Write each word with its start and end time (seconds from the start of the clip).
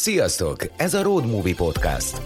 Sziasztok! 0.00 0.56
Ez 0.76 0.94
a 0.94 1.02
Road 1.02 1.26
Movie 1.26 1.54
Podcast. 1.54 2.22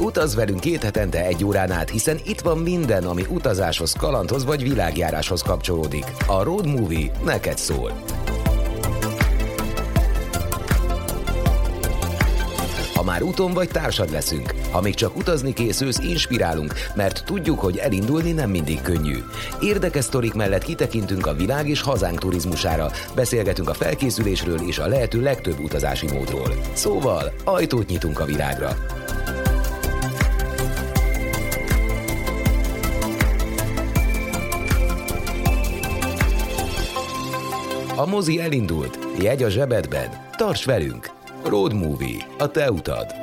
Utaz 0.00 0.34
velünk 0.34 0.60
két 0.60 0.82
hetente 0.82 1.24
egy 1.24 1.44
órán 1.44 1.70
át, 1.70 1.90
hiszen 1.90 2.20
itt 2.24 2.40
van 2.40 2.58
minden, 2.58 3.04
ami 3.04 3.26
utazáshoz, 3.28 3.92
kalandhoz 3.92 4.44
vagy 4.44 4.62
világjáráshoz 4.62 5.42
kapcsolódik. 5.42 6.04
A 6.26 6.42
Road 6.42 6.66
Movie 6.66 7.10
neked 7.24 7.58
szól. 7.58 7.92
Már 13.10 13.22
úton 13.22 13.52
vagy 13.52 13.68
társad 13.68 14.10
leszünk, 14.10 14.54
ha 14.70 14.80
még 14.80 14.94
csak 14.94 15.16
utazni 15.16 15.52
készülsz, 15.52 15.98
inspirálunk, 15.98 16.74
mert 16.94 17.24
tudjuk, 17.24 17.60
hogy 17.60 17.76
elindulni 17.76 18.32
nem 18.32 18.50
mindig 18.50 18.80
könnyű. 18.80 19.16
Érdekes 19.60 20.04
sztorik 20.04 20.34
mellett 20.34 20.62
kitekintünk 20.62 21.26
a 21.26 21.34
világ 21.34 21.68
és 21.68 21.80
hazánk 21.80 22.18
turizmusára, 22.18 22.90
beszélgetünk 23.14 23.68
a 23.68 23.74
felkészülésről 23.74 24.60
és 24.66 24.78
a 24.78 24.86
lehető 24.86 25.22
legtöbb 25.22 25.58
utazási 25.58 26.06
módról. 26.12 26.52
Szóval, 26.72 27.32
ajtót 27.44 27.88
nyitunk 27.88 28.20
a 28.20 28.24
világra. 28.24 28.76
A 37.96 38.06
mozi 38.06 38.40
elindult, 38.40 38.98
jegy 39.18 39.42
a 39.42 39.48
zsebedben, 39.48 40.08
tarts 40.36 40.64
velünk! 40.64 41.19
Road 41.44 41.74
Movie, 41.74 42.26
a 42.38 42.50
te 42.50 42.70
utad. 42.70 43.14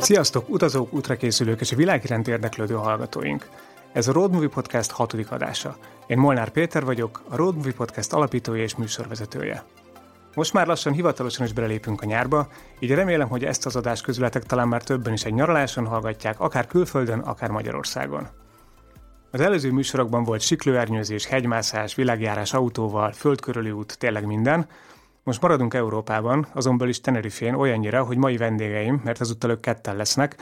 Sziasztok, 0.00 0.48
utazók, 0.48 0.92
útrakészülők 0.92 1.60
és 1.60 1.72
a 1.72 1.76
világ 1.76 2.04
iránt 2.04 2.28
érdeklődő 2.28 2.74
hallgatóink! 2.74 3.48
Ez 3.92 4.08
a 4.08 4.12
Road 4.12 4.32
Movie 4.32 4.48
Podcast 4.48 4.90
hatodik 4.90 5.30
adása. 5.30 5.76
Én 6.06 6.18
Molnár 6.18 6.48
Péter 6.48 6.84
vagyok, 6.84 7.22
a 7.28 7.36
Road 7.36 7.56
Movie 7.56 7.72
Podcast 7.72 8.12
alapítója 8.12 8.62
és 8.62 8.76
műsorvezetője. 8.76 9.64
Most 10.34 10.52
már 10.52 10.66
lassan 10.66 10.92
hivatalosan 10.92 11.46
is 11.46 11.52
belépünk 11.52 12.02
a 12.02 12.06
nyárba, 12.06 12.48
így 12.78 12.90
remélem, 12.90 13.28
hogy 13.28 13.44
ezt 13.44 13.66
az 13.66 13.76
adást 13.76 14.02
közületek 14.02 14.42
talán 14.42 14.68
már 14.68 14.82
többen 14.82 15.12
is 15.12 15.24
egy 15.24 15.34
nyaraláson 15.34 15.86
hallgatják, 15.86 16.40
akár 16.40 16.66
külföldön, 16.66 17.18
akár 17.18 17.50
Magyarországon. 17.50 18.28
Az 19.32 19.40
előző 19.40 19.72
műsorokban 19.72 20.24
volt 20.24 20.40
siklőernyőzés, 20.40 21.26
hegymászás, 21.26 21.94
világjárás 21.94 22.52
autóval, 22.52 23.12
földkörüli 23.12 23.70
út, 23.70 23.98
tényleg 23.98 24.26
minden. 24.26 24.68
Most 25.22 25.40
maradunk 25.40 25.74
Európában, 25.74 26.46
azonban 26.52 26.88
is 26.88 27.00
Tenerifén 27.00 27.54
olyannyira, 27.54 28.04
hogy 28.04 28.16
mai 28.16 28.36
vendégeim, 28.36 29.00
mert 29.04 29.20
ezúttal 29.20 29.50
ők 29.50 29.60
ketten 29.60 29.96
lesznek, 29.96 30.36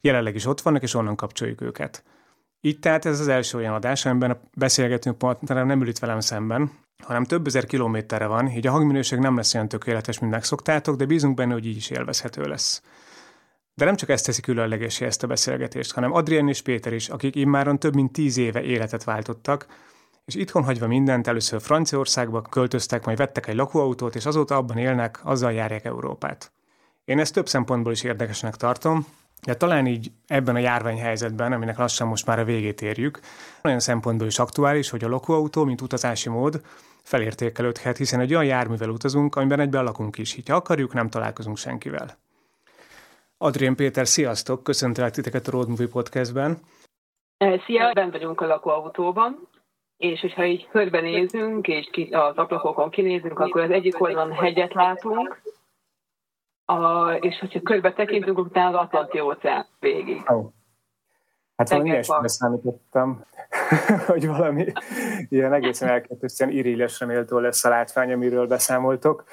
jelenleg 0.00 0.34
is 0.34 0.46
ott 0.46 0.60
vannak, 0.60 0.82
és 0.82 0.94
onnan 0.94 1.16
kapcsoljuk 1.16 1.60
őket. 1.60 2.04
Így 2.60 2.78
tehát 2.78 3.04
ez 3.04 3.20
az 3.20 3.28
első 3.28 3.58
olyan 3.58 3.74
adás, 3.74 4.06
amiben 4.06 4.30
a 4.30 4.40
beszélgetünk 4.54 5.18
partnerem 5.18 5.66
nem 5.66 5.80
ül 5.80 5.88
itt 5.88 5.98
velem 5.98 6.20
szemben, 6.20 6.70
hanem 6.98 7.24
több 7.24 7.46
ezer 7.46 7.66
kilométerre 7.66 8.26
van, 8.26 8.48
így 8.50 8.66
a 8.66 8.70
hangminőség 8.70 9.18
nem 9.18 9.36
lesz 9.36 9.54
olyan 9.54 9.68
tökéletes, 9.68 10.18
mint 10.18 10.32
megszoktátok, 10.32 10.96
de 10.96 11.04
bízunk 11.04 11.34
benne, 11.34 11.52
hogy 11.52 11.66
így 11.66 11.76
is 11.76 11.90
élvezhető 11.90 12.42
lesz. 12.42 12.82
De 13.74 13.84
nem 13.84 13.96
csak 13.96 14.08
ezt 14.08 14.24
teszi 14.24 14.40
különlegesé 14.40 15.04
ezt 15.04 15.22
a 15.22 15.26
beszélgetést, 15.26 15.92
hanem 15.92 16.12
Adrien 16.12 16.48
és 16.48 16.62
Péter 16.62 16.92
is, 16.92 17.08
akik 17.08 17.36
immáron 17.36 17.78
több 17.78 17.94
mint 17.94 18.12
tíz 18.12 18.36
éve 18.36 18.62
életet 18.62 19.04
váltottak, 19.04 19.66
és 20.24 20.34
itthon 20.34 20.64
hagyva 20.64 20.86
mindent 20.86 21.26
először 21.26 21.60
Franciaországba 21.60 22.42
költöztek, 22.42 23.04
majd 23.04 23.18
vettek 23.18 23.46
egy 23.46 23.54
lakóautót, 23.54 24.14
és 24.14 24.26
azóta 24.26 24.56
abban 24.56 24.78
élnek, 24.78 25.20
azzal 25.22 25.52
járják 25.52 25.84
Európát. 25.84 26.52
Én 27.04 27.18
ezt 27.18 27.32
több 27.32 27.48
szempontból 27.48 27.92
is 27.92 28.02
érdekesnek 28.02 28.56
tartom, 28.56 29.06
de 29.42 29.54
talán 29.54 29.86
így 29.86 30.12
ebben 30.26 30.54
a 30.54 30.58
járványhelyzetben, 30.58 31.52
aminek 31.52 31.78
lassan 31.78 32.08
most 32.08 32.26
már 32.26 32.38
a 32.38 32.44
végét 32.44 32.82
érjük, 32.82 33.20
olyan 33.62 33.80
szempontból 33.80 34.26
is 34.26 34.38
aktuális, 34.38 34.90
hogy 34.90 35.04
a 35.04 35.08
lakóautó, 35.08 35.64
mint 35.64 35.80
utazási 35.80 36.28
mód, 36.28 36.60
felértékelődhet, 37.02 37.96
hiszen 37.96 38.20
egy 38.20 38.30
olyan 38.30 38.44
járművel 38.44 38.88
utazunk, 38.88 39.36
amiben 39.36 39.60
egyben 39.60 39.84
lakunk 39.84 40.18
is. 40.18 40.38
Ha 40.46 40.54
akarjuk, 40.54 40.92
nem 40.92 41.08
találkozunk 41.08 41.56
senkivel. 41.56 42.18
Adrien 43.42 43.76
Péter, 43.76 44.06
sziasztok! 44.06 44.62
Köszöntelek 44.62 45.10
titeket 45.10 45.46
a 45.46 45.50
Road 45.50 45.68
Movie 45.68 45.88
Podcastben. 45.88 46.58
Szia, 47.66 47.92
bent 47.92 48.12
vagyunk 48.12 48.40
a 48.40 48.46
lakóautóban, 48.46 49.48
és 49.96 50.20
hogyha 50.20 50.44
így 50.44 50.68
körbenézünk, 50.68 51.68
és 51.68 51.88
ki, 51.92 52.08
az 52.10 52.36
ablakokon 52.36 52.90
kinézünk, 52.90 53.38
akkor 53.38 53.60
az 53.60 53.70
egyik 53.70 54.00
oldalon 54.00 54.32
hegyet 54.32 54.74
látunk, 54.74 55.42
a, 56.64 57.10
és 57.12 57.38
hogyha 57.38 57.60
körbe 57.60 57.92
tekintünk, 57.92 58.38
utána 58.38 58.78
az 58.78 58.84
Atlanti 58.84 59.20
óceán 59.20 59.66
végig. 59.78 60.22
Oh. 60.26 60.52
Hát 61.56 61.68
valami 61.68 61.88
ilyesmire 61.88 62.28
számítottam, 62.28 63.24
hogy 64.06 64.26
valami 64.26 64.72
ilyen 65.28 65.52
egészen 65.52 65.88
elképesztően 65.88 66.50
irányosra 66.50 67.06
méltó 67.06 67.38
lesz 67.38 67.64
a 67.64 67.68
látvány, 67.68 68.12
amiről 68.12 68.46
beszámoltok. 68.46 69.24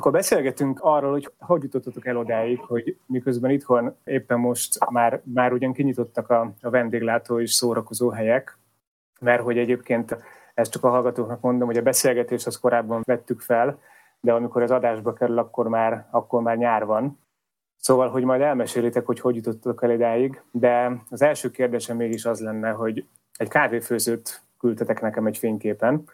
Akkor 0.00 0.12
beszélgetünk 0.12 0.78
arról, 0.82 1.10
hogy 1.10 1.32
hogy 1.38 1.62
jutottatok 1.62 2.06
el 2.06 2.16
odáig, 2.16 2.58
hogy 2.60 2.96
miközben 3.06 3.50
itthon 3.50 3.96
éppen 4.04 4.38
most 4.38 4.90
már, 4.90 5.20
már 5.24 5.52
ugyan 5.52 5.72
kinyitottak 5.72 6.30
a, 6.30 6.52
a 6.60 6.70
vendéglátó 6.70 7.40
és 7.40 7.52
szórakozó 7.52 8.08
helyek, 8.08 8.58
mert 9.20 9.42
hogy 9.42 9.58
egyébként 9.58 10.16
ezt 10.54 10.72
csak 10.72 10.84
a 10.84 10.88
hallgatóknak 10.88 11.40
mondom, 11.40 11.66
hogy 11.66 11.76
a 11.76 11.82
beszélgetést 11.82 12.46
az 12.46 12.58
korábban 12.58 13.02
vettük 13.04 13.40
fel, 13.40 13.80
de 14.20 14.32
amikor 14.32 14.62
az 14.62 14.70
adásba 14.70 15.12
kerül, 15.12 15.38
akkor 15.38 15.68
már, 15.68 16.06
akkor 16.10 16.42
már 16.42 16.56
nyár 16.56 16.84
van. 16.84 17.18
Szóval, 17.76 18.08
hogy 18.08 18.24
majd 18.24 18.40
elmesélitek, 18.40 19.06
hogy 19.06 19.20
hogy 19.20 19.36
jutottak 19.36 19.82
el 19.82 19.90
idáig, 19.90 20.42
de 20.50 21.00
az 21.10 21.22
első 21.22 21.50
kérdésem 21.50 21.96
mégis 21.96 22.24
az 22.24 22.40
lenne, 22.40 22.70
hogy 22.70 23.04
egy 23.36 23.48
kávéfőzőt 23.48 24.42
küldtetek 24.58 25.00
nekem 25.00 25.26
egy 25.26 25.38
fényképen, 25.38 26.04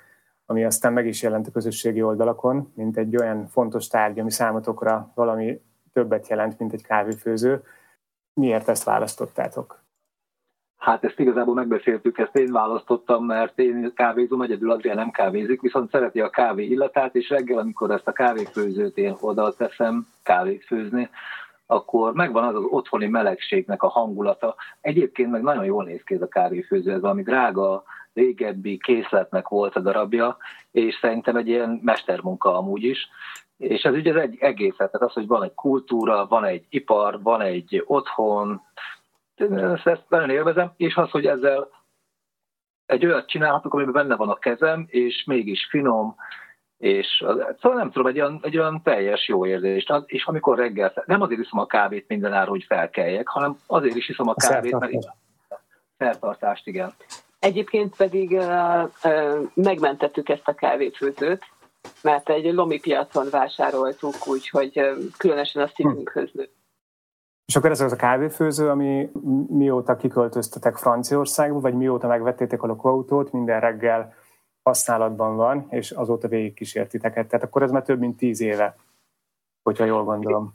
ami 0.47 0.65
aztán 0.65 0.93
meg 0.93 1.07
is 1.07 1.23
jelent 1.23 1.47
a 1.47 1.51
közösségi 1.51 2.03
oldalakon, 2.03 2.73
mint 2.75 2.97
egy 2.97 3.17
olyan 3.17 3.47
fontos 3.47 3.87
tárgy, 3.87 4.19
ami 4.19 4.31
számotokra 4.31 5.13
valami 5.15 5.61
többet 5.93 6.29
jelent, 6.29 6.59
mint 6.59 6.73
egy 6.73 6.83
kávéfőző. 6.83 7.63
Miért 8.35 8.69
ezt 8.69 8.85
választottátok? 8.85 9.85
Hát 10.77 11.05
ezt 11.05 11.19
igazából 11.19 11.55
megbeszéltük, 11.55 12.19
ezt 12.19 12.37
én 12.37 12.53
választottam, 12.53 13.25
mert 13.25 13.59
én 13.59 13.93
kávézom, 13.95 14.43
egyedül 14.43 14.71
Adrián 14.71 14.97
nem 14.97 15.11
kávézik, 15.11 15.61
viszont 15.61 15.91
szereti 15.91 16.21
a 16.21 16.31
kávé 16.31 16.65
illatát, 16.65 17.15
és 17.15 17.29
reggel, 17.29 17.59
amikor 17.59 17.91
ezt 17.91 18.09
a 18.09 18.13
kávéfőzőt 18.13 18.97
én 18.97 19.17
oda 19.21 19.53
teszem 19.53 20.07
kávét 20.23 20.65
főzni, 20.65 21.09
akkor 21.67 22.13
megvan 22.13 22.45
az 22.45 22.55
az 22.55 22.65
otthoni 22.69 23.07
melegségnek 23.07 23.83
a 23.83 23.89
hangulata. 23.89 24.55
Egyébként 24.81 25.31
meg 25.31 25.43
nagyon 25.43 25.65
jól 25.65 25.85
néz 25.85 26.03
ki 26.05 26.15
ez 26.15 26.23
a 26.23 26.29
kávéfőző, 26.29 26.93
ez 26.93 27.01
valami 27.01 27.23
drága, 27.23 27.85
régebbi 28.17 28.79
készletnek 28.79 29.49
volt 29.49 29.77
a 29.77 29.81
darabja, 29.81 30.37
és 30.71 30.99
szerintem 31.01 31.37
egy 31.37 31.49
ilyen 31.49 31.81
mestermunka 31.83 32.57
amúgy 32.57 32.85
is. 32.85 33.09
És 33.57 33.83
ez 33.83 33.95
ugye 33.95 34.15
egy 34.15 34.37
egészet, 34.41 34.91
tehát 34.91 35.09
az, 35.09 35.13
hogy 35.13 35.27
van 35.27 35.43
egy 35.43 35.55
kultúra, 35.55 36.27
van 36.27 36.45
egy 36.45 36.65
ipar, 36.69 37.23
van 37.23 37.41
egy 37.41 37.83
otthon, 37.87 38.63
ezt, 39.37 39.87
ezt 39.87 40.05
nagyon 40.09 40.31
élvezem, 40.31 40.73
és 40.77 40.97
az, 40.97 41.11
hogy 41.11 41.27
ezzel 41.27 41.69
egy 42.87 43.07
olyat 43.07 43.29
csinálhatok, 43.29 43.75
amiben 43.75 43.93
benne 43.93 44.17
van 44.17 44.29
a 44.29 44.39
kezem, 44.39 44.87
és 44.89 45.25
mégis 45.25 45.67
finom, 45.71 46.17
és 46.79 47.25
szóval 47.61 47.79
nem 47.79 47.91
tudom, 47.91 48.07
egy 48.07 48.21
olyan, 48.21 48.41
egy 48.43 48.59
olyan 48.59 48.83
teljes 48.83 49.29
jó 49.29 49.47
érzés. 49.47 49.87
És 50.07 50.25
amikor 50.25 50.59
reggel, 50.59 51.03
nem 51.07 51.21
azért 51.21 51.41
iszom 51.41 51.61
a 51.61 51.67
kávét 51.67 52.09
minden 52.09 52.33
ára, 52.33 52.51
hogy 52.51 52.65
felkeljek, 52.65 53.29
hanem 53.29 53.57
azért 53.67 53.97
is 53.97 54.09
iszom 54.09 54.29
a 54.29 54.35
kávét, 54.35 54.79
mert 54.79 54.93
szertartást, 55.99 56.67
igen. 56.67 56.93
Egyébként 57.47 57.97
pedig 57.97 58.31
uh, 58.31 58.83
uh, 59.05 59.49
megmentettük 59.55 60.29
ezt 60.29 60.49
a 60.49 60.55
kávéfőzőt, 60.55 61.45
mert 62.03 62.29
egy 62.29 62.55
lomi 62.55 62.79
piacon 62.79 63.27
vásároltuk, 63.31 64.15
úgyhogy 64.27 64.81
uh, 64.81 64.97
különösen 65.17 65.63
a 65.63 65.67
szívünkhöz 65.75 66.31
nőtt. 66.33 66.55
És 67.47 67.57
akkor 67.57 67.71
ez 67.71 67.81
az 67.81 67.93
a 67.93 67.97
kávéfőző, 67.97 68.69
ami 68.69 69.11
mióta 69.49 69.97
kiköltöztetek 69.97 70.77
Franciaországba, 70.77 71.61
vagy 71.61 71.75
mióta 71.75 72.07
megvettétek 72.07 72.63
a 72.63 72.67
lakóautót, 72.67 73.33
minden 73.33 73.61
reggel 73.61 74.15
használatban 74.63 75.37
van, 75.37 75.67
és 75.71 75.91
azóta 75.91 76.29
végig 76.29 76.55
kísértiteket. 76.55 77.29
Tehát 77.29 77.45
akkor 77.45 77.63
ez 77.63 77.71
már 77.71 77.83
több 77.83 77.99
mint 77.99 78.17
tíz 78.17 78.41
éve, 78.41 78.77
hogyha 79.63 79.85
jól 79.85 80.05
gondolom. 80.05 80.55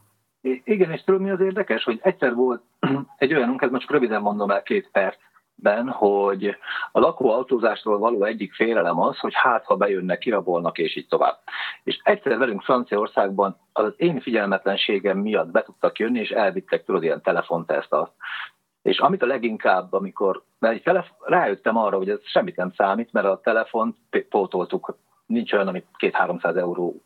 Igen, 0.63 0.91
és 0.91 1.03
tudod 1.03 1.21
mi 1.21 1.29
az 1.29 1.39
érdekes, 1.39 1.83
hogy 1.83 1.99
egyszer 2.03 2.33
volt 2.33 2.61
egy 3.17 3.33
olyanunk, 3.33 3.61
ez 3.61 3.71
most 3.71 3.89
röviden 3.89 4.21
mondom 4.21 4.51
el 4.51 4.63
két 4.63 4.89
perc, 4.91 5.17
ben, 5.61 5.89
hogy 5.89 6.57
a 6.91 6.99
lakóautózásról 6.99 7.97
való 7.97 8.23
egyik 8.23 8.53
félelem 8.53 8.99
az, 8.99 9.19
hogy 9.19 9.33
hát, 9.35 9.65
ha 9.65 9.75
bejönnek, 9.75 10.19
kirabolnak, 10.19 10.77
és 10.77 10.95
így 10.95 11.07
tovább. 11.07 11.37
És 11.83 11.99
egyszer 12.03 12.37
velünk 12.37 12.61
Franciaországban 12.61 13.57
az 13.73 13.93
én 13.97 14.21
figyelmetlenségem 14.21 15.17
miatt 15.17 15.51
be 15.51 15.63
tudtak 15.63 15.99
jönni, 15.99 16.19
és 16.19 16.29
elvittek 16.29 16.85
tudod 16.85 17.03
ilyen 17.03 17.21
telefonteszt 17.21 17.93
azt. 17.93 18.11
És 18.81 18.99
amit 18.99 19.23
a 19.23 19.25
leginkább, 19.25 19.93
amikor 19.93 20.43
mert 20.59 20.73
egy 20.73 20.83
telefon, 20.83 21.17
rájöttem 21.19 21.77
arra, 21.77 21.97
hogy 21.97 22.09
ez 22.09 22.19
semmit 22.23 22.55
nem 22.55 22.71
számít, 22.71 23.13
mert 23.13 23.25
a 23.25 23.39
telefont 23.43 23.95
pótoltuk, 24.29 24.97
nincs 25.25 25.53
olyan, 25.53 25.67
amit 25.67 25.85
két-háromszáz 25.97 26.55
euró 26.55 27.01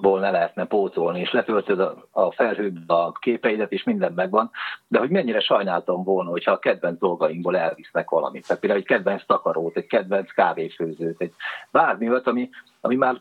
ból 0.00 0.20
ne 0.20 0.30
lehetne 0.30 0.66
pótolni, 0.66 1.20
és 1.20 1.32
letöltöd 1.32 1.80
a, 1.80 2.08
a 2.10 2.32
felhőbe 2.32 2.94
a 2.94 3.12
képeidet, 3.12 3.72
és 3.72 3.84
minden 3.84 4.12
megvan, 4.12 4.50
de 4.88 4.98
hogy 4.98 5.10
mennyire 5.10 5.40
sajnáltam 5.40 6.04
volna, 6.04 6.30
hogyha 6.30 6.52
a 6.52 6.58
kedvenc 6.58 6.98
dolgainkból 6.98 7.56
elvisznek 7.56 8.10
valamit. 8.10 8.46
Tehát 8.46 8.60
például 8.60 8.80
egy 8.82 8.88
kedvenc 8.88 9.26
takarót, 9.26 9.76
egy 9.76 9.86
kedvenc 9.86 10.32
kávéfőzőt, 10.32 11.20
egy 11.20 11.32
bármi 11.70 12.08
olyat, 12.08 12.26
ami, 12.26 12.48
ami 12.80 12.94
már 12.94 13.20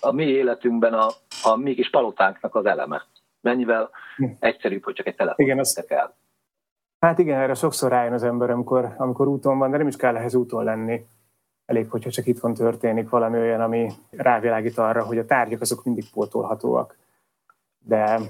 a 0.00 0.12
mi 0.12 0.24
életünkben 0.24 0.92
a, 0.92 1.06
a 1.42 1.56
mi 1.56 1.74
kis 1.74 1.90
palotánknak 1.90 2.54
az 2.54 2.66
eleme. 2.66 3.02
Mennyivel 3.40 3.90
egyszerűbb, 4.38 4.84
hogy 4.84 4.94
csak 4.94 5.06
egy 5.06 5.14
telefon 5.14 5.44
igen, 5.44 5.58
azt... 5.58 5.78
el. 5.88 6.14
Hát 7.00 7.18
igen, 7.18 7.40
erre 7.40 7.54
sokszor 7.54 7.90
rájön 7.90 8.12
az 8.12 8.22
ember, 8.22 8.50
amikor, 8.50 8.94
amikor 8.96 9.28
úton 9.28 9.58
van, 9.58 9.70
de 9.70 9.76
nem 9.76 9.86
is 9.86 9.96
kell 9.96 10.16
ehhez 10.16 10.34
úton 10.34 10.64
lenni 10.64 11.06
elég, 11.70 11.90
hogyha 11.90 12.10
csak 12.10 12.26
itthon 12.26 12.54
történik 12.54 13.08
valami 13.08 13.38
olyan, 13.38 13.60
ami 13.60 13.90
rávilágít 14.10 14.78
arra, 14.78 15.04
hogy 15.04 15.18
a 15.18 15.24
tárgyak 15.24 15.60
azok 15.60 15.84
mindig 15.84 16.10
pótolhatóak. 16.10 16.98
De, 17.84 18.20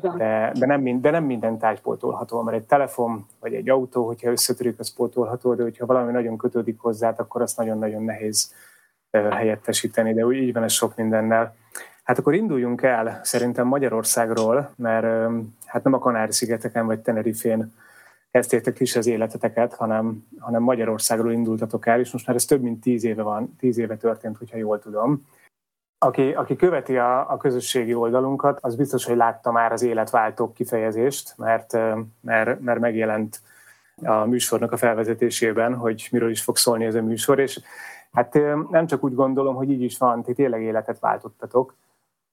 de, 0.00 0.52
de, 0.58 0.66
nem, 0.66 0.80
mind, 0.80 1.02
de 1.02 1.10
nem 1.10 1.24
minden 1.24 1.58
tárgy 1.58 1.80
pótolható, 1.80 2.42
mert 2.42 2.56
egy 2.56 2.66
telefon 2.66 3.26
vagy 3.40 3.54
egy 3.54 3.70
autó, 3.70 4.06
hogyha 4.06 4.30
összetörik, 4.30 4.78
az 4.78 4.94
pótolható, 4.94 5.54
de 5.54 5.62
hogyha 5.62 5.86
valami 5.86 6.12
nagyon 6.12 6.36
kötődik 6.36 6.80
hozzá, 6.80 7.14
akkor 7.16 7.42
azt 7.42 7.56
nagyon-nagyon 7.56 8.02
nehéz 8.02 8.54
helyettesíteni, 9.10 10.14
de 10.14 10.26
úgy 10.26 10.36
így 10.36 10.52
van 10.52 10.62
ez 10.62 10.72
sok 10.72 10.96
mindennel. 10.96 11.54
Hát 12.02 12.18
akkor 12.18 12.34
induljunk 12.34 12.82
el 12.82 13.20
szerintem 13.22 13.66
Magyarországról, 13.66 14.70
mert 14.76 15.30
hát 15.66 15.84
nem 15.84 15.92
a 15.92 15.98
Kanári-szigeteken 15.98 16.86
vagy 16.86 17.00
Tenerifén 17.00 17.72
kezdtétek 18.38 18.80
is 18.80 18.96
az 18.96 19.06
életeteket, 19.06 19.74
hanem, 19.74 20.26
hanem 20.38 20.62
Magyarországról 20.62 21.32
indultatok 21.32 21.86
el, 21.86 22.00
és 22.00 22.12
most 22.12 22.26
már 22.26 22.36
ez 22.36 22.44
több 22.44 22.62
mint 22.62 22.80
tíz 22.80 23.04
éve 23.04 23.22
van, 23.22 23.56
tíz 23.58 23.78
éve 23.78 23.96
történt, 23.96 24.36
hogyha 24.36 24.56
jól 24.56 24.78
tudom. 24.78 25.26
Aki, 25.98 26.32
aki 26.32 26.56
követi 26.56 26.96
a, 26.96 27.30
a 27.30 27.36
közösségi 27.36 27.94
oldalunkat, 27.94 28.58
az 28.62 28.76
biztos, 28.76 29.04
hogy 29.04 29.16
látta 29.16 29.50
már 29.50 29.72
az 29.72 29.82
életváltók 29.82 30.54
kifejezést, 30.54 31.34
mert, 31.36 31.72
mert, 32.20 32.60
mert 32.60 32.80
megjelent 32.80 33.40
a 34.02 34.24
műsornak 34.24 34.72
a 34.72 34.76
felvezetésében, 34.76 35.74
hogy 35.74 36.08
miről 36.10 36.30
is 36.30 36.42
fog 36.42 36.56
szólni 36.56 36.84
ez 36.84 36.94
a 36.94 37.02
műsor, 37.02 37.38
és 37.38 37.60
hát 38.12 38.34
nem 38.70 38.86
csak 38.86 39.04
úgy 39.04 39.14
gondolom, 39.14 39.54
hogy 39.54 39.70
így 39.70 39.82
is 39.82 39.98
van, 39.98 40.22
ti 40.22 40.32
tényleg 40.32 40.62
életet 40.62 40.98
váltottatok, 40.98 41.74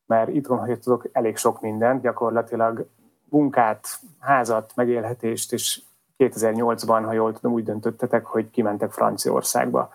mert 0.06 0.30
itthon 0.30 0.58
hagytatok 0.58 1.10
elég 1.12 1.38
sok 1.38 1.62
mindent, 1.62 2.02
gyakorlatilag 2.02 2.88
munkát, 3.30 4.00
házat, 4.20 4.72
megélhetést, 4.76 5.54
és 5.54 5.82
2008-ban, 6.18 7.02
ha 7.06 7.12
jól 7.12 7.34
tudom, 7.34 7.54
úgy 7.54 7.64
döntöttetek, 7.64 8.26
hogy 8.26 8.50
kimentek 8.50 8.92
Franciaországba. 8.92 9.94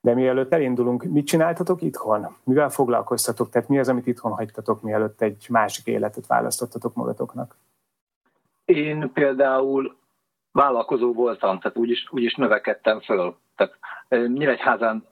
De 0.00 0.14
mielőtt 0.14 0.52
elindulunk, 0.52 1.02
mit 1.02 1.26
csináltatok 1.26 1.82
itthon? 1.82 2.36
Mivel 2.44 2.70
foglalkoztatok? 2.70 3.50
Tehát 3.50 3.68
mi 3.68 3.78
az, 3.78 3.88
amit 3.88 4.06
itthon 4.06 4.32
hagytatok, 4.32 4.82
mielőtt 4.82 5.20
egy 5.20 5.46
másik 5.48 5.86
életet 5.86 6.26
választottatok 6.26 6.94
magatoknak? 6.94 7.56
Én 8.64 9.12
például 9.12 9.96
vállalkozó 10.52 11.12
voltam, 11.12 11.58
tehát 11.58 11.76
úgyis, 11.76 12.08
úgyis 12.10 12.34
növekedtem 12.34 13.00
föl. 13.00 13.36
Tehát 13.56 13.78
Nyíregyházán 14.28 15.06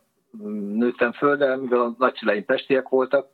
nőttem 0.74 1.12
föl, 1.12 1.36
de 1.36 1.56
mivel 1.56 1.80
a 1.80 1.94
nagyszüleim 1.98 2.44
pestiek 2.44 2.88
voltak, 2.88 3.28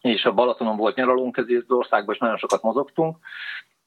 és 0.00 0.24
a 0.24 0.32
Balatonon 0.32 0.76
volt 0.76 0.96
nyaralónk, 0.96 1.36
ezért 1.36 1.62
az 1.62 1.76
országban 1.76 2.14
is 2.14 2.20
nagyon 2.20 2.36
sokat 2.36 2.62
mozogtunk, 2.62 3.16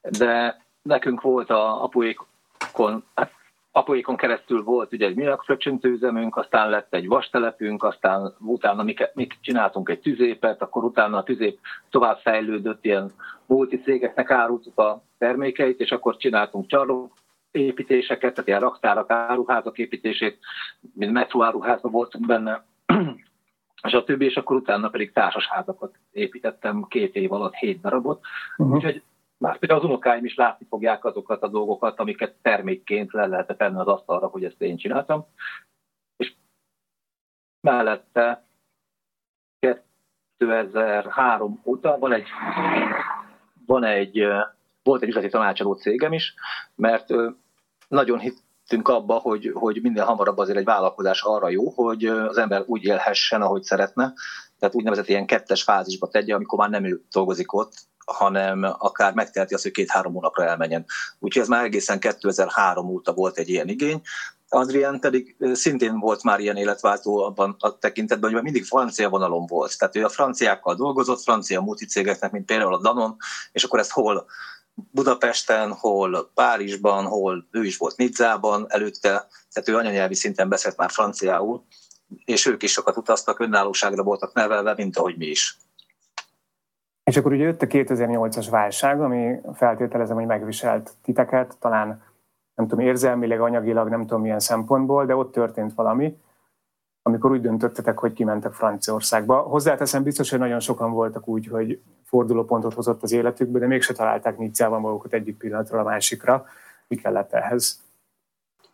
de 0.01 0.64
nekünk 0.85 1.21
volt 1.21 1.49
a 1.49 1.83
apuékon, 1.83 3.03
hát 3.15 3.31
apuékon 3.71 4.15
keresztül 4.15 4.63
volt 4.63 4.93
ugye 4.93 5.05
egy 5.05 5.15
műanyagfröccsöntőzemünk, 5.15 6.37
aztán 6.37 6.69
lett 6.69 6.93
egy 6.93 7.07
vastelepünk, 7.07 7.83
aztán 7.83 8.33
utána 8.39 8.83
mi, 8.83 8.95
mi 9.13 9.27
csináltunk 9.41 9.89
egy 9.89 9.99
tüzépet, 9.99 10.61
akkor 10.61 10.83
utána 10.83 11.17
a 11.17 11.23
tüzép 11.23 11.59
tovább 11.89 12.17
fejlődött, 12.17 12.85
ilyen 12.85 13.11
multi 13.45 13.79
cégeknek 13.79 14.31
árultuk 14.31 14.79
a 14.79 15.03
termékeit, 15.17 15.79
és 15.79 15.91
akkor 15.91 16.17
csináltunk 16.17 16.67
csarnok 16.67 17.13
építéseket, 17.51 18.33
tehát 18.33 18.47
ilyen 18.47 18.59
raktárak, 18.59 19.11
áruházak 19.11 19.77
építését, 19.77 20.39
mint 20.93 21.11
metróáruházban 21.11 21.91
voltunk 21.91 22.25
benne, 22.25 22.65
és 23.83 23.93
a 23.93 24.03
többi, 24.03 24.25
és 24.25 24.35
akkor 24.35 24.55
utána 24.55 24.89
pedig 24.89 25.11
társasházakat 25.11 25.95
építettem 26.11 26.85
két 26.89 27.15
év 27.15 27.31
alatt, 27.31 27.53
hét 27.53 27.81
darabot. 27.81 28.19
Uh-huh. 28.57 28.75
Úgyhogy 28.75 29.03
már 29.37 29.59
például 29.59 29.79
az 29.79 29.85
unokáim 29.85 30.25
is 30.25 30.35
látni 30.35 30.65
fogják 30.69 31.05
azokat 31.05 31.43
a 31.43 31.47
dolgokat, 31.47 31.99
amiket 31.99 32.35
termékként 32.41 33.11
le 33.11 33.25
lehetett 33.25 33.57
tenni 33.57 33.79
az 33.79 33.87
asztalra, 33.87 34.27
hogy 34.27 34.43
ezt 34.43 34.61
én 34.61 34.77
csináltam. 34.77 35.25
És 36.17 36.33
mellette 37.61 38.43
2003 40.37 41.61
óta 41.63 41.97
van 41.97 42.13
egy, 42.13 42.27
van 43.65 43.83
egy 43.83 44.27
volt 44.83 45.01
egy 45.01 45.09
üzleti 45.09 45.29
tanácsadó 45.29 45.73
cégem 45.73 46.13
is, 46.13 46.33
mert 46.75 47.07
nagyon 47.87 48.19
hit, 48.19 48.45
hittünk 48.65 48.87
abba, 48.87 49.13
hogy, 49.13 49.51
hogy 49.53 49.81
minden 49.81 50.05
hamarabb 50.05 50.37
azért 50.37 50.57
egy 50.57 50.65
vállalkozás 50.65 51.21
arra 51.21 51.49
jó, 51.49 51.69
hogy 51.69 52.05
az 52.05 52.37
ember 52.37 52.63
úgy 52.65 52.83
élhessen, 52.83 53.41
ahogy 53.41 53.63
szeretne, 53.63 54.13
tehát 54.59 54.75
úgynevezett 54.75 55.07
ilyen 55.07 55.25
kettes 55.25 55.63
fázisba 55.63 56.07
tegye, 56.07 56.33
amikor 56.33 56.59
már 56.59 56.69
nem 56.69 56.85
ő 56.85 57.01
dolgozik 57.11 57.53
ott, 57.53 57.73
hanem 58.05 58.75
akár 58.77 59.13
megteheti 59.13 59.53
azt, 59.53 59.63
hogy 59.63 59.71
két-három 59.71 60.13
hónapra 60.13 60.45
elmenjen. 60.45 60.85
Úgyhogy 61.19 61.41
ez 61.41 61.47
már 61.47 61.63
egészen 61.63 61.99
2003 61.99 62.87
óta 62.87 63.13
volt 63.13 63.37
egy 63.37 63.49
ilyen 63.49 63.67
igény. 63.67 64.01
Adrián 64.49 64.99
pedig 64.99 65.35
szintén 65.53 65.99
volt 65.99 66.23
már 66.23 66.39
ilyen 66.39 66.55
életváltó 66.55 67.23
abban 67.23 67.55
a 67.59 67.77
tekintetben, 67.77 68.31
hogy 68.33 68.43
mindig 68.43 68.65
francia 68.65 69.09
vonalon 69.09 69.45
volt. 69.45 69.77
Tehát 69.77 69.95
ő 69.95 70.03
a 70.03 70.09
franciákkal 70.09 70.75
dolgozott, 70.75 71.21
francia 71.21 71.61
multicégeknek, 71.61 72.31
mint 72.31 72.45
például 72.45 72.73
a 72.73 72.81
Danon, 72.81 73.15
és 73.51 73.63
akkor 73.63 73.79
ezt 73.79 73.91
hol 73.91 74.25
Budapesten, 74.91 75.71
hol 75.73 76.31
Párizsban, 76.33 77.05
hol 77.05 77.47
ő 77.51 77.63
is 77.63 77.77
volt 77.77 77.97
Nidzában 77.97 78.65
előtte, 78.67 79.27
tehát 79.53 79.69
ő 79.69 79.75
anyanyelvi 79.75 80.15
szinten 80.15 80.49
beszélt 80.49 80.77
már 80.77 80.91
franciául, 80.91 81.65
és 82.25 82.45
ők 82.45 82.63
is 82.63 82.71
sokat 82.71 82.97
utaztak, 82.97 83.39
önállóságra 83.39 84.03
voltak 84.03 84.33
nevelve, 84.33 84.73
mint 84.73 84.97
ahogy 84.97 85.17
mi 85.17 85.25
is. 85.25 85.57
És 87.05 87.17
akkor 87.17 87.31
ugye 87.31 87.43
jött 87.43 87.61
a 87.61 87.67
2008-as 87.67 88.47
válság, 88.49 89.01
ami 89.01 89.39
feltételezem, 89.53 90.15
hogy 90.15 90.25
megviselt 90.25 90.93
titeket, 91.03 91.57
talán 91.59 91.87
nem 92.55 92.67
tudom, 92.67 92.85
érzelmileg, 92.85 93.41
anyagilag, 93.41 93.89
nem 93.89 94.01
tudom 94.01 94.21
milyen 94.21 94.39
szempontból, 94.39 95.05
de 95.05 95.15
ott 95.15 95.31
történt 95.31 95.73
valami, 95.73 96.17
amikor 97.01 97.31
úgy 97.31 97.41
döntöttetek, 97.41 97.97
hogy 97.97 98.13
kimentek 98.13 98.53
Franciaországba. 98.53 99.41
Hozzáteszem, 99.41 100.03
biztos, 100.03 100.29
hogy 100.29 100.39
nagyon 100.39 100.59
sokan 100.59 100.91
voltak 100.91 101.27
úgy, 101.27 101.47
hogy 101.47 101.81
fordulópontot 102.03 102.73
hozott 102.73 103.03
az 103.03 103.11
életükbe, 103.11 103.59
de 103.59 103.67
mégse 103.67 103.93
találták 103.93 104.37
Nizzában 104.37 104.81
magukat 104.81 105.13
egyik 105.13 105.37
pillanatról 105.37 105.79
a 105.79 105.83
másikra. 105.83 106.45
Mi 106.87 106.95
kellett 106.95 107.33
ehhez? 107.33 107.84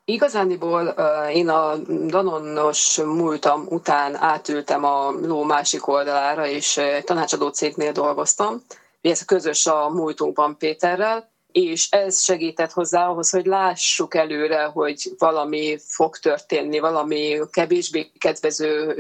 Igazániból 0.05 0.95
én 1.33 1.49
a 1.49 1.75
Danonos 2.07 2.97
múltam 2.97 3.65
után 3.69 4.15
átültem 4.15 4.83
a 4.85 5.11
ló 5.11 5.43
másik 5.43 5.87
oldalára, 5.87 6.47
és 6.47 6.81
tanácsadó 7.03 7.47
cégnél 7.47 7.91
dolgoztam. 7.91 8.63
Ez 9.01 9.25
közös 9.25 9.67
a 9.67 9.89
múltunkban 9.89 10.57
Péterrel, 10.57 11.29
és 11.51 11.89
ez 11.89 12.21
segített 12.23 12.71
hozzá 12.71 13.07
ahhoz, 13.07 13.29
hogy 13.29 13.45
lássuk 13.45 14.15
előre, 14.15 14.63
hogy 14.63 15.11
valami 15.17 15.77
fog 15.87 16.17
történni, 16.17 16.79
valami 16.79 17.39
kevésbé 17.51 18.11
kedvező 18.17 18.95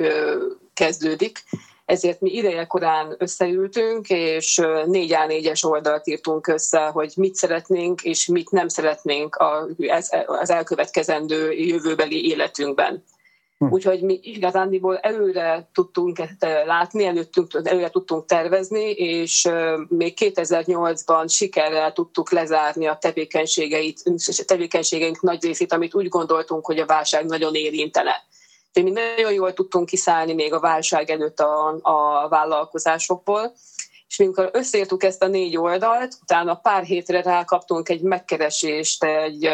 kezdődik, 0.73 1.43
ezért 1.91 2.21
mi 2.21 2.29
ideje 2.29 2.65
korán 2.65 3.15
összeültünk, 3.17 4.09
és 4.09 4.61
négy 4.85 5.13
a 5.13 5.25
négyes 5.25 5.63
oldalt 5.63 6.07
írtunk 6.07 6.47
össze, 6.47 6.85
hogy 6.85 7.13
mit 7.15 7.35
szeretnénk, 7.35 8.01
és 8.01 8.25
mit 8.25 8.51
nem 8.51 8.67
szeretnénk 8.67 9.37
az 10.25 10.49
elkövetkezendő 10.49 11.51
jövőbeli 11.51 12.29
életünkben. 12.29 13.03
Hm. 13.57 13.71
Úgyhogy 13.71 14.01
mi 14.01 14.19
igazándiból 14.21 14.97
előre 14.97 15.69
tudtunk 15.73 16.17
látni, 16.65 17.05
előttünk, 17.05 17.59
előre 17.63 17.89
tudtunk 17.89 18.25
tervezni, 18.25 18.91
és 18.91 19.49
még 19.87 20.13
2008-ban 20.19 21.33
sikerrel 21.33 21.93
tudtuk 21.93 22.31
lezárni 22.31 22.87
a 22.87 22.97
tevékenységeit, 23.01 24.03
tevékenységeink 24.45 25.21
nagy 25.21 25.43
részét, 25.43 25.73
amit 25.73 25.95
úgy 25.95 26.07
gondoltunk, 26.07 26.65
hogy 26.65 26.79
a 26.79 26.85
válság 26.85 27.25
nagyon 27.25 27.55
érintene. 27.55 28.29
De 28.73 28.81
mi 28.81 28.89
nagyon 28.89 29.33
jól 29.33 29.53
tudtunk 29.53 29.85
kiszállni 29.85 30.33
még 30.33 30.53
a 30.53 30.59
válság 30.59 31.09
előtt 31.09 31.39
a, 31.39 31.79
a 31.81 32.27
vállalkozásokból, 32.29 33.53
és 34.07 34.19
amikor 34.19 34.49
összeértük 34.53 35.03
ezt 35.03 35.23
a 35.23 35.27
négy 35.27 35.57
oldalt, 35.57 36.17
utána 36.21 36.55
pár 36.55 36.83
hétre 36.83 37.21
rákaptunk 37.21 37.89
egy 37.89 38.01
megkeresést 38.01 39.03
egy 39.03 39.49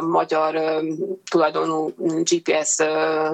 magyar 0.00 0.82
tulajdonú 1.30 1.94
GPS 2.22 2.76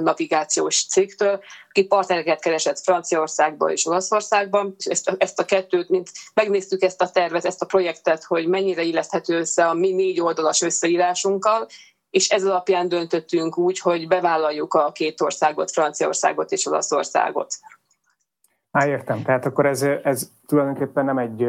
navigációs 0.00 0.87
cégtől, 0.87 1.40
aki 1.68 1.85
partnereket 1.85 2.40
keresett 2.40 2.78
Franciaországban 2.78 3.71
és 3.71 3.87
Olaszországban, 3.87 4.75
és 4.78 4.85
ezt, 4.85 5.14
ezt 5.18 5.38
a 5.38 5.44
kettőt, 5.44 5.88
mint 5.88 6.11
megnéztük 6.35 6.82
ezt 6.82 7.02
a 7.02 7.11
tervet, 7.11 7.44
ezt 7.44 7.62
a 7.62 7.66
projektet, 7.66 8.25
hogy 8.25 8.47
mennyire 8.47 8.82
illeszthető 8.82 9.38
össze 9.38 9.68
a 9.68 9.75
mi 9.75 9.92
négy 9.92 10.21
oldalas 10.21 10.62
összeírásunkkal, 10.62 11.68
és 12.12 12.28
ez 12.28 12.45
alapján 12.45 12.88
döntöttünk 12.88 13.59
úgy, 13.59 13.78
hogy 13.78 14.09
bevállaljuk 14.09 14.75
a 14.75 14.92
két 14.92 15.21
országot, 15.21 15.71
Franciaországot 15.71 16.50
és 16.52 16.66
Olaszországot. 16.66 17.54
Á, 18.71 18.87
értem. 18.87 19.23
Tehát 19.23 19.47
akkor 19.47 19.66
ez, 19.66 19.83
ez 19.83 20.31
tulajdonképpen 20.47 21.04
nem 21.04 21.19
egy, 21.19 21.42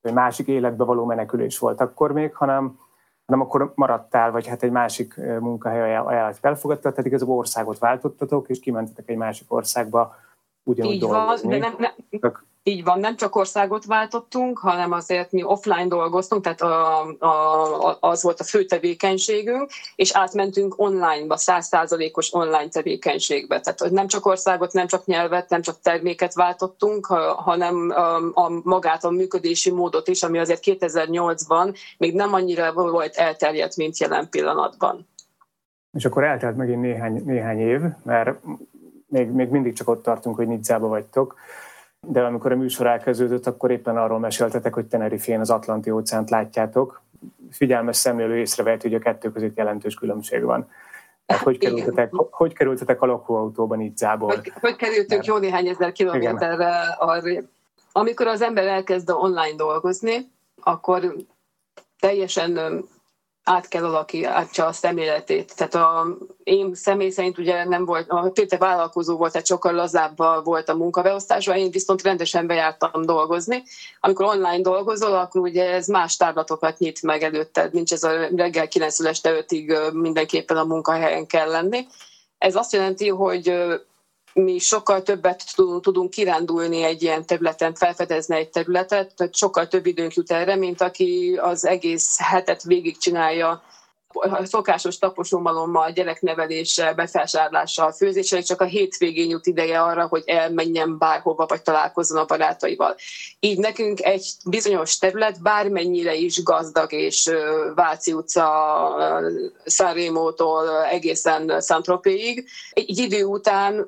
egy 0.00 0.12
másik 0.12 0.46
életbe 0.46 0.84
való 0.84 1.04
menekülés 1.04 1.58
volt 1.58 1.80
akkor 1.80 2.12
még, 2.12 2.34
hanem, 2.34 2.78
hanem 3.26 3.40
akkor 3.40 3.72
maradtál, 3.74 4.30
vagy 4.30 4.46
hát 4.46 4.62
egy 4.62 4.70
másik 4.70 5.16
munkahely 5.16 5.96
ajánlat 5.96 6.38
elfogadtad, 6.40 6.90
tehát 6.90 7.06
igazából 7.06 7.36
országot 7.36 7.78
váltottatok, 7.78 8.48
és 8.48 8.60
kimentetek 8.60 9.08
egy 9.08 9.16
másik 9.16 9.52
országba 9.52 10.16
ugyanúgy 10.68 10.92
Így 10.92 11.00
dolgozni. 11.00 11.48
van, 11.48 11.60
de 11.60 11.66
nem, 11.66 11.74
nem, 11.78 12.32
így 12.68 12.84
van, 12.84 13.00
nem 13.00 13.16
csak 13.16 13.36
országot 13.36 13.84
váltottunk, 13.84 14.58
hanem 14.58 14.92
azért 14.92 15.32
mi 15.32 15.42
offline 15.42 15.86
dolgoztunk, 15.86 16.42
tehát 16.42 16.60
a, 16.60 17.06
a, 17.18 17.96
az 18.00 18.22
volt 18.22 18.40
a 18.40 18.44
fő 18.44 18.64
tevékenységünk, 18.64 19.70
és 19.96 20.12
átmentünk 20.12 20.74
online-ba, 20.76 21.36
százszázalékos 21.36 22.34
online 22.34 22.68
tevékenységbe. 22.68 23.60
Tehát 23.60 23.92
nem 23.92 24.06
csak 24.06 24.26
országot, 24.26 24.72
nem 24.72 24.86
csak 24.86 25.06
nyelvet, 25.06 25.50
nem 25.50 25.62
csak 25.62 25.80
terméket 25.80 26.34
váltottunk, 26.34 27.06
hanem 27.36 27.90
a, 27.90 28.16
a 28.40 28.60
magát 28.62 29.04
a 29.04 29.10
működési 29.10 29.70
módot 29.70 30.08
is, 30.08 30.22
ami 30.22 30.38
azért 30.38 30.62
2008-ban 30.64 31.78
még 31.98 32.14
nem 32.14 32.34
annyira 32.34 32.72
volt 32.72 33.16
elterjedt, 33.16 33.76
mint 33.76 33.98
jelen 33.98 34.28
pillanatban. 34.30 35.06
És 35.92 36.04
akkor 36.04 36.24
eltelt 36.24 36.56
megint 36.56 36.80
néhány, 36.80 37.22
néhány 37.24 37.58
év, 37.58 37.80
mert 38.04 38.40
még, 39.08 39.28
még 39.30 39.48
mindig 39.48 39.74
csak 39.74 39.88
ott 39.88 40.02
tartunk, 40.02 40.36
hogy 40.36 40.46
Nidzába 40.46 40.88
vagytok 40.88 41.36
de 42.00 42.20
amikor 42.20 42.52
a 42.52 42.56
műsor 42.56 42.86
elkezdődött, 42.86 43.46
akkor 43.46 43.70
éppen 43.70 43.96
arról 43.96 44.18
meséltetek, 44.18 44.74
hogy 44.74 44.86
Tenerifén 44.86 45.40
az 45.40 45.50
Atlanti 45.50 45.90
óceánt 45.90 46.30
látjátok. 46.30 47.02
Figyelmes 47.50 47.96
szemlélő 47.96 48.36
észrevett, 48.36 48.82
hogy 48.82 48.94
a 48.94 48.98
kettő 48.98 49.32
között 49.32 49.56
jelentős 49.56 49.94
különbség 49.94 50.42
van. 50.42 50.70
Tehát 51.26 51.42
hogy 51.42 51.58
kerültetek, 51.58 52.12
hogy 52.30 52.52
kerültetek 52.52 53.02
a 53.02 53.06
lakóautóban 53.06 53.80
itt 53.80 53.96
Zából? 53.96 54.28
Hogy, 54.28 54.52
hogy 54.60 54.76
kerültünk 54.76 55.10
Mert... 55.10 55.26
jó 55.26 55.36
néhány 55.36 55.66
ezer 55.66 55.92
kilométerre 55.92 56.96
arra. 56.98 57.42
Amikor 57.92 58.26
az 58.26 58.42
ember 58.42 58.66
elkezd 58.66 59.10
online 59.10 59.56
dolgozni, 59.56 60.30
akkor 60.62 61.14
teljesen 62.00 62.84
át 63.48 63.68
kell 63.68 63.84
alakítsa 63.84 64.66
a 64.66 64.72
szemléletét. 64.72 65.56
Tehát 65.56 65.74
a, 65.74 66.06
én 66.42 66.74
személy 66.74 67.10
szerint 67.10 67.38
ugye 67.38 67.64
nem 67.64 67.84
volt, 67.84 68.08
a 68.08 68.30
Péter 68.30 68.58
vállalkozó 68.58 69.16
volt, 69.16 69.32
tehát 69.32 69.46
sokkal 69.46 69.72
lazább 69.72 70.16
volt 70.44 70.68
a 70.68 70.76
munkabeosztásban, 70.76 71.56
én 71.56 71.70
viszont 71.70 72.02
rendesen 72.02 72.46
bejártam 72.46 73.04
dolgozni. 73.04 73.62
Amikor 74.00 74.26
online 74.26 74.60
dolgozol, 74.60 75.14
akkor 75.14 75.40
ugye 75.40 75.64
ez 75.70 75.86
más 75.86 76.16
tárlatokat 76.16 76.78
nyit 76.78 77.02
meg 77.02 77.22
előtted, 77.22 77.72
nincs 77.72 77.92
ez 77.92 78.02
a 78.02 78.28
reggel 78.36 78.68
9 78.68 79.00
este 79.00 79.44
5-ig 79.48 79.92
mindenképpen 79.92 80.56
a 80.56 80.64
munkahelyen 80.64 81.26
kell 81.26 81.50
lenni. 81.50 81.86
Ez 82.38 82.56
azt 82.56 82.72
jelenti, 82.72 83.08
hogy 83.08 83.52
mi 84.38 84.58
sokkal 84.58 85.02
többet 85.02 85.44
tudunk 85.80 86.10
kirándulni 86.10 86.82
egy 86.82 87.02
ilyen 87.02 87.26
területen, 87.26 87.74
felfedezni 87.74 88.36
egy 88.36 88.48
területet, 88.50 89.14
tehát 89.14 89.34
sokkal 89.34 89.68
több 89.68 89.86
időnk 89.86 90.14
jut 90.14 90.30
erre, 90.30 90.56
mint 90.56 90.80
aki 90.80 91.38
az 91.42 91.64
egész 91.64 92.18
hetet 92.20 92.62
végigcsinálja 92.62 93.62
a 94.12 94.44
szokásos 94.44 94.98
taposómalommal, 94.98 95.90
gyerekneveléssel, 95.90 96.94
befelsárolással, 96.94 97.92
főzéssel, 97.92 98.42
csak 98.42 98.60
a 98.60 98.64
hétvégén 98.64 99.28
jut 99.28 99.46
ideje 99.46 99.82
arra, 99.82 100.06
hogy 100.06 100.22
elmenjen 100.26 100.98
bárhova, 100.98 101.46
vagy 101.46 101.62
találkozzon 101.62 102.18
a 102.18 102.24
barátaival. 102.24 102.96
Így 103.40 103.58
nekünk 103.58 104.04
egy 104.04 104.26
bizonyos 104.44 104.98
terület 104.98 105.42
bármennyire 105.42 106.14
is 106.14 106.42
gazdag, 106.42 106.92
és 106.92 107.30
Váci 107.74 108.12
utca 108.12 108.48
Szárémótól 109.64 110.84
egészen 110.84 111.60
Szantropéig, 111.60 112.48
egy 112.72 112.98
idő 112.98 113.24
után 113.24 113.86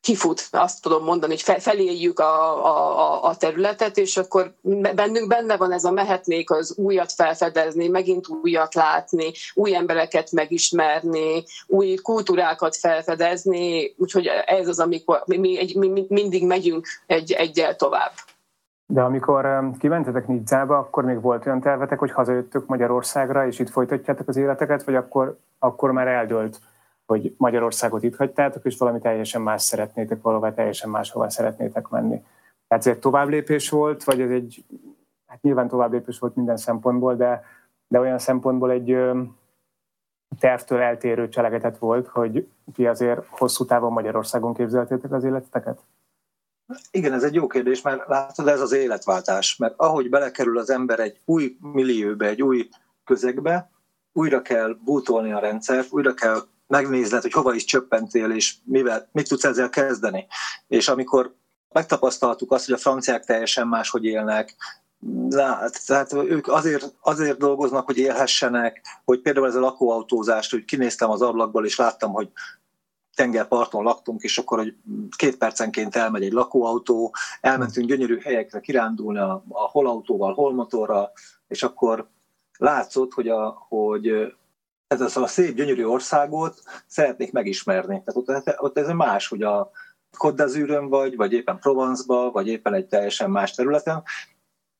kifut, 0.00 0.48
azt 0.50 0.82
tudom 0.82 1.04
mondani, 1.04 1.32
hogy 1.32 1.60
feléljük 1.60 2.18
a, 2.18 2.64
a, 2.64 3.24
a 3.24 3.36
területet, 3.36 3.96
és 3.96 4.16
akkor 4.16 4.52
bennünk 4.94 5.28
benne 5.28 5.56
van 5.56 5.72
ez 5.72 5.84
a 5.84 5.90
mehetnék 5.90 6.50
az 6.50 6.74
újat 6.76 7.12
felfedezni, 7.12 7.88
megint 7.88 8.28
újat 8.42 8.74
látni, 8.74 9.32
új 9.54 9.74
embereket 9.74 10.32
megismerni, 10.32 11.44
új 11.66 11.94
kultúrákat 11.94 12.76
felfedezni, 12.76 13.94
úgyhogy 13.96 14.26
ez 14.46 14.68
az, 14.68 14.78
amikor 14.78 15.22
mi, 15.26 15.36
mi, 15.36 15.88
mi 15.88 16.06
mindig 16.08 16.46
megyünk 16.46 16.86
egy, 17.06 17.32
egyel 17.32 17.76
tovább. 17.76 18.12
De 18.86 19.00
amikor 19.00 19.70
kimentetek 19.78 20.26
Nidzába, 20.26 20.78
akkor 20.78 21.04
még 21.04 21.20
volt 21.20 21.46
olyan 21.46 21.60
tervetek, 21.60 21.98
hogy 21.98 22.10
hazajöttök 22.10 22.66
Magyarországra, 22.66 23.46
és 23.46 23.58
itt 23.58 23.70
folytatjátok 23.70 24.28
az 24.28 24.36
életeket, 24.36 24.84
vagy 24.84 24.94
akkor, 24.94 25.38
akkor 25.58 25.92
már 25.92 26.06
eldőlt 26.06 26.60
hogy 27.10 27.34
Magyarországot 27.36 28.02
itt 28.02 28.16
hagytátok, 28.16 28.64
és 28.64 28.76
valami 28.78 28.98
teljesen 28.98 29.42
más 29.42 29.62
szeretnétek, 29.62 30.22
valahová 30.22 30.54
teljesen 30.54 30.90
máshova 30.90 31.30
szeretnétek 31.30 31.88
menni. 31.88 32.22
Tehát 32.68 32.86
ez 32.86 32.92
egy 32.92 32.98
tovább 32.98 33.28
lépés 33.28 33.70
volt, 33.70 34.04
vagy 34.04 34.20
ez 34.20 34.30
egy, 34.30 34.64
hát 35.26 35.42
nyilván 35.42 35.68
tovább 35.68 35.92
lépés 35.92 36.18
volt 36.18 36.36
minden 36.36 36.56
szempontból, 36.56 37.14
de, 37.14 37.44
de 37.88 38.00
olyan 38.00 38.18
szempontból 38.18 38.70
egy 38.70 38.98
tervtől 40.38 40.80
eltérő 40.80 41.28
cselekedet 41.28 41.78
volt, 41.78 42.06
hogy 42.06 42.48
ti 42.74 42.86
azért 42.86 43.26
hosszú 43.26 43.64
távon 43.64 43.92
Magyarországon 43.92 44.54
képzeltétek 44.54 45.12
az 45.12 45.24
életeteket? 45.24 45.80
Igen, 46.90 47.12
ez 47.12 47.22
egy 47.22 47.34
jó 47.34 47.46
kérdés, 47.46 47.82
mert 47.82 48.08
látod, 48.08 48.48
ez 48.48 48.60
az 48.60 48.72
életváltás. 48.72 49.56
Mert 49.56 49.74
ahogy 49.76 50.08
belekerül 50.08 50.58
az 50.58 50.70
ember 50.70 51.00
egy 51.00 51.20
új 51.24 51.56
millióbe, 51.60 52.26
egy 52.26 52.42
új 52.42 52.68
közegbe, 53.04 53.70
újra 54.12 54.42
kell 54.42 54.76
bútolni 54.84 55.32
a 55.32 55.38
rendszert, 55.38 55.92
újra 55.92 56.14
kell 56.14 56.40
megnézed, 56.70 57.22
hogy 57.22 57.32
hova 57.32 57.54
is 57.54 57.64
csöppentél, 57.64 58.30
és 58.30 58.54
mivel, 58.64 59.08
mit 59.12 59.28
tudsz 59.28 59.44
ezzel 59.44 59.68
kezdeni. 59.68 60.26
És 60.68 60.88
amikor 60.88 61.34
megtapasztaltuk 61.72 62.52
azt, 62.52 62.64
hogy 62.64 62.74
a 62.74 62.78
franciák 62.78 63.24
teljesen 63.24 63.68
máshogy 63.68 64.04
élnek, 64.04 64.56
Lát, 65.28 65.86
tehát 65.86 66.12
ők 66.12 66.48
azért, 66.48 66.94
azért 67.00 67.38
dolgoznak, 67.38 67.86
hogy 67.86 67.98
élhessenek, 67.98 68.80
hogy 69.04 69.20
például 69.20 69.46
ez 69.46 69.54
a 69.54 69.60
lakóautózást, 69.60 70.50
hogy 70.50 70.64
kinéztem 70.64 71.10
az 71.10 71.22
ablakból, 71.22 71.64
és 71.64 71.76
láttam, 71.76 72.12
hogy 72.12 72.30
tengerparton 73.14 73.82
laktunk, 73.82 74.22
és 74.22 74.38
akkor, 74.38 74.58
hogy 74.58 74.74
két 75.16 75.36
percenként 75.36 75.96
elmegy 75.96 76.22
egy 76.22 76.32
lakóautó, 76.32 77.14
elmentünk 77.40 77.88
gyönyörű 77.88 78.18
helyekre 78.18 78.60
kirándulni 78.60 79.18
a, 79.18 79.44
a 79.48 79.68
hol 79.68 79.86
autóval, 79.86 80.34
hol 80.34 80.54
motorral, 80.54 81.12
és 81.48 81.62
akkor 81.62 82.08
látszott, 82.58 83.12
hogy, 83.12 83.28
a, 83.28 83.66
hogy 83.68 84.34
ez 84.90 85.00
az 85.00 85.16
a 85.16 85.26
szép, 85.26 85.54
gyönyörű 85.54 85.84
országot 85.84 86.62
szeretnék 86.86 87.32
megismerni. 87.32 88.02
Tehát 88.04 88.44
ott, 88.46 88.60
ott 88.60 88.78
ez 88.78 88.88
más, 88.88 89.28
hogy 89.28 89.42
a 89.42 89.70
Côte 90.16 90.46
vagy, 90.88 91.16
vagy 91.16 91.32
éppen 91.32 91.58
Provence-ba, 91.58 92.30
vagy 92.30 92.48
éppen 92.48 92.74
egy 92.74 92.86
teljesen 92.86 93.30
más 93.30 93.54
területen, 93.54 94.02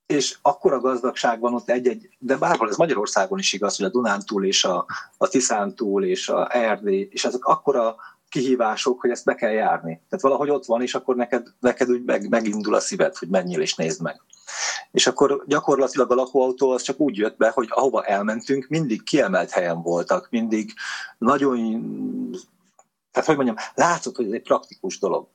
és 0.05 0.37
akkora 0.41 0.79
gazdagság 0.79 1.39
van 1.39 1.53
ott 1.53 1.69
egy-egy, 1.69 2.09
de 2.19 2.37
bárhol 2.37 2.69
ez 2.69 2.75
Magyarországon 2.75 3.39
is 3.39 3.53
igaz, 3.53 3.77
hogy 3.77 3.85
a 3.85 3.89
Dunántúl 3.89 4.45
és 4.45 4.63
a, 4.63 4.85
a 5.17 5.27
Tiszántúl 5.27 6.05
és 6.05 6.29
a 6.29 6.55
Erdély, 6.55 7.07
és 7.11 7.25
ezek 7.25 7.45
akkora 7.45 7.95
kihívások, 8.29 9.01
hogy 9.01 9.09
ezt 9.09 9.25
be 9.25 9.35
kell 9.35 9.51
járni. 9.51 10.01
Tehát 10.09 10.21
valahogy 10.21 10.49
ott 10.49 10.65
van, 10.65 10.81
és 10.81 10.95
akkor 10.95 11.15
neked, 11.15 11.47
neked 11.59 11.89
úgy 11.89 12.03
meg, 12.03 12.29
megindul 12.29 12.75
a 12.75 12.79
szíved, 12.79 13.15
hogy 13.15 13.27
menjél 13.27 13.61
és 13.61 13.75
nézd 13.75 14.01
meg. 14.01 14.21
És 14.91 15.07
akkor 15.07 15.43
gyakorlatilag 15.47 16.11
a 16.11 16.15
lakóautó 16.15 16.71
az 16.71 16.81
csak 16.81 16.99
úgy 16.99 17.17
jött 17.17 17.37
be, 17.37 17.49
hogy 17.49 17.67
ahova 17.69 18.03
elmentünk, 18.03 18.67
mindig 18.67 19.03
kiemelt 19.03 19.49
helyen 19.49 19.81
voltak, 19.81 20.27
mindig 20.29 20.73
nagyon, 21.17 21.69
tehát 23.11 23.27
hogy 23.27 23.35
mondjam, 23.35 23.57
látszott, 23.75 24.15
hogy 24.15 24.25
ez 24.25 24.31
egy 24.31 24.41
praktikus 24.41 24.99
dolog. 24.99 25.27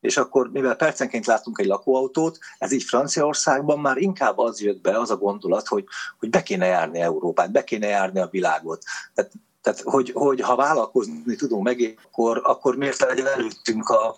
És 0.00 0.16
akkor, 0.16 0.50
mivel 0.50 0.76
percenként 0.76 1.26
láttunk 1.26 1.58
egy 1.58 1.66
lakóautót, 1.66 2.38
ez 2.58 2.72
így 2.72 2.82
Franciaországban 2.82 3.78
már 3.78 3.96
inkább 3.96 4.38
az 4.38 4.60
jött 4.60 4.80
be, 4.80 4.98
az 4.98 5.10
a 5.10 5.16
gondolat, 5.16 5.66
hogy, 5.66 5.84
hogy 6.18 6.30
be 6.30 6.42
kéne 6.42 6.66
járni 6.66 7.00
Európát, 7.00 7.50
be 7.52 7.64
kéne 7.64 7.86
járni 7.86 8.20
a 8.20 8.28
világot. 8.30 8.84
Tehát 9.14 9.32
tehát, 9.62 9.80
hogy, 9.80 10.10
hogy 10.14 10.40
ha 10.40 10.56
vállalkozni 10.56 11.36
tudunk 11.36 11.62
meg, 11.62 11.98
akkor, 12.04 12.40
akkor 12.44 12.76
miért 12.76 13.00
legyen 13.00 13.26
előttünk 13.26 13.88
a, 13.88 14.16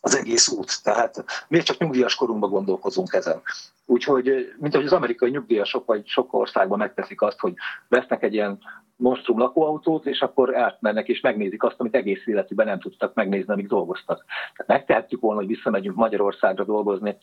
az 0.00 0.16
egész 0.16 0.48
út. 0.48 0.82
Tehát 0.82 1.24
miért 1.48 1.66
csak 1.66 1.78
nyugdíjas 1.78 2.14
korunkban 2.14 2.50
gondolkozunk 2.50 3.12
ezen? 3.12 3.42
Úgyhogy, 3.86 4.52
mint 4.58 4.74
ahogy 4.74 4.86
az 4.86 4.92
amerikai 4.92 5.30
nyugdíjasok 5.30 5.86
vagy 5.86 6.06
sok 6.06 6.32
országban 6.32 6.78
megteszik 6.78 7.22
azt, 7.22 7.40
hogy 7.40 7.54
vesznek 7.88 8.22
egy 8.22 8.34
ilyen 8.34 8.58
monstrum 8.96 9.38
lakóautót, 9.38 10.06
és 10.06 10.20
akkor 10.20 10.56
átmennek 10.56 11.08
és 11.08 11.20
megnézik 11.20 11.62
azt, 11.62 11.80
amit 11.80 11.94
egész 11.94 12.26
életükben 12.26 12.66
nem 12.66 12.80
tudtak 12.80 13.14
megnézni, 13.14 13.52
amíg 13.52 13.66
dolgoztak. 13.66 14.24
Tehát 14.26 14.66
megtehetjük 14.66 15.20
volna, 15.20 15.40
hogy 15.40 15.48
visszamegyünk 15.48 15.96
Magyarországra 15.96 16.64
dolgozni, 16.64 17.16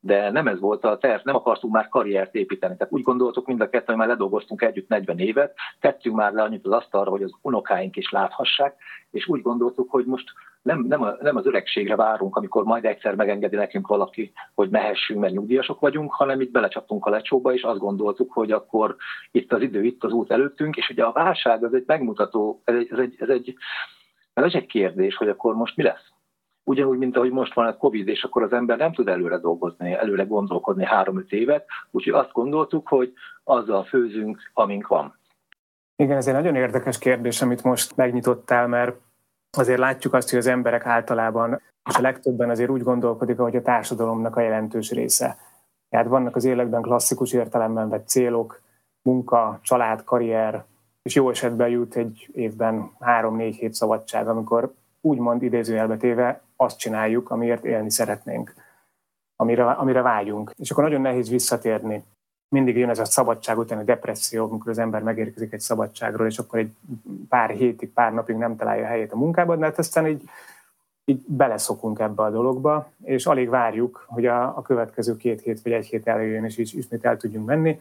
de 0.00 0.30
nem 0.30 0.48
ez 0.48 0.60
volt 0.60 0.84
a 0.84 0.98
terv, 0.98 1.24
nem 1.24 1.34
akartunk 1.34 1.74
már 1.74 1.88
karriert 1.88 2.34
építeni. 2.34 2.76
Tehát 2.76 2.92
úgy 2.92 3.02
gondoltuk 3.02 3.46
mind 3.46 3.60
a 3.60 3.68
kettő, 3.68 3.84
hogy 3.86 3.96
már 3.96 4.08
ledolgoztunk 4.08 4.62
együtt 4.62 4.88
40 4.88 5.18
évet, 5.18 5.54
tettünk 5.80 6.16
már 6.16 6.32
le 6.32 6.42
annyit 6.42 6.66
az 6.66 6.72
asztalra, 6.72 7.10
hogy 7.10 7.22
az 7.22 7.32
unokáink 7.42 7.96
is 7.96 8.10
láthassák, 8.10 8.76
és 9.10 9.26
úgy 9.28 9.42
gondoltuk, 9.42 9.90
hogy 9.90 10.04
most 10.04 10.32
nem, 10.66 10.84
nem, 10.88 11.02
a, 11.02 11.16
nem 11.20 11.36
az 11.36 11.46
öregségre 11.46 11.96
várunk, 11.96 12.36
amikor 12.36 12.64
majd 12.64 12.84
egyszer 12.84 13.14
megengedi 13.14 13.56
nekünk 13.56 13.86
valaki, 13.86 14.32
hogy 14.54 14.70
mehessünk, 14.70 15.20
mert 15.20 15.32
nyugdíjasok 15.32 15.80
vagyunk, 15.80 16.12
hanem 16.12 16.40
itt 16.40 16.50
belecsaptunk 16.50 17.06
a 17.06 17.10
lecsóba, 17.10 17.54
és 17.54 17.62
azt 17.62 17.78
gondoltuk, 17.78 18.32
hogy 18.32 18.52
akkor 18.52 18.96
itt 19.30 19.52
az 19.52 19.62
idő, 19.62 19.84
itt 19.84 20.04
az 20.04 20.12
út 20.12 20.30
előttünk, 20.30 20.76
és 20.76 20.88
ugye 20.88 21.04
a 21.04 21.12
válság 21.12 21.64
az 21.64 21.74
egy 21.74 21.84
megmutató, 21.86 22.62
ez 22.64 22.74
egy, 22.74 22.88
ez 22.90 22.98
egy, 22.98 23.16
ez 23.18 23.28
egy, 23.28 23.54
ez 24.34 24.54
egy 24.54 24.66
kérdés, 24.66 25.16
hogy 25.16 25.28
akkor 25.28 25.54
most 25.54 25.76
mi 25.76 25.82
lesz 25.82 26.10
ugyanúgy, 26.64 26.98
mint 26.98 27.16
ahogy 27.16 27.30
most 27.30 27.54
van 27.54 27.66
a 27.66 27.76
Covid, 27.76 28.08
és 28.08 28.22
akkor 28.22 28.42
az 28.42 28.52
ember 28.52 28.78
nem 28.78 28.92
tud 28.92 29.08
előre 29.08 29.38
dolgozni, 29.38 29.92
előre 29.92 30.22
gondolkodni 30.22 30.84
három-öt 30.84 31.32
évet, 31.32 31.66
úgyhogy 31.90 32.12
azt 32.12 32.32
gondoltuk, 32.32 32.88
hogy 32.88 33.12
azzal 33.44 33.84
főzünk, 33.84 34.50
amink 34.52 34.86
van. 34.86 35.18
Igen, 35.96 36.16
ez 36.16 36.26
egy 36.26 36.34
nagyon 36.34 36.54
érdekes 36.54 36.98
kérdés, 36.98 37.42
amit 37.42 37.62
most 37.62 37.96
megnyitottál, 37.96 38.66
mert 38.66 38.96
azért 39.58 39.78
látjuk 39.78 40.14
azt, 40.14 40.30
hogy 40.30 40.38
az 40.38 40.46
emberek 40.46 40.86
általában, 40.86 41.60
és 41.90 41.96
a 41.96 42.00
legtöbben 42.00 42.50
azért 42.50 42.70
úgy 42.70 42.82
gondolkodik, 42.82 43.38
hogy 43.38 43.56
a 43.56 43.62
társadalomnak 43.62 44.36
a 44.36 44.40
jelentős 44.40 44.90
része. 44.90 45.36
Tehát 45.88 46.06
vannak 46.06 46.36
az 46.36 46.44
életben 46.44 46.82
klasszikus 46.82 47.32
értelemben 47.32 47.88
vett 47.88 48.08
célok, 48.08 48.60
munka, 49.02 49.58
család, 49.62 50.04
karrier, 50.04 50.64
és 51.02 51.14
jó 51.14 51.30
esetben 51.30 51.68
jut 51.68 51.96
egy 51.96 52.28
évben 52.32 52.90
három-négy 53.00 53.56
hét 53.56 53.74
szabadság, 53.74 54.28
amikor 54.28 54.74
úgymond 55.00 55.42
idézőjelbe 55.42 55.96
téve 55.96 56.40
azt 56.56 56.78
csináljuk, 56.78 57.30
amiért 57.30 57.64
élni 57.64 57.90
szeretnénk, 57.90 58.54
amire, 59.36 59.70
amire 59.70 60.02
vágyunk. 60.02 60.52
És 60.56 60.70
akkor 60.70 60.84
nagyon 60.84 61.00
nehéz 61.00 61.28
visszatérni. 61.28 62.04
Mindig 62.48 62.76
jön 62.76 62.88
ez 62.88 62.98
a 62.98 63.04
szabadság 63.04 63.58
utáni 63.58 63.84
depresszió, 63.84 64.44
amikor 64.44 64.70
az 64.70 64.78
ember 64.78 65.02
megérkezik 65.02 65.52
egy 65.52 65.60
szabadságról, 65.60 66.26
és 66.26 66.38
akkor 66.38 66.58
egy 66.58 66.70
pár 67.28 67.50
hétig, 67.50 67.92
pár 67.92 68.12
napig 68.12 68.36
nem 68.36 68.56
találja 68.56 68.86
helyét 68.86 69.12
a 69.12 69.16
munkában, 69.16 69.58
de 69.58 69.64
hát 69.64 69.78
aztán 69.78 70.06
így, 70.06 70.22
így 71.04 71.20
beleszokunk 71.26 71.98
ebbe 71.98 72.22
a 72.22 72.30
dologba, 72.30 72.90
és 73.04 73.26
alig 73.26 73.48
várjuk, 73.48 74.04
hogy 74.08 74.26
a, 74.26 74.56
a 74.56 74.62
következő 74.62 75.16
két 75.16 75.40
hét 75.40 75.62
vagy 75.62 75.72
egy 75.72 75.86
hét 75.86 76.06
előjön, 76.06 76.44
és 76.44 76.58
is, 76.58 76.72
ismét 76.72 77.04
el 77.04 77.16
tudjunk 77.16 77.46
menni. 77.46 77.80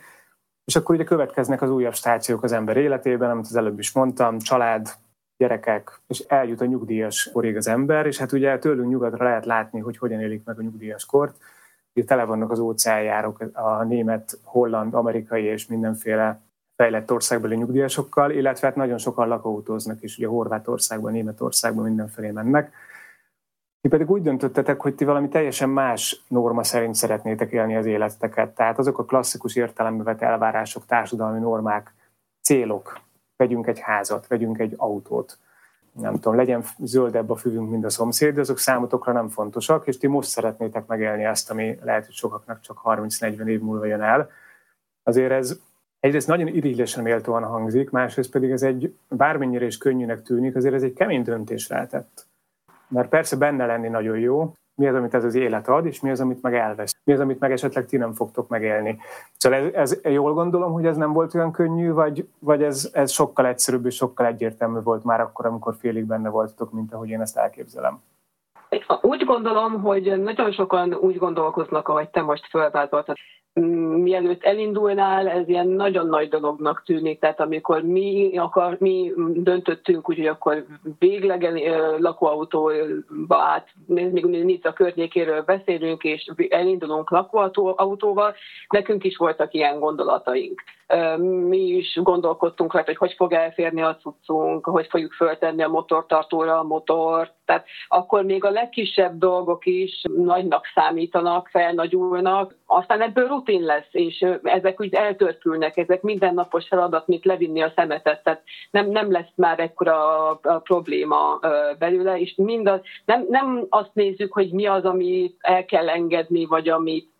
És 0.66 0.76
akkor 0.76 0.96
ugye 0.96 1.04
következnek 1.04 1.62
az 1.62 1.70
újabb 1.70 1.94
stációk 1.94 2.44
az 2.44 2.52
ember 2.52 2.78
életében, 2.78 3.30
amit 3.30 3.46
az 3.46 3.56
előbb 3.56 3.80
is 3.80 3.92
mondtam, 3.92 4.40
család, 4.40 4.96
gyerekek, 5.38 6.00
és 6.08 6.20
eljut 6.20 6.62
a 6.62 6.66
nyugdíjas 6.66 7.30
korig 7.34 7.56
az 7.56 7.68
ember, 7.68 8.06
és 8.06 8.18
hát 8.18 8.32
ugye 8.32 8.60
tőlünk 8.60 8.90
nyugatra 8.90 9.24
lehet 9.24 9.46
látni, 9.46 9.80
hogy 9.80 9.98
hogyan 9.98 10.20
élik 10.20 10.44
meg 10.44 10.60
a 10.60 10.62
nyugdíjas 10.62 11.06
kort. 11.06 11.38
Tele 12.04 12.24
vannak 12.24 12.52
az 12.52 12.60
óceánjárok 12.60 13.44
a 13.54 13.84
német, 13.84 14.40
holland, 14.44 14.94
amerikai 14.94 15.44
és 15.44 15.68
mindenféle 15.68 16.40
fejlett 16.76 17.12
országbeli 17.12 17.56
nyugdíjasokkal, 17.56 18.32
illetve 18.32 18.68
hát 18.68 18.76
nagyon 18.76 18.98
sokan 18.98 19.28
lakóautóznak 19.28 20.04
is, 20.04 20.18
ugye 20.18 20.28
Horvátországban, 20.28 21.12
Németországban 21.12 21.84
mindenfelé 21.84 22.32
mennek. 22.32 22.74
Ti 23.82 23.90
pedig 23.90 24.12
úgy 24.12 24.22
döntöttetek, 24.22 24.82
hogy 24.82 24.96
ti 24.96 25.04
valami 25.04 25.30
teljesen 25.30 25.70
más 25.70 26.24
norma 26.28 26.64
szerint 26.64 26.96
szeretnétek 26.96 27.52
élni 27.52 27.76
az 27.76 27.86
életeteket. 27.86 28.56
Tehát 28.56 28.78
azok 28.78 28.98
a 28.98 29.06
klasszikus 29.06 29.56
értelembe 29.56 30.04
vett 30.04 30.22
elvárások, 30.22 30.86
társadalmi 30.86 31.40
normák, 31.40 31.94
célok, 32.42 33.00
vegyünk 33.36 33.68
egy 33.68 33.80
házat, 33.80 34.28
vegyünk 34.28 34.60
egy 34.60 34.74
autót, 34.78 35.38
nem 36.00 36.14
tudom, 36.14 36.36
legyen 36.36 36.64
zöldebb 36.80 37.30
a 37.30 37.36
füvünk, 37.36 37.70
mint 37.70 37.86
a 37.86 37.90
szomszéd, 37.90 38.34
de 38.34 38.40
azok 38.40 38.58
számotokra 38.58 39.12
nem 39.12 39.30
fontosak, 39.30 39.88
és 39.88 39.98
ti 39.98 40.08
most 40.08 40.30
szeretnétek 40.30 40.86
megélni 40.86 41.24
ezt, 41.24 41.52
ami 41.52 41.78
lehet, 41.82 42.06
hogy 42.06 42.14
sokaknak 42.14 42.60
csak 42.60 42.82
30-40 42.84 43.46
év 43.46 43.62
múlva 43.62 43.86
jön 43.86 44.02
el. 44.02 44.30
Azért 45.04 45.32
ez 45.32 45.60
egyrészt 46.00 46.28
nagyon 46.28 46.48
irigylesen 46.48 47.04
méltóan 47.04 47.44
hangzik, 47.44 47.90
másrészt 47.90 48.32
pedig 48.32 48.52
ez 48.52 48.64
egy, 48.64 48.96
bármennyire 49.10 49.66
is 49.66 49.78
könnyűnek 49.78 50.22
tűnik, 50.22 50.56
azért 50.56 50.74
ez 50.74 50.84
egy 50.84 50.94
kemény 50.94 51.24
döntés 51.24 51.68
lehetett. 51.68 52.28
Mert 52.88 53.10
persze 53.10 53.36
benne 53.36 53.66
lenni 53.66 53.88
nagyon 53.88 54.20
jó, 54.20 54.54
mi 54.76 54.88
az, 54.88 54.96
amit 54.96 55.14
ez 55.14 55.24
az 55.24 55.36
élet 55.36 55.68
ad, 55.68 55.86
és 55.86 56.02
mi 56.02 56.10
az, 56.10 56.20
amit 56.20 56.42
meg 56.42 56.56
elvesz. 56.56 56.96
Mi 57.04 57.14
az, 57.14 57.20
amit 57.20 57.40
meg 57.40 57.52
esetleg 57.52 57.86
ti 57.86 57.98
nem 57.98 58.14
fogtok 58.14 58.48
megélni. 58.48 59.00
Szóval 59.38 59.60
ez, 59.74 60.00
ez 60.04 60.12
jól 60.12 60.34
gondolom, 60.34 60.74
hogy 60.74 60.86
ez 60.86 60.98
nem 60.98 61.14
volt 61.14 61.36
olyan 61.36 61.52
könnyű, 61.52 61.92
vagy, 61.92 62.28
vagy 62.40 62.64
ez, 62.64 62.90
ez 62.94 63.12
sokkal 63.12 63.46
egyszerűbb 63.46 63.86
és 63.86 63.96
sokkal 63.96 64.26
egyértelmű 64.26 64.80
volt 64.80 65.04
már 65.04 65.20
akkor, 65.22 65.46
amikor 65.46 65.76
félig 65.80 66.06
benne 66.06 66.30
voltatok, 66.30 66.72
mint 66.72 66.94
ahogy 66.94 67.10
én 67.10 67.22
ezt 67.22 67.38
elképzelem. 67.38 68.02
Úgy 69.02 69.26
gondolom, 69.26 69.82
hogy 69.82 70.22
nagyon 70.22 70.52
sokan 70.52 70.94
úgy 70.94 71.18
gondolkoznak, 71.18 71.88
ahogy 71.88 72.10
te 72.10 72.22
most 72.22 72.46
fölvázoltad 72.50 73.16
mielőtt 73.62 74.44
elindulnál, 74.44 75.28
ez 75.28 75.48
ilyen 75.48 75.68
nagyon 75.68 76.08
nagy 76.08 76.30
dolognak 76.30 76.84
tűnik. 76.86 77.20
Tehát 77.20 77.40
amikor 77.40 77.82
mi, 77.82 78.38
akar, 78.38 78.76
mi 78.80 79.12
döntöttünk 79.34 80.10
úgy, 80.10 80.18
hogy 80.18 80.28
akkor 80.28 80.66
végleg 81.00 81.44
lakóautóba 81.98 83.38
át, 83.38 83.68
még 83.86 84.26
Nica 84.26 84.74
környékéről 84.74 85.42
beszélünk, 85.42 86.04
és 86.04 86.32
elindulunk 86.50 87.10
lakóautóval, 87.10 88.36
nekünk 88.70 89.04
is 89.04 89.18
voltak 89.18 89.54
ilyen 89.54 89.80
gondolataink. 89.80 90.62
Mi 91.48 91.58
is 91.58 92.00
gondolkodtunk 92.04 92.74
rajta, 92.74 92.90
hogy 92.90 92.98
hogy 92.98 93.14
fog 93.18 93.34
elférni 93.34 93.82
a 93.82 93.96
cuccunk, 93.96 94.66
hogy 94.66 94.88
fogjuk 94.88 95.14
föltenni 95.14 95.64
a 95.64 95.70
motortartóra 95.70 96.60
a 96.60 96.64
motort. 96.64 97.45
Tehát 97.46 97.66
akkor 97.88 98.24
még 98.24 98.44
a 98.44 98.50
legkisebb 98.50 99.18
dolgok 99.18 99.66
is 99.66 100.02
nagynak 100.16 100.66
számítanak, 100.74 101.48
felnagyulnak. 101.48 102.56
Aztán 102.66 103.02
ebből 103.02 103.28
rutin 103.28 103.62
lesz, 103.62 103.90
és 103.92 104.26
ezek 104.44 104.82
úgy 104.82 104.94
eltörpülnek, 104.94 105.78
ezek 105.78 106.02
mindennapos 106.02 106.68
feladat, 106.68 107.08
mint 107.08 107.26
levinni 107.26 107.62
a 107.62 107.74
szemetet, 107.76 108.24
tehát 108.24 108.44
nem, 108.72 108.90
nem 108.90 109.12
lesz 109.12 109.34
már 109.36 109.60
ekkora 109.60 110.30
a, 110.30 110.60
probléma 110.64 111.40
belőle, 111.80 112.20
és 112.20 112.34
mindaz, 112.36 112.80
nem, 113.06 113.26
nem 113.30 113.66
azt 113.70 113.94
nézzük, 113.94 114.34
hogy 114.34 114.52
mi 114.52 114.66
az, 114.66 114.84
amit 114.84 115.36
el 115.40 115.66
kell 115.66 115.90
engedni, 115.90 116.46
vagy 116.46 116.70
amit 116.70 117.14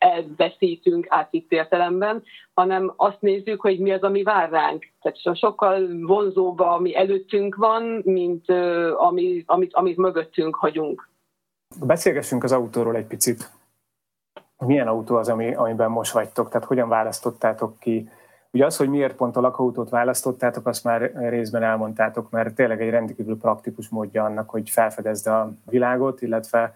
elveszítünk 0.00 1.06
átvitt 1.08 1.52
értelemben, 1.52 2.22
hanem 2.54 2.92
azt 2.96 3.20
nézzük, 3.20 3.60
hogy 3.60 3.78
mi 3.78 3.92
az, 3.92 4.02
ami 4.02 4.22
vár 4.22 4.50
ránk. 4.50 4.86
Tehát 5.00 5.36
sokkal 5.38 5.88
vonzóbb, 6.06 6.60
ami 6.60 6.96
előttünk 6.96 7.54
van, 7.54 8.00
mint 8.04 8.50
ami, 8.96 9.42
amit, 9.46 9.74
amit 9.74 9.96
mögöttünk 9.96 10.54
hagyunk. 10.54 11.08
Beszélgessünk 11.86 12.44
az 12.44 12.52
autóról 12.52 12.96
egy 12.96 13.06
picit 13.06 13.50
milyen 14.66 14.88
autó 14.88 15.16
az, 15.16 15.28
ami, 15.28 15.54
amiben 15.54 15.90
most 15.90 16.12
vagytok, 16.12 16.48
tehát 16.48 16.66
hogyan 16.66 16.88
választottátok 16.88 17.78
ki. 17.78 18.10
Ugye 18.50 18.64
az, 18.64 18.76
hogy 18.76 18.88
miért 18.88 19.16
pont 19.16 19.36
a 19.36 19.40
lakóautót 19.40 19.90
választottátok, 19.90 20.66
azt 20.66 20.84
már 20.84 21.12
részben 21.14 21.62
elmondtátok, 21.62 22.30
mert 22.30 22.54
tényleg 22.54 22.80
egy 22.80 22.90
rendkívül 22.90 23.38
praktikus 23.38 23.88
módja 23.88 24.24
annak, 24.24 24.50
hogy 24.50 24.70
felfedezd 24.70 25.26
a 25.26 25.52
világot, 25.64 26.22
illetve 26.22 26.72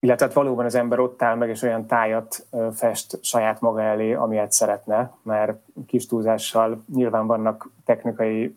illetve 0.00 0.26
hát 0.26 0.34
valóban 0.34 0.64
az 0.64 0.74
ember 0.74 0.98
ott 0.98 1.22
áll 1.22 1.36
meg, 1.36 1.48
és 1.48 1.62
olyan 1.62 1.86
tájat 1.86 2.46
fest 2.72 3.24
saját 3.24 3.60
maga 3.60 3.82
elé, 3.82 4.12
amilyet 4.12 4.52
szeretne, 4.52 5.14
mert 5.22 5.58
kis 5.86 6.06
túlzással 6.06 6.84
nyilván 6.94 7.26
vannak 7.26 7.70
technikai 7.84 8.56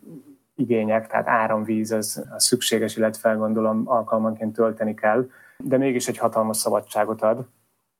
igények, 0.54 1.06
tehát 1.06 1.28
áramvíz 1.28 1.92
az, 1.92 2.24
az 2.34 2.44
szükséges, 2.44 2.96
illetve 2.96 3.32
gondolom 3.32 3.82
alkalmanként 3.84 4.54
tölteni 4.54 4.94
kell, 4.94 5.28
de 5.58 5.76
mégis 5.76 6.08
egy 6.08 6.18
hatalmas 6.18 6.56
szabadságot 6.56 7.22
ad. 7.22 7.46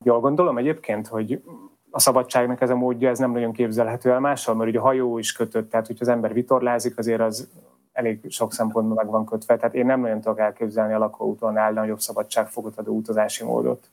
Jól 0.03 0.19
gondolom 0.19 0.57
egyébként, 0.57 1.07
hogy 1.07 1.41
a 1.89 1.99
szabadságnak 1.99 2.61
ez 2.61 2.69
a 2.69 2.75
módja, 2.75 3.09
ez 3.09 3.19
nem 3.19 3.31
nagyon 3.31 3.51
képzelhető 3.51 4.11
el 4.11 4.19
mással, 4.19 4.55
mert 4.55 4.69
ugye 4.69 4.79
a 4.79 4.81
hajó 4.81 5.17
is 5.17 5.31
kötött, 5.31 5.69
tehát 5.69 5.87
hogyha 5.87 6.05
az 6.05 6.11
ember 6.11 6.33
vitorlázik, 6.33 6.97
azért 6.97 7.21
az 7.21 7.49
elég 7.95 8.29
sok 8.29 8.53
szempontból 8.53 8.95
meg 8.95 9.07
van 9.07 9.25
kötve. 9.25 9.57
Tehát 9.57 9.75
én 9.75 9.85
nem 9.85 9.99
nagyon 9.99 10.21
tudok 10.21 10.39
elképzelni 10.39 10.93
a 10.93 10.97
lakóútonál 10.97 11.71
nagyobb 11.71 11.99
szabadságfogot 11.99 12.77
adó 12.77 12.95
utazási 12.95 13.43
módot. 13.43 13.89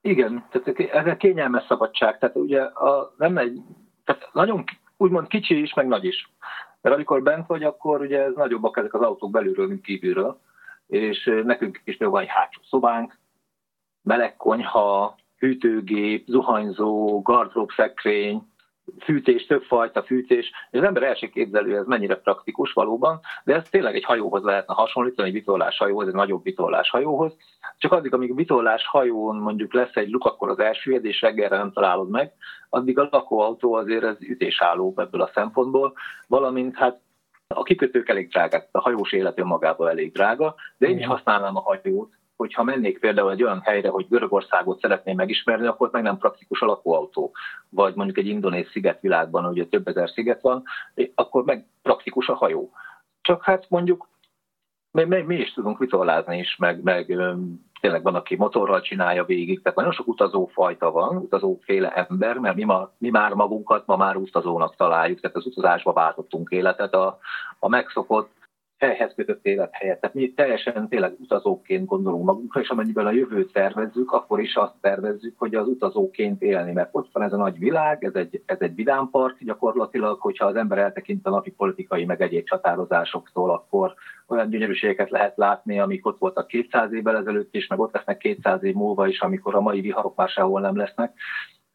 Igen, 0.00 0.44
tehát 0.50 0.80
ez 0.80 1.06
a 1.06 1.16
kényelmes 1.16 1.64
szabadság. 1.68 2.18
Tehát 2.18 2.36
ugye 2.36 2.62
a, 2.62 3.14
nem 3.16 3.38
egy, 3.38 3.62
tehát 4.04 4.28
nagyon 4.32 4.64
úgymond 4.96 5.26
kicsi 5.26 5.60
is, 5.60 5.74
meg 5.74 5.86
nagy 5.86 6.04
is. 6.04 6.30
Mert 6.80 6.94
amikor 6.94 7.22
bent 7.22 7.46
vagy, 7.46 7.62
akkor 7.62 8.00
ugye 8.00 8.22
ez 8.22 8.34
nagyobbak 8.34 8.76
ezek 8.76 8.94
az 8.94 9.00
autók 9.00 9.30
belülről, 9.30 9.66
mint 9.66 9.84
kívülről. 9.84 10.40
És 10.86 11.40
nekünk 11.44 11.80
is 11.84 11.96
van 11.96 12.22
egy 12.22 12.28
hátsó 12.28 12.60
szobánk, 12.68 13.18
meleg 14.02 14.36
konyha, 14.36 15.16
hűtőgép, 15.38 16.26
zuhanyzó, 16.26 17.22
gardrób 17.22 17.70
szekrény, 17.76 18.42
fűtés, 19.00 19.46
többfajta 19.46 20.02
fűtés, 20.02 20.50
és 20.70 20.78
az 20.78 20.84
ember 20.84 21.02
el 21.02 21.14
sem 21.14 21.30
képzelő, 21.30 21.76
ez 21.76 21.86
mennyire 21.86 22.16
praktikus 22.16 22.72
valóban, 22.72 23.20
de 23.44 23.54
ez 23.54 23.68
tényleg 23.68 23.94
egy 23.94 24.04
hajóhoz 24.04 24.42
lehetne 24.42 24.74
hasonlítani, 24.74 25.28
egy 25.28 25.34
vitorlás 25.34 25.78
hajóhoz, 25.78 26.08
egy 26.08 26.14
nagyobb 26.14 26.42
vitorlás 26.42 26.90
hajóhoz. 26.90 27.36
Csak 27.78 27.92
addig, 27.92 28.14
amíg 28.14 28.34
vitorlás 28.34 28.86
hajón 28.86 29.36
mondjuk 29.36 29.72
lesz 29.72 29.96
egy 29.96 30.10
luk, 30.10 30.24
akkor 30.24 30.48
az 30.48 30.58
első 30.58 30.92
és 30.92 31.20
reggelre 31.20 31.56
nem 31.56 31.72
találod 31.72 32.10
meg, 32.10 32.32
addig 32.68 32.98
a 32.98 33.08
lakóautó 33.10 33.74
azért 33.74 34.04
ez 34.04 34.16
ütésálló 34.20 34.94
ebből 34.96 35.20
a 35.20 35.30
szempontból, 35.34 35.92
valamint 36.26 36.76
hát 36.76 37.00
a 37.54 37.62
kikötők 37.62 38.08
elég 38.08 38.28
drágák, 38.28 38.68
a 38.72 38.80
hajós 38.80 39.12
élet 39.12 39.38
önmagában 39.38 39.88
elég 39.88 40.12
drága, 40.12 40.54
de 40.78 40.88
én 40.88 40.98
is 40.98 41.06
használnám 41.06 41.56
a 41.56 41.60
hajót, 41.60 42.12
hogyha 42.36 42.62
mennék 42.62 42.98
például 42.98 43.30
egy 43.30 43.42
olyan 43.42 43.60
helyre, 43.60 43.88
hogy 43.88 44.06
Görögországot 44.08 44.80
szeretném 44.80 45.16
megismerni, 45.16 45.66
akkor 45.66 45.88
meg 45.92 46.02
nem 46.02 46.18
praktikus 46.18 46.60
a 46.60 46.66
lakóautó, 46.66 47.32
vagy 47.68 47.94
mondjuk 47.94 48.18
egy 48.18 48.26
indonéz 48.26 48.70
szigetvilágban, 48.70 49.46
ugye 49.46 49.64
több 49.66 49.88
ezer 49.88 50.08
sziget 50.08 50.40
van, 50.40 50.62
akkor 51.14 51.44
meg 51.44 51.66
praktikus 51.82 52.28
a 52.28 52.34
hajó. 52.34 52.70
Csak 53.20 53.44
hát 53.44 53.66
mondjuk 53.68 54.08
mi, 54.90 55.04
mi, 55.04 55.22
mi 55.22 55.34
is 55.34 55.52
tudunk 55.52 55.78
vitorlázni 55.78 56.38
is, 56.38 56.56
meg, 56.56 56.82
meg 56.82 57.06
tényleg 57.80 58.02
van, 58.02 58.14
aki 58.14 58.36
motorral 58.36 58.80
csinálja 58.80 59.24
végig, 59.24 59.62
tehát 59.62 59.78
nagyon 59.78 59.92
sok 59.92 60.06
utazófajta 60.06 60.90
van, 60.90 61.16
utazóféle 61.16 61.88
ember, 61.88 62.38
mert 62.38 62.56
mi, 62.56 62.64
ma, 62.64 62.90
mi 62.98 63.10
már 63.10 63.32
magunkat 63.32 63.86
ma 63.86 63.96
már 63.96 64.16
utazónak 64.16 64.76
találjuk, 64.76 65.20
tehát 65.20 65.36
az 65.36 65.46
utazásba 65.46 65.92
váltottunk 65.92 66.50
életet, 66.50 66.94
a, 66.94 67.18
a 67.58 67.68
megszokott 67.68 68.35
helyhez 68.78 69.12
kötött 69.14 69.46
élethelyet. 69.46 70.00
Tehát 70.00 70.16
mi 70.16 70.32
teljesen 70.32 70.88
tényleg 70.88 71.14
utazóként 71.18 71.86
gondolunk 71.86 72.24
magunkra, 72.24 72.60
és 72.60 72.68
amennyiben 72.68 73.06
a 73.06 73.10
jövőt 73.10 73.52
tervezzük, 73.52 74.12
akkor 74.12 74.40
is 74.40 74.54
azt 74.54 74.74
tervezzük, 74.80 75.38
hogy 75.38 75.54
az 75.54 75.66
utazóként 75.66 76.42
élni, 76.42 76.72
mert 76.72 76.88
ott 76.92 77.08
van 77.12 77.22
ez 77.22 77.32
a 77.32 77.36
nagy 77.36 77.58
világ, 77.58 78.04
ez 78.04 78.14
egy, 78.14 78.42
ez 78.46 78.60
egy 78.60 78.74
vidámpark 78.74 79.36
gyakorlatilag, 79.40 80.20
hogyha 80.20 80.46
az 80.46 80.56
ember 80.56 80.78
eltekint 80.78 81.26
a 81.26 81.30
napi 81.30 81.50
politikai 81.50 82.04
meg 82.04 82.20
egyéb 82.20 82.46
csatározásoktól, 82.46 83.50
akkor 83.50 83.94
olyan 84.26 84.50
gyönyörűségeket 84.50 85.10
lehet 85.10 85.36
látni, 85.36 85.80
amik 85.80 86.06
ott 86.06 86.18
voltak 86.18 86.46
200 86.46 86.92
évvel 86.92 87.16
ezelőtt 87.16 87.54
is, 87.54 87.66
meg 87.66 87.78
ott 87.78 87.94
lesznek 87.94 88.18
200 88.18 88.62
év 88.62 88.74
múlva 88.74 89.06
is, 89.06 89.20
amikor 89.20 89.54
a 89.54 89.60
mai 89.60 89.80
viharok 89.80 90.16
már 90.16 90.28
sehol 90.28 90.60
nem 90.60 90.76
lesznek. 90.76 91.12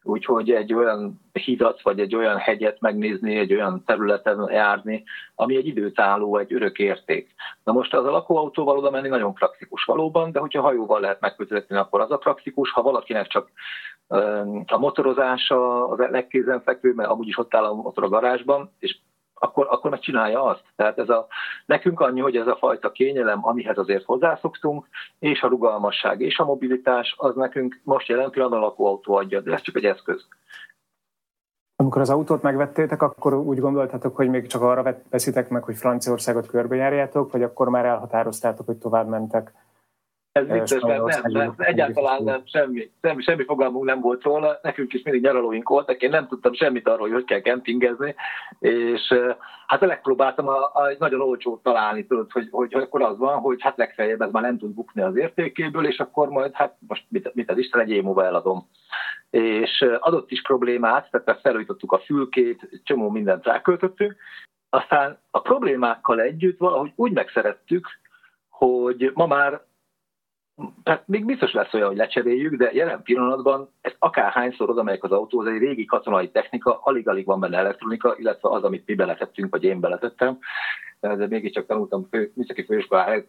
Úgyhogy 0.02 0.50
egy 0.50 0.74
olyan 0.74 1.20
hidat, 1.32 1.82
vagy 1.82 2.00
egy 2.00 2.14
olyan 2.14 2.36
hegyet 2.36 2.80
megnézni, 2.80 3.36
egy 3.36 3.52
olyan 3.54 3.82
területen 3.86 4.48
járni, 4.50 5.04
ami 5.34 5.56
egy 5.56 5.66
időtálló, 5.66 6.36
egy 6.36 6.54
örök 6.54 6.78
érték. 6.78 7.34
Na 7.64 7.72
most 7.72 7.94
az 7.94 8.04
a 8.04 8.10
lakóautóval 8.10 8.78
oda 8.78 8.90
menni 8.90 9.08
nagyon 9.08 9.34
praktikus 9.34 9.84
valóban, 9.84 10.32
de 10.32 10.38
hogyha 10.40 10.62
hajóval 10.62 11.00
lehet 11.00 11.20
megközelíteni, 11.20 11.80
akkor 11.80 12.00
az 12.00 12.10
a 12.10 12.16
praktikus. 12.16 12.70
Ha 12.70 12.82
valakinek 12.82 13.26
csak 13.26 13.50
a 14.66 14.78
motorozása 14.78 15.88
az 15.88 15.98
legkézenfekvő, 15.98 16.92
mert 16.94 17.10
amúgy 17.10 17.28
is 17.28 17.38
ott 17.38 17.54
áll 17.54 17.64
a 17.64 17.74
motor 17.74 18.04
a 18.04 18.08
garázsban, 18.08 18.70
és 18.78 18.98
akkor, 19.42 19.66
akkor 19.70 19.90
meg 19.90 20.00
csinálja 20.00 20.42
azt. 20.42 20.64
Tehát 20.76 20.98
ez 20.98 21.08
a, 21.08 21.26
nekünk 21.66 22.00
annyi, 22.00 22.20
hogy 22.20 22.36
ez 22.36 22.46
a 22.46 22.56
fajta 22.56 22.92
kényelem, 22.92 23.46
amihez 23.46 23.78
azért 23.78 24.04
hozzászoktunk, 24.04 24.88
és 25.18 25.42
a 25.42 25.48
rugalmasság 25.48 26.20
és 26.20 26.38
a 26.38 26.44
mobilitás, 26.44 27.14
az 27.18 27.34
nekünk 27.34 27.80
most 27.84 28.08
jelen 28.08 28.30
pillanatban 28.30 28.62
a 28.62 28.66
lakóautó 28.66 29.14
adja, 29.14 29.40
de 29.40 29.52
ez 29.52 29.60
csak 29.60 29.76
egy 29.76 29.84
eszköz. 29.84 30.26
Amikor 31.76 32.00
az 32.00 32.10
autót 32.10 32.42
megvettétek, 32.42 33.02
akkor 33.02 33.34
úgy 33.34 33.58
gondoltatok, 33.58 34.16
hogy 34.16 34.28
még 34.28 34.46
csak 34.46 34.62
arra 34.62 34.96
veszitek 35.10 35.48
meg, 35.48 35.62
hogy 35.62 35.76
Franciaországot 35.76 36.46
körbejárjátok, 36.46 37.32
vagy 37.32 37.42
akkor 37.42 37.68
már 37.68 37.84
elhatároztátok, 37.84 38.66
hogy 38.66 38.76
tovább 38.76 39.08
mentek 39.08 39.52
ez 40.32 40.46
vicces, 40.46 40.82
mert 40.82 41.04
nem, 41.04 41.22
nem, 41.24 41.54
egyáltalán 41.56 42.22
nem, 42.24 42.42
semmi, 42.44 42.90
semmi, 43.02 43.22
semmi 43.22 43.44
fogalmunk 43.44 43.84
nem 43.84 44.00
volt 44.00 44.22
róla, 44.22 44.58
nekünk 44.62 44.92
is 44.92 45.02
mindig 45.02 45.22
nyaralóink 45.22 45.68
voltak, 45.68 46.02
én 46.02 46.10
nem 46.10 46.28
tudtam 46.28 46.54
semmit 46.54 46.88
arról, 46.88 47.00
hogy 47.00 47.12
hogy 47.12 47.24
kell 47.24 47.40
kempingezni, 47.40 48.14
és 48.58 49.14
hát 49.66 49.80
megpróbáltam 49.80 50.48
a, 50.48 50.58
a, 50.58 50.94
nagyon 50.98 51.20
olcsót 51.20 51.62
találni, 51.62 52.06
tudod, 52.06 52.32
hogy, 52.32 52.48
hogy, 52.50 52.74
akkor 52.74 53.02
az 53.02 53.18
van, 53.18 53.38
hogy 53.38 53.62
hát 53.62 53.76
legfeljebb 53.76 54.20
ez 54.20 54.30
már 54.30 54.42
nem 54.42 54.58
tud 54.58 54.70
bukni 54.70 55.02
az 55.02 55.16
értékéből, 55.16 55.86
és 55.86 55.98
akkor 55.98 56.28
majd 56.28 56.52
hát 56.52 56.76
most 56.88 57.04
mit, 57.08 57.34
mit 57.34 57.50
az 57.50 57.58
Isten 57.58 57.80
egy 57.80 58.02
múlva 58.02 58.24
eladom. 58.24 58.68
És 59.30 59.84
adott 59.98 60.30
is 60.30 60.42
problémát, 60.42 61.10
tehát 61.10 61.40
felújítottuk 61.40 61.92
a 61.92 61.98
fülkét, 61.98 62.80
csomó 62.82 63.10
mindent 63.10 63.44
ráköltöttünk, 63.44 64.16
aztán 64.70 65.18
a 65.30 65.40
problémákkal 65.40 66.20
együtt 66.20 66.58
valahogy 66.58 66.92
úgy 66.94 67.12
megszerettük, 67.12 67.86
hogy 68.48 69.10
ma 69.14 69.26
már 69.26 69.60
hát 70.84 71.08
még 71.08 71.24
biztos 71.24 71.52
lesz 71.52 71.74
olyan, 71.74 71.88
hogy 71.88 71.96
lecseréljük, 71.96 72.54
de 72.54 72.72
jelen 72.72 73.02
pillanatban 73.02 73.68
ez 73.80 73.92
akárhányszor 73.98 74.70
oda 74.70 74.82
megyek 74.82 75.04
az 75.04 75.12
autóhoz, 75.12 75.46
egy 75.46 75.58
régi 75.58 75.84
katonai 75.84 76.30
technika, 76.30 76.80
alig-alig 76.82 77.26
van 77.26 77.40
benne 77.40 77.58
elektronika, 77.58 78.14
illetve 78.18 78.48
az, 78.48 78.62
amit 78.64 78.86
mi 78.86 78.94
beletettünk, 78.94 79.50
vagy 79.50 79.64
én 79.64 79.80
beletettem. 79.80 80.38
De 81.00 81.26
mégiscsak 81.26 81.66
tanultam 81.66 82.06
fő, 82.10 82.32
műszaki 82.34 82.64
főiskolán 82.64 83.26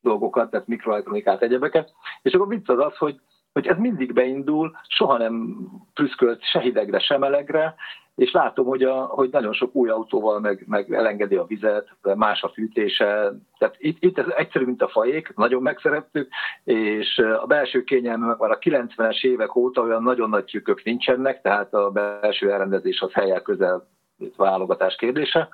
dolgokat, 0.00 0.50
tehát 0.50 0.66
mikroelektronikát, 0.66 1.42
egyebeket. 1.42 1.92
És 2.22 2.32
akkor 2.32 2.48
vicc 2.48 2.68
az 2.68 2.78
az, 2.78 2.96
hogy 2.96 3.20
hogy 3.56 3.66
ez 3.66 3.78
mindig 3.78 4.12
beindul, 4.12 4.76
soha 4.88 5.18
nem 5.18 5.56
prüszkölt 5.94 6.42
se 6.42 6.60
hidegre, 6.60 6.98
se 6.98 7.18
melegre, 7.18 7.74
és 8.14 8.32
látom, 8.32 8.66
hogy, 8.66 8.82
a, 8.82 9.04
hogy 9.04 9.28
nagyon 9.30 9.52
sok 9.52 9.74
új 9.74 9.88
autóval 9.88 10.40
meg, 10.40 10.64
meg 10.66 10.92
elengedi 10.92 11.36
a 11.36 11.44
vizet, 11.44 11.88
más 12.02 12.42
a 12.42 12.48
fűtése, 12.48 13.32
tehát 13.58 13.74
itt, 13.78 13.96
itt 14.02 14.18
ez 14.18 14.26
egyszerű, 14.36 14.64
mint 14.64 14.82
a 14.82 14.88
fajék, 14.88 15.32
nagyon 15.36 15.62
megszerettük, 15.62 16.28
és 16.64 17.18
a 17.18 17.46
belső 17.46 17.84
kényelme 17.84 18.36
már 18.38 18.50
a 18.50 18.58
90-es 18.58 19.24
évek 19.24 19.56
óta 19.56 19.82
olyan 19.82 20.02
nagyon 20.02 20.28
nagy 20.28 20.44
trükkök 20.44 20.84
nincsenek, 20.84 21.42
tehát 21.42 21.74
a 21.74 21.90
belső 21.90 22.52
elrendezés 22.52 23.00
az 23.00 23.12
helyel 23.12 23.42
közel 23.42 23.88
válogatás 24.36 24.96
kérdése, 24.96 25.48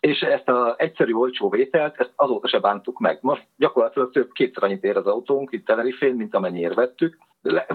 és 0.00 0.20
ezt 0.20 0.48
az 0.48 0.74
egyszerű 0.76 1.12
olcsó 1.12 1.48
vételt, 1.48 2.00
ezt 2.00 2.12
azóta 2.16 2.48
se 2.48 2.58
bántuk 2.58 2.98
meg. 2.98 3.18
Most 3.20 3.46
gyakorlatilag 3.56 4.10
több 4.10 4.32
kétszer 4.32 4.62
annyit 4.62 4.84
ér 4.84 4.96
az 4.96 5.06
autónk 5.06 5.52
itt 5.52 5.66
Tenerifén, 5.66 6.14
mint 6.14 6.34
amennyiért 6.34 6.74
vettük, 6.74 7.18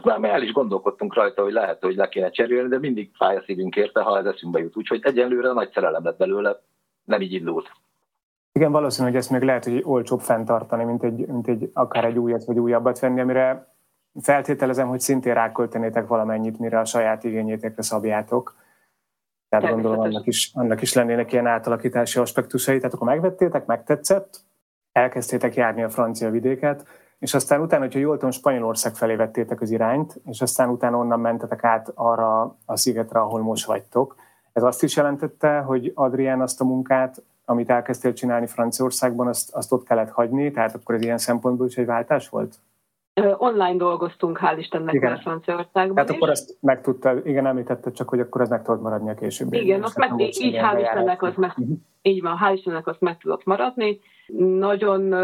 már 0.04 0.34
el 0.34 0.42
is 0.42 0.52
gondolkodtunk 0.52 1.14
rajta, 1.14 1.44
hogy 1.44 1.54
lehet, 1.54 1.82
hogy 1.82 1.96
le 1.96 2.10
kéne 2.10 2.30
cserélni, 2.30 2.70
de 2.70 2.80
mindig 2.80 3.12
fáj 3.16 3.36
a 3.36 3.44
szívünk 3.46 3.76
érte, 3.76 4.02
ha 4.02 4.18
ez 4.18 4.26
eszünkbe 4.26 4.60
jut. 4.60 4.78
Úgyhogy 4.78 5.00
egyenlőre 5.04 5.54
nagy 5.54 5.72
szerelem 5.72 6.04
lett 6.04 6.18
belőle, 6.18 6.62
nem 7.04 7.22
így 7.22 7.34
indult. 7.34 7.72
Igen, 8.52 8.72
valószínű, 8.72 9.08
hogy 9.08 9.18
ezt 9.18 9.30
még 9.30 9.42
lehet, 9.42 9.64
hogy 9.64 9.82
olcsóbb 9.84 10.20
fenntartani, 10.20 10.84
mint 10.84 11.04
egy, 11.04 11.28
mint 11.28 11.48
egy 11.48 11.70
akár 11.74 12.06
egy 12.06 12.18
újat 12.18 12.46
vagy 12.46 12.60
újabbat 12.60 13.00
venni, 13.00 13.20
amire 13.20 13.74
feltételezem, 14.22 14.88
hogy 14.88 15.00
szintén 15.00 15.34
ráköltenétek 15.34 16.08
valamennyit, 16.08 16.60
mire 16.60 16.80
a 16.80 16.86
saját 16.86 17.24
igényétekre 17.24 17.82
szabjátok. 17.82 18.56
Tehát 19.50 19.70
gondolom 19.70 20.00
annak 20.00 20.26
is, 20.26 20.52
annak 20.54 20.82
is 20.82 20.94
lennének 20.94 21.32
ilyen 21.32 21.48
átalakítási 21.48 22.20
aspektusai. 22.20 22.78
Tehát 22.78 22.94
akkor 22.94 23.08
megvettétek, 23.08 23.66
megtetszett, 23.66 24.40
elkezdtétek 24.92 25.56
járni 25.56 25.84
a 25.84 25.90
francia 25.90 26.30
vidéket, 26.30 26.86
és 27.20 27.34
aztán 27.34 27.62
utána, 27.62 27.84
hogyha 27.84 28.00
jól 28.00 28.14
tudom, 28.14 28.32
Spanyolország 28.32 28.96
felé 28.96 29.16
vettétek 29.16 29.62
az 29.62 29.72
irányt, 29.72 30.22
és 30.26 30.42
aztán 30.42 30.70
utána 30.70 30.98
onnan 30.98 31.20
mentetek 31.20 31.64
át 31.64 31.92
arra 31.96 32.58
a 32.66 32.78
szigetre, 32.78 33.20
ahol 33.20 33.42
most 33.42 33.66
vagytok. 33.66 34.16
Ez 34.54 34.64
azt 34.64 34.84
is 34.84 34.96
jelentette, 34.96 35.60
hogy 35.60 35.92
Adrián 35.96 36.42
azt 36.42 36.62
a 36.62 36.66
munkát, 36.66 37.24
amit 37.46 37.70
elkezdtél 37.70 38.14
csinálni 38.14 38.48
Franciaországban, 38.48 39.28
azt, 39.28 39.54
azt 39.54 39.72
ott 39.72 39.86
kellett 39.86 40.10
hagyni, 40.10 40.52
tehát 40.52 40.76
akkor 40.76 40.96
ez 40.96 41.02
ilyen 41.02 41.18
szempontból 41.18 41.68
is 41.68 41.78
egy 41.78 41.86
váltás 41.86 42.30
volt? 42.30 42.56
Online 43.38 43.76
dolgoztunk, 43.76 44.40
hál' 44.42 44.58
Istennek 44.58 44.94
igen. 44.94 45.18
Franciaországban 45.18 45.96
Tehát 45.96 46.10
akkor 46.10 46.30
ezt 46.30 46.58
meg 46.62 46.82
tudtad, 46.82 47.28
igen, 47.28 47.46
említette 47.46 47.92
csak, 47.92 48.10
hogy 48.10 48.20
akkor 48.20 48.42
ez 48.42 48.50
meg 48.50 48.64
tudod 48.64 48.82
maradni 48.82 49.10
a 49.10 49.14
később. 49.14 49.54
Igen, 49.54 49.84
azt 49.84 49.98
meg, 49.98 50.20
így 50.20 50.60
hál' 50.62 50.80
Istennek 50.80 51.22
az 51.22 51.34
meg, 51.36 51.50
uh-huh. 51.50 51.78
így 52.02 52.22
van, 52.22 52.38
hál' 52.44 52.54
Istennek 52.54 52.88
azt 52.88 53.02
meg 53.02 53.18
tudott 53.18 53.46
maradni. 53.46 54.00
Nagyon 54.58 55.16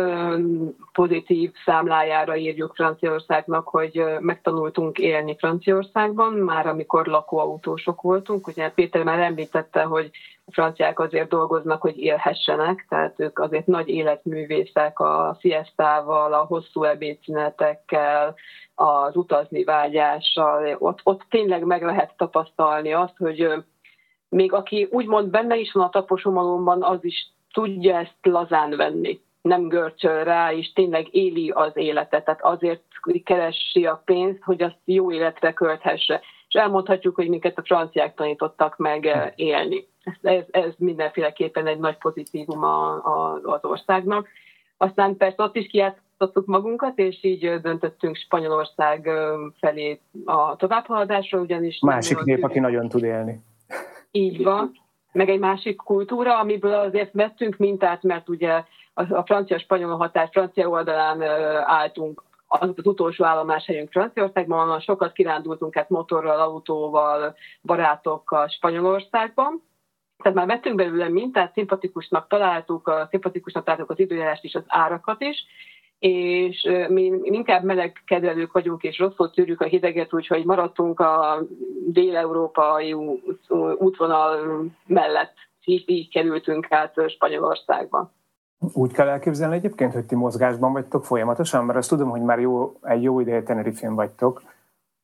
pozitív 0.93 1.51
számlájára 1.65 2.36
írjuk 2.36 2.75
Franciaországnak, 2.75 3.67
hogy 3.67 4.04
megtanultunk 4.19 4.97
élni 4.97 5.36
Franciaországban, 5.38 6.34
már 6.34 6.67
amikor 6.67 7.06
lakóautósok 7.06 8.01
voltunk. 8.01 8.47
Ugye 8.47 8.69
Péter 8.69 9.04
már 9.04 9.19
említette, 9.19 9.82
hogy 9.82 10.10
franciák 10.52 11.00
azért 11.00 11.30
dolgoznak, 11.30 11.82
hogy 11.82 11.98
élhessenek, 11.98 12.86
tehát 12.90 13.14
ők 13.18 13.40
azért 13.40 13.66
nagy 13.66 13.90
életművészek 13.90 15.00
a 15.00 15.38
siestával, 15.40 16.34
a 16.34 16.46
hosszú 16.46 16.84
ebédszünetekkel, 16.84 18.36
az 18.76 19.16
utazni 19.16 19.64
vágyással. 19.64 20.76
Ott, 20.80 21.00
ott 21.04 21.22
tényleg 21.30 21.64
meg 21.64 21.84
lehet 21.84 22.14
tapasztalni 22.18 22.94
azt, 22.94 23.18
hogy 23.18 23.64
még 24.30 24.54
aki 24.54 24.88
úgymond 24.92 25.30
benne 25.30 25.56
is 25.58 25.72
van 25.72 25.84
a 25.84 25.90
taposomalomban, 25.90 26.84
az 26.84 27.00
is 27.02 27.28
tudja 27.54 27.98
ezt 27.98 28.18
lazán 28.22 28.76
venni, 28.76 29.22
nem 29.42 29.68
görcsöl 29.68 30.24
rá, 30.24 30.54
és 30.54 30.74
tényleg 30.74 31.16
éli 31.16 31.50
az 31.50 31.72
életet, 31.74 32.26
tehát 32.26 32.44
azért 32.44 32.82
keresi 33.24 33.86
a 33.86 34.02
pénzt, 34.06 34.44
hogy 34.44 34.62
azt 34.62 34.80
jó 34.86 35.12
életre 35.12 35.54
költhesse. 35.54 36.22
És 36.48 36.54
elmondhatjuk, 36.54 37.16
hogy 37.16 37.28
minket 37.30 37.58
a 37.58 37.64
franciák 37.64 38.14
tanítottak 38.14 38.78
meg 38.78 39.32
élni. 39.36 39.88
Ez, 40.22 40.44
ez, 40.52 40.74
mindenféleképpen 40.78 41.68
egy 41.68 41.80
nagy 41.80 41.98
pozitívum 41.98 42.64
a, 42.64 42.94
a, 42.94 43.40
az 43.44 43.66
országnak. 43.66 44.28
Aztán 44.78 45.18
persze 45.18 45.44
ott 45.44 45.56
is 45.56 45.68
kijátszottuk 45.68 46.46
magunkat, 46.46 46.98
és 46.98 47.24
így 47.24 47.62
döntöttünk 47.62 48.16
Spanyolország 48.16 49.10
felé 49.60 50.00
a 50.26 50.56
továbbhaladásra, 50.56 51.40
ugyanis... 51.40 51.80
Másik 51.80 52.20
nép, 52.24 52.44
aki 52.44 52.60
nagyon 52.60 52.90
tud 52.90 53.04
élni. 53.04 53.44
Így 54.12 54.44
van 54.44 54.72
meg 55.12 55.30
egy 55.30 55.40
másik 55.40 55.76
kultúra, 55.76 56.40
amiből 56.40 56.74
azért 56.74 57.14
vettünk 57.14 57.58
mintát, 57.58 58.04
mert 58.04 58.30
ugye 58.30 58.64
a, 58.94 59.24
francia-spanyol 59.26 59.98
határ 59.98 60.30
francia 60.32 60.70
oldalán 60.70 61.22
álltunk 61.64 62.24
az 62.48 62.70
az 62.76 62.86
utolsó 62.86 63.24
állomás 63.24 63.66
helyünk 63.66 63.92
Franciaországban, 63.92 64.60
onnan 64.60 64.80
sokat 64.80 65.12
kirándultunk 65.12 65.78
át 65.78 65.90
motorral, 65.90 66.40
autóval, 66.40 67.36
barátokkal 67.62 68.48
Spanyolországban. 68.48 69.64
Tehát 70.22 70.38
már 70.38 70.48
vettünk 70.48 70.76
belőle 70.76 71.10
mintát, 71.10 71.54
szimpatikusnak 71.54 72.28
találtuk, 72.28 73.08
szimpatikusnak 73.10 73.64
találtuk 73.64 73.90
az 73.90 74.00
időjárást 74.00 74.44
is, 74.44 74.56
az 74.56 74.64
árakat 74.68 75.22
is, 75.22 75.46
és 76.00 76.70
mi 76.90 77.12
inkább 77.24 77.64
meleg 77.64 78.04
kedvelők 78.06 78.52
vagyunk, 78.52 78.84
és 78.84 79.00
rosszul 79.00 79.30
tűrjük 79.30 79.62
a 79.62 79.66
hideget, 79.66 80.14
úgyhogy 80.14 80.46
maradtunk 80.46 81.00
a 81.00 81.42
dél-európai 81.88 82.94
útvonal 83.78 84.64
mellett. 84.86 85.34
Így, 85.66 85.90
így 85.90 86.10
kerültünk 86.10 86.72
át 86.72 86.94
Spanyolországba. 87.08 88.12
Úgy 88.74 88.92
kell 88.92 89.08
elképzelni 89.08 89.56
egyébként, 89.56 89.94
hogy 89.94 90.06
ti 90.06 90.16
mozgásban 90.16 90.74
vagytok 90.74 91.06
folyamatosan, 91.06 91.66
mert 91.66 91.78
azt 91.78 91.90
tudom, 91.90 92.10
hogy 92.10 92.22
már 92.22 92.40
jó, 92.40 92.80
egy 92.82 93.04
jó 93.04 93.20
ideje 93.20 93.44
Tenerifén 93.44 93.96
vagytok. 93.96 94.42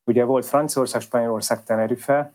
Ugye 0.05 0.23
volt 0.25 0.45
Franciaország, 0.45 1.01
Spanyolország, 1.01 1.63
Tenerife, 1.63 2.33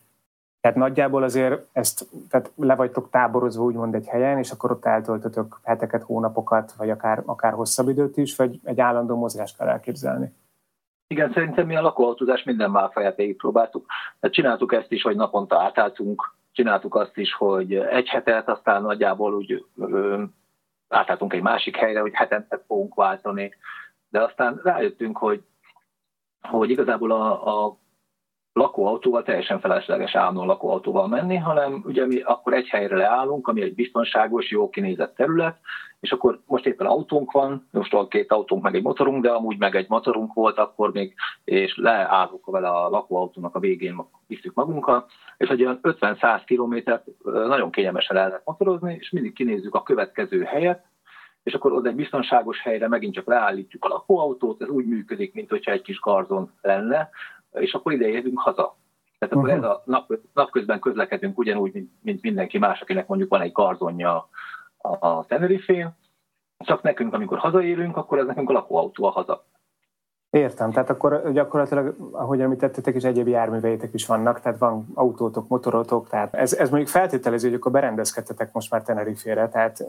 Tehát 0.63 0.77
nagyjából 0.77 1.23
azért 1.23 1.67
ezt, 1.73 2.07
tehát 2.29 2.53
le 2.57 2.75
vagytok 2.75 3.11
táborozva 3.11 3.63
úgymond 3.63 3.95
egy 3.95 4.07
helyen, 4.07 4.39
és 4.39 4.51
akkor 4.51 4.71
ott 4.71 4.85
eltöltötök 4.85 5.61
heteket, 5.63 6.03
hónapokat, 6.03 6.73
vagy 6.73 6.91
akár, 6.91 7.23
akár 7.27 7.53
hosszabb 7.53 7.89
időt 7.89 8.17
is, 8.17 8.37
vagy 8.37 8.61
egy 8.65 8.81
állandó 8.81 9.17
mozgást 9.17 9.57
kell 9.57 9.69
elképzelni. 9.69 10.35
Igen, 11.07 11.33
szerintem 11.33 11.67
mi 11.67 11.77
a 11.77 11.83
lakóautózás 11.83 12.43
minden 12.43 12.73
válfaját 12.73 13.23
próbáltuk. 13.37 13.87
Tehát 14.21 14.35
csináltuk 14.35 14.73
ezt 14.73 14.93
is, 14.93 15.03
hogy 15.03 15.17
naponta 15.17 15.63
átálltunk, 15.63 16.35
csináltuk 16.53 16.95
azt 16.95 17.17
is, 17.17 17.35
hogy 17.35 17.75
egy 17.75 18.09
hetet, 18.09 18.49
aztán 18.49 18.83
nagyjából 18.83 19.35
úgy 19.35 19.65
ö, 19.77 20.23
átálltunk 20.89 21.33
egy 21.33 21.43
másik 21.43 21.77
helyre, 21.77 22.01
hogy 22.01 22.15
hetente 22.15 22.63
fogunk 22.67 22.95
váltani, 22.95 23.55
de 24.09 24.23
aztán 24.23 24.61
rájöttünk, 24.65 25.19
hogy, 25.19 25.43
hogy 26.41 26.71
igazából 26.71 27.11
a, 27.11 27.65
a 27.65 27.77
lakóautóval 28.53 29.23
teljesen 29.23 29.61
felesleges 29.61 30.15
állandóan 30.15 30.47
lakóautóval 30.47 31.09
menni, 31.09 31.37
hanem 31.37 31.83
ugye 31.87 32.07
mi 32.07 32.21
akkor 32.21 32.53
egy 32.53 32.69
helyre 32.69 32.97
leállunk, 32.97 33.49
ami 33.49 33.63
egy 33.63 33.75
biztonságos, 33.75 34.51
jó 34.51 34.69
kinézett 34.71 35.15
terület, 35.15 35.59
és 36.01 36.13
akkor 36.13 36.41
most 36.47 36.67
éppen 36.67 36.87
autónk 36.87 37.33
van, 37.33 37.69
most 37.71 37.93
van 37.93 38.09
két 38.09 38.33
autónk, 38.33 38.63
meg 38.63 38.75
egy 38.75 38.83
motorunk, 38.83 39.23
de 39.23 39.31
amúgy 39.31 39.59
meg 39.59 39.75
egy 39.75 39.89
motorunk 39.89 40.33
volt 40.33 40.59
akkor 40.59 40.93
még, 40.93 41.15
és 41.45 41.77
leállunk 41.77 42.47
vele 42.47 42.69
a 42.69 42.89
lakóautónak 42.89 43.55
a 43.55 43.59
végén, 43.59 43.97
visszük 44.27 44.55
magunkat, 44.55 45.11
és 45.37 45.49
egy 45.49 45.63
olyan 45.63 45.81
50-100 45.83 46.43
kilométert 46.45 47.05
nagyon 47.23 47.71
kényelmesen 47.71 48.17
el 48.17 48.27
lehet 48.27 48.43
motorozni, 48.45 48.97
és 49.01 49.11
mindig 49.11 49.33
kinézzük 49.33 49.75
a 49.75 49.83
következő 49.83 50.43
helyet, 50.43 50.85
és 51.43 51.55
akkor 51.55 51.73
oda 51.73 51.89
egy 51.89 51.95
biztonságos 51.95 52.61
helyre 52.61 52.89
megint 52.89 53.15
csak 53.15 53.27
leállítjuk 53.27 53.85
a 53.85 53.89
lakóautót, 53.89 54.63
ez 54.63 54.69
úgy 54.69 54.87
működik, 54.87 55.35
mint 55.35 55.51
hogyha 55.51 55.73
egy 55.73 55.83
kis 55.83 56.01
garzon 56.01 56.51
lenne, 56.63 57.11
és 57.53 57.75
akkor 57.75 57.93
ide 57.93 58.09
érünk 58.09 58.39
haza. 58.39 58.77
Tehát 59.19 59.37
akkor 59.37 59.49
uh-huh. 59.49 59.65
ez 59.65 59.71
a 59.71 59.83
nap, 59.85 60.19
napközben 60.33 60.81
közlekedünk 60.81 61.39
ugyanúgy, 61.39 61.73
mint, 61.73 61.91
mint 62.03 62.23
mindenki 62.23 62.59
más, 62.59 62.81
akinek 62.81 63.07
mondjuk 63.07 63.31
van 63.31 63.41
egy 63.41 63.53
garzonja 63.53 64.29
a, 64.79 65.07
a 65.07 65.25
Tenerife-n, 65.29 65.89
csak 66.65 66.83
nekünk, 66.83 67.15
amikor 67.15 67.39
hazaérünk, 67.39 67.97
akkor 67.97 68.19
ez 68.19 68.27
nekünk 68.27 68.51
a 68.51 68.53
lakóautó 68.53 69.05
a 69.05 69.11
haza. 69.11 69.45
Értem, 70.31 70.71
tehát 70.71 70.91
akkor 70.91 71.33
gyakorlatilag, 71.33 71.97
ahogy 72.13 72.41
említettetek, 72.41 72.95
is 72.95 73.03
egyéb 73.03 73.29
járműveitek 73.29 73.95
is 73.95 74.07
vannak, 74.07 74.41
tehát 74.41 74.59
van 74.59 74.87
autótok, 74.95 75.49
motorotok, 75.49 76.09
tehát 76.09 76.35
ez, 76.35 76.53
ez 76.53 76.69
mondjuk 76.69 76.91
feltételező, 76.91 77.49
hogy 77.49 77.57
akkor 77.57 77.73
berendezkedtetek 77.73 78.53
most 78.53 78.71
már 78.71 78.83
Tenerife-re, 78.83 79.49
tehát 79.49 79.85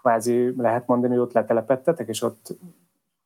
kvázi 0.00 0.54
lehet 0.56 0.86
mondani, 0.86 1.12
hogy 1.12 1.22
ott 1.22 1.32
letelepettetek, 1.32 2.08
és 2.08 2.22
ott 2.22 2.46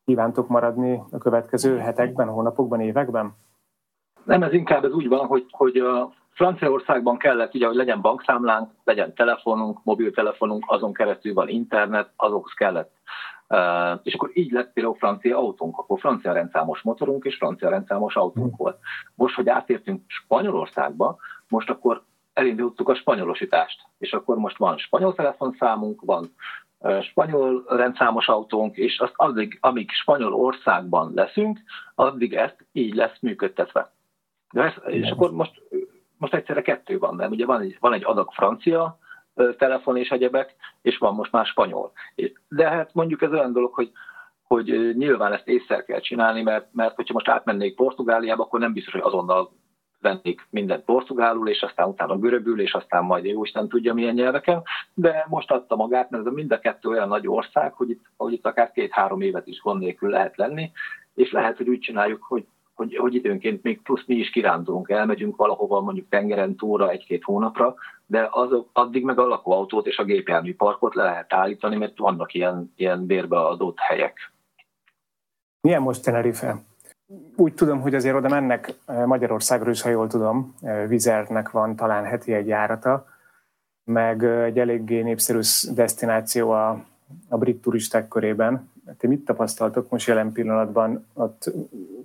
kívántok 0.05 0.49
maradni 0.49 1.03
a 1.11 1.19
következő 1.19 1.79
hetekben, 1.79 2.29
hónapokban, 2.29 2.81
években? 2.81 3.35
Nem, 4.29 4.43
ez 4.43 4.53
inkább 4.53 4.85
ez 4.85 4.93
úgy 4.93 5.09
van, 5.09 5.27
hogy, 5.27 5.47
hogy 5.51 5.77
a 5.77 6.13
Franciaországban 6.33 7.19
kellett, 7.19 7.55
ugye, 7.55 7.67
hogy 7.67 7.77
legyen 7.77 8.01
bankszámlánk, 8.01 8.71
legyen 8.85 9.15
telefonunk, 9.15 9.79
mobiltelefonunk, 9.85 10.65
azon 10.67 10.93
keresztül 10.93 11.35
van 11.35 11.49
internet, 11.49 12.11
azokhoz 12.17 12.53
kellett. 12.53 12.93
És 14.03 14.15
akkor 14.15 14.31
így 14.35 14.51
lett 14.51 14.73
például 14.73 14.95
francia 14.95 15.39
autónk, 15.39 15.79
akkor 15.79 15.99
francia 15.99 16.33
rendszámos 16.33 16.83
motorunk 16.83 17.25
és 17.25 17.37
francia 17.37 17.69
rendszámos 17.69 18.17
autónk 18.17 18.57
volt. 18.57 18.79
Most, 19.15 19.35
hogy 19.35 19.49
átértünk 19.49 20.03
Spanyolországba, 20.07 21.17
most 21.49 21.71
akkor 21.71 22.03
elindultuk 22.33 22.89
a 22.89 22.95
spanyolosítást, 22.95 23.83
és 23.99 24.13
akkor 24.13 24.37
most 24.37 24.57
van 24.57 24.79
spanyol 24.79 25.15
telefonszámunk, 25.15 26.01
van 26.05 26.35
spanyol 27.03 27.65
rendszámos 27.69 28.29
autónk, 28.29 28.77
és 28.77 28.99
azt 28.99 29.15
addig, 29.17 29.59
amíg 29.61 29.91
Spanyolországban 29.91 31.13
leszünk, 31.15 31.59
addig 31.95 32.35
ezt 32.35 32.67
így 32.73 32.95
lesz 32.95 33.19
működtetve. 33.21 33.97
De 34.53 34.63
ez, 34.63 34.73
és 34.87 35.11
akkor 35.11 35.33
most, 35.33 35.63
most 36.17 36.35
egyszerre 36.35 36.63
kettő 36.63 36.99
van, 36.99 37.15
mert 37.15 37.31
ugye 37.31 37.47
van 37.47 37.61
egy, 37.61 37.77
van 37.81 37.93
egy 37.93 38.05
adag 38.05 38.33
francia 38.33 38.99
telefon 39.59 39.97
és 39.97 40.09
egyebek, 40.09 40.55
és 40.83 40.99
van 40.99 41.15
most 41.15 41.33
már 41.33 41.47
spanyol. 41.47 41.93
De 42.49 42.69
hát 42.69 42.95
mondjuk 42.95 43.23
ez 43.23 43.33
olyan 43.33 43.53
dolog, 43.53 43.75
hogy 43.75 43.93
hogy 44.49 44.97
nyilván 44.97 45.33
ezt 45.33 45.49
észre 45.49 45.85
kell 45.85 46.01
csinálni, 46.01 46.43
mert, 46.43 46.69
mert 46.73 46.95
hogyha 46.95 47.15
most 47.15 47.29
átmennék 47.29 47.75
Portugáliába, 47.75 48.43
akkor 48.43 48.61
nem 48.61 48.73
biztos, 48.73 48.93
hogy 48.93 49.03
azonnal 49.05 49.51
vennék 50.01 50.47
mindent 50.51 50.85
portugálul, 50.85 51.49
és 51.49 51.63
aztán 51.63 51.89
utána 51.89 52.19
görögül, 52.19 52.61
és 52.61 52.73
aztán 52.73 53.05
majd 53.05 53.25
jó 53.25 53.45
Isten 53.45 53.69
tudja 53.69 53.95
milyen 53.95 54.15
nyelveken, 54.15 54.63
de 54.95 55.27
most 55.29 55.51
adta 55.51 55.77
magát, 55.77 56.11
mert 56.11 56.27
ez 56.27 56.33
a 56.33 56.35
mind 56.35 56.53
a 56.53 56.59
kettő 56.59 56.89
olyan 56.89 57.09
nagy 57.09 57.27
ország, 57.27 57.73
hogy 57.73 57.91
itt, 57.91 58.05
hogy 58.17 58.33
itt 58.33 58.47
akár 58.47 58.73
két-három 58.73 59.21
évet 59.21 59.47
is 59.47 59.61
gond 59.61 59.81
nélkül 59.81 60.11
lehet 60.11 60.37
lenni, 60.37 60.71
és 61.15 61.31
lehet, 61.31 61.57
hogy 61.57 61.69
úgy 61.69 61.79
csináljuk, 61.79 62.23
hogy 62.23 62.47
hogy, 62.79 62.97
hogy 62.97 63.15
időnként 63.15 63.63
még 63.63 63.83
plusz 63.83 64.07
mi 64.07 64.15
is 64.15 64.31
kirándulunk, 64.31 64.89
elmegyünk 64.89 65.37
valahova 65.37 65.81
mondjuk 65.81 66.09
tengeren 66.09 66.57
túra 66.57 66.91
egy-két 66.91 67.23
hónapra, 67.23 67.75
de 68.07 68.29
azok, 68.31 68.69
addig 68.73 69.05
meg 69.05 69.19
a 69.19 69.27
lakóautót 69.27 69.87
és 69.87 69.99
a 69.99 70.05
gépjármű 70.05 70.55
parkot 70.55 70.95
le 70.95 71.03
lehet 71.03 71.33
állítani, 71.33 71.77
mert 71.77 71.99
vannak 71.99 72.35
ilyen, 72.35 72.73
ilyen 72.77 73.07
bérbe 73.07 73.39
adott 73.39 73.79
helyek. 73.79 74.33
Milyen 75.61 75.83
most 75.83 76.03
Tenerife? 76.03 76.63
Úgy 77.37 77.55
tudom, 77.55 77.81
hogy 77.81 77.95
azért 77.95 78.17
oda 78.17 78.29
mennek 78.29 78.75
eh, 78.87 79.07
Magyarországról 79.07 79.73
is, 79.73 79.83
ha 79.83 79.89
jól 79.89 80.07
tudom, 80.07 80.55
eh, 80.63 80.89
Vizernek 80.89 81.51
van 81.51 81.77
talán 81.77 82.05
heti 82.05 82.33
egy 82.33 82.47
járata, 82.47 83.07
meg 83.85 84.25
eh, 84.25 84.45
egy 84.45 84.59
eléggé 84.59 85.03
népszerű 85.03 85.41
destináció 85.75 86.51
a, 86.51 86.85
a 87.29 87.39
brit 87.39 87.61
turisták 87.61 88.09
körében. 88.09 88.71
Ti 88.99 89.07
mit 89.07 89.25
tapasztaltok 89.25 89.91
most 89.91 90.07
jelen 90.07 90.33
pillanatban? 90.33 91.07
Ott 91.15 91.53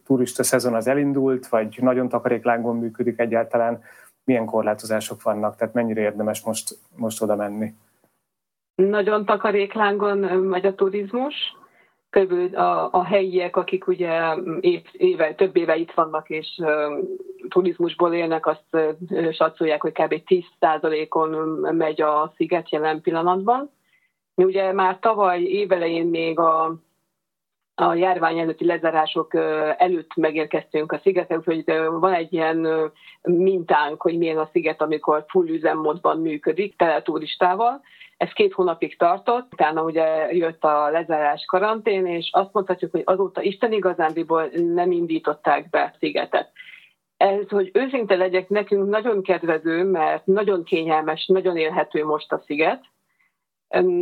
turista 0.05 0.43
szezon 0.43 0.73
az 0.73 0.87
elindult, 0.87 1.47
vagy 1.47 1.77
nagyon 1.81 2.09
takaréklánkban 2.09 2.77
működik 2.77 3.19
egyáltalán? 3.19 3.81
Milyen 4.23 4.45
korlátozások 4.45 5.21
vannak? 5.21 5.55
Tehát 5.55 5.73
mennyire 5.73 6.01
érdemes 6.01 6.43
most, 6.43 6.77
most 6.95 7.21
oda 7.21 7.35
menni? 7.35 7.73
Nagyon 8.75 9.25
takaréklángon 9.25 10.17
megy 10.39 10.65
a 10.65 10.75
turizmus. 10.75 11.35
Körülbelül 12.09 12.55
a, 12.55 12.89
a 12.91 13.03
helyiek, 13.03 13.55
akik 13.55 13.87
ugye 13.87 14.35
év, 14.59 14.81
éve, 14.91 15.33
több 15.33 15.55
éve 15.55 15.75
itt 15.75 15.91
vannak 15.91 16.29
és 16.29 16.47
uh, 16.57 16.69
turizmusból 17.49 18.13
élnek, 18.13 18.45
azt 18.45 18.65
uh, 18.71 19.31
satszolják, 19.31 19.81
hogy 19.81 19.91
kb. 19.91 20.21
10%-on 20.59 21.29
megy 21.75 22.01
a 22.01 22.33
sziget 22.35 22.71
jelen 22.71 23.01
pillanatban 23.01 23.71
ugye 24.35 24.73
már 24.73 24.99
tavaly 24.99 25.41
évelején 25.41 26.07
még 26.07 26.39
a, 26.39 26.75
a 27.75 27.93
járvány 27.93 28.39
előtti 28.39 28.65
lezárások 28.65 29.33
előtt 29.77 30.15
megérkeztünk 30.15 30.91
a 30.91 30.99
szigetre, 31.03 31.37
úgyhogy 31.37 31.63
van 31.99 32.13
egy 32.13 32.33
ilyen 32.33 32.91
mintánk, 33.21 34.01
hogy 34.01 34.17
milyen 34.17 34.37
a 34.37 34.49
sziget, 34.51 34.81
amikor 34.81 35.25
full 35.27 35.47
üzemmódban 35.47 36.19
működik, 36.19 36.75
teleturistával. 36.75 37.81
Ez 38.17 38.31
két 38.31 38.53
hónapig 38.53 38.97
tartott, 38.97 39.53
utána 39.53 39.83
ugye 39.83 40.33
jött 40.33 40.63
a 40.63 40.89
lezárás 40.89 41.45
karantén, 41.45 42.05
és 42.05 42.29
azt 42.31 42.53
mondhatjuk, 42.53 42.91
hogy 42.91 43.01
azóta 43.05 43.41
Isten 43.41 43.71
igazándiból 43.71 44.49
nem 44.73 44.91
indították 44.91 45.69
be 45.69 45.81
a 45.81 45.97
szigetet. 45.99 46.51
Ez, 47.17 47.49
hogy 47.49 47.69
őszinte 47.73 48.15
legyek, 48.15 48.49
nekünk 48.49 48.89
nagyon 48.89 49.21
kedvező, 49.21 49.83
mert 49.83 50.25
nagyon 50.25 50.63
kényelmes, 50.63 51.25
nagyon 51.25 51.57
élhető 51.57 52.05
most 52.05 52.31
a 52.31 52.41
sziget, 52.45 52.83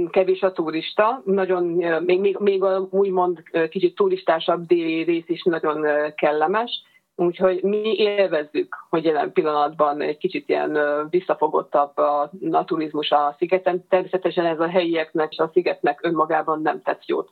kevés 0.10 0.42
a 0.42 0.52
turista, 0.52 1.22
nagyon, 1.26 1.64
még, 2.06 2.20
még, 2.20 2.38
még 2.40 2.64
a 2.64 2.88
úgymond 2.90 3.44
kicsit 3.70 3.96
turistásabb 3.96 4.66
déli 4.66 5.04
rész 5.04 5.30
is 5.30 5.44
nagyon 5.44 5.86
kellemes, 6.16 6.84
úgyhogy 7.16 7.64
mi 7.64 7.96
élvezzük, 7.98 8.76
hogy 8.90 9.04
jelen 9.04 9.32
pillanatban 9.32 10.02
egy 10.02 10.18
kicsit 10.18 10.50
ilyen 10.50 10.80
visszafogottabb 11.10 11.98
a, 11.98 12.32
a 12.52 12.66
turizmus 12.66 13.12
a 13.12 13.36
szigeten. 13.38 13.88
Természetesen 13.90 14.46
ez 14.46 14.60
a 14.60 14.70
helyieknek 14.70 15.32
és 15.32 15.38
a 15.38 15.50
szigetnek 15.54 16.00
önmagában 16.04 16.62
nem 16.62 16.82
tesz 16.82 17.06
jót. 17.06 17.30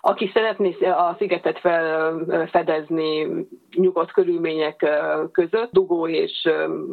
Aki 0.00 0.30
szeretné 0.34 0.76
a 0.84 1.14
szigetet 1.18 1.58
felfedezni 1.58 3.26
nyugodt 3.74 4.12
körülmények 4.12 4.86
között, 5.32 5.72
dugó 5.72 6.08
és 6.08 6.48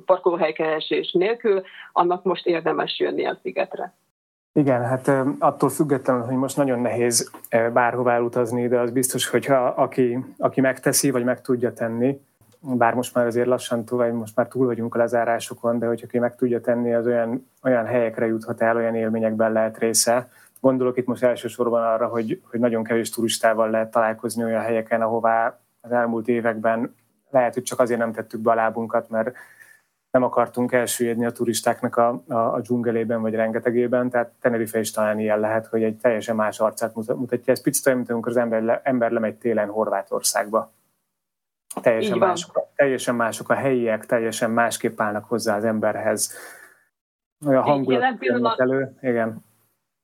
parkolóhelykeresés 0.06 1.12
nélkül, 1.12 1.62
annak 1.92 2.24
most 2.24 2.46
érdemes 2.46 3.00
jönni 3.00 3.26
a 3.26 3.40
szigetre. 3.42 3.94
Igen, 4.54 4.84
hát 4.84 5.12
attól 5.40 5.70
függetlenül, 5.70 6.24
hogy 6.24 6.36
most 6.36 6.58
nagyon 6.58 6.80
nehéz 6.80 7.32
bárhová 7.74 8.20
utazni, 8.20 8.68
de 8.68 8.80
az 8.80 8.92
biztos, 8.92 9.28
hogyha 9.28 9.66
aki, 9.66 10.26
aki 10.38 10.62
megteszi, 10.62 11.12
vagy 11.12 11.24
meg 11.24 11.42
tudja 11.42 11.74
tenni, 11.74 12.20
bár 12.62 12.94
most 12.94 13.16
már 13.16 13.26
azért 13.26 13.48
lassan 13.48 13.86
túl, 13.86 13.98
vagy 13.98 14.14
most 14.14 14.36
már 14.36 14.48
túl 14.48 14.66
vagyunk 14.66 14.96
a 14.96 14.98
lezárásokon, 14.98 15.80
de 15.80 15.88
hogyha 15.88 16.06
aki 16.06 16.20
meg 16.20 16.36
tudja 16.36 16.62
tenni, 16.62 16.94
az 16.94 17.06
olyan, 17.06 17.50
olyan 17.64 17.86
helyekre 17.86 18.26
juthat 18.26 18.62
el, 18.62 18.76
olyan 18.76 18.96
élményekben 18.96 19.52
lehet 19.52 19.78
része. 19.78 20.30
Gondolok 20.60 20.98
itt 20.98 21.06
most 21.06 21.24
elsősorban 21.24 21.84
arra, 21.84 22.08
hogy, 22.08 22.42
hogy 22.50 22.60
nagyon 22.60 22.84
kevés 22.84 23.10
turistával 23.10 23.70
lehet 23.70 23.92
találkozni 23.92 24.44
olyan 24.44 24.62
helyeken, 24.62 25.02
ahová 25.02 25.60
az 25.82 25.92
elmúlt 25.92 26.28
években 26.28 26.96
lehet, 27.30 27.54
hogy 27.54 27.64
csak 27.64 27.80
azért 27.80 28.00
nem 28.00 28.12
tettük 28.12 28.40
be 28.40 28.52
a 28.52 28.56
lábunkat, 28.56 29.10
mert 29.10 29.36
nem 30.12 30.24
akartunk 30.24 30.72
elsüllyedni 30.72 31.26
a 31.26 31.32
turistáknak 31.32 31.96
a, 31.96 32.24
a, 32.28 32.34
a 32.34 32.60
dzsungelében 32.60 33.22
vagy 33.22 33.34
rengetegében, 33.34 34.10
tehát 34.10 34.32
Tenerife 34.42 34.80
is 34.80 34.92
talán 34.92 35.20
ilyen 35.20 35.40
lehet, 35.40 35.68
hogy 35.68 35.84
egy 35.84 35.98
teljesen 35.98 36.36
más 36.36 36.60
arcát 36.60 36.96
mutatja. 36.96 37.54
Ez 37.54 37.62
picit 37.62 37.86
olyan, 37.86 37.98
mint 37.98 38.12
amikor 38.12 38.32
az 38.32 38.38
ember, 38.38 38.62
le, 38.62 38.82
ember 38.84 39.12
lemegy 39.12 39.36
télen 39.36 39.70
Horvátországba. 39.70 40.72
Teljesen 41.82 42.18
mások, 42.18 42.68
teljesen 42.76 43.16
mások 43.16 43.50
a 43.50 43.54
helyiek, 43.54 44.06
teljesen 44.06 44.52
másképp 44.52 45.02
állnak 45.02 45.26
hozzá 45.26 45.56
az 45.56 45.64
emberhez. 45.64 46.34
Olyan 47.46 47.64
hangulat 47.64 48.02
jelen 48.02 48.18
pillanat, 48.18 48.60
elő. 48.60 48.98
Igen. 49.02 49.46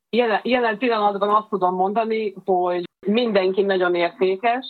Jelen, 0.09 0.39
jelen 0.43 0.77
pillanatban 0.77 1.29
azt 1.29 1.49
tudom 1.49 1.75
mondani, 1.75 2.33
hogy 2.45 2.83
mindenki 3.07 3.61
nagyon 3.61 3.95
értékes, 3.95 4.65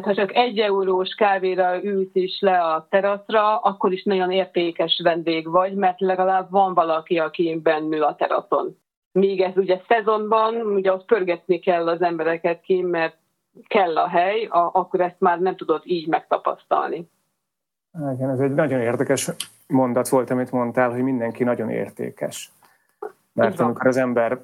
tehát 0.00 0.16
ha 0.16 0.24
csak 0.24 0.36
egy 0.36 0.58
eurós 0.58 1.14
kávéra 1.14 1.84
ülsz 1.84 2.14
is 2.14 2.40
le 2.40 2.60
a 2.60 2.86
teraszra, 2.90 3.58
akkor 3.58 3.92
is 3.92 4.04
nagyon 4.04 4.30
értékes 4.30 5.00
vendég 5.02 5.50
vagy, 5.50 5.74
mert 5.74 6.00
legalább 6.00 6.50
van 6.50 6.74
valaki, 6.74 7.18
aki 7.18 7.60
bennül 7.62 8.02
a 8.02 8.14
teraszon. 8.14 8.76
Míg 9.12 9.40
ez 9.40 9.56
ugye 9.56 9.80
szezonban, 9.88 10.54
ugye 10.54 10.92
ott 10.92 11.04
pörgetni 11.04 11.58
kell 11.58 11.88
az 11.88 12.02
embereket 12.02 12.60
ki, 12.60 12.82
mert 12.82 13.16
kell 13.68 13.96
a 13.96 14.08
hely, 14.08 14.44
a, 14.44 14.70
akkor 14.72 15.00
ezt 15.00 15.20
már 15.20 15.40
nem 15.40 15.56
tudod 15.56 15.82
így 15.84 16.08
megtapasztalni. 16.08 17.08
Igen, 18.14 18.30
ez 18.30 18.38
egy 18.38 18.54
nagyon 18.54 18.80
érdekes 18.80 19.30
mondat 19.66 20.08
volt, 20.08 20.30
amit 20.30 20.52
mondtál, 20.52 20.90
hogy 20.90 21.02
mindenki 21.02 21.44
nagyon 21.44 21.70
értékes. 21.70 22.50
Mert 23.32 23.60
amikor 23.60 23.86
az 23.86 23.96
ember 23.96 24.38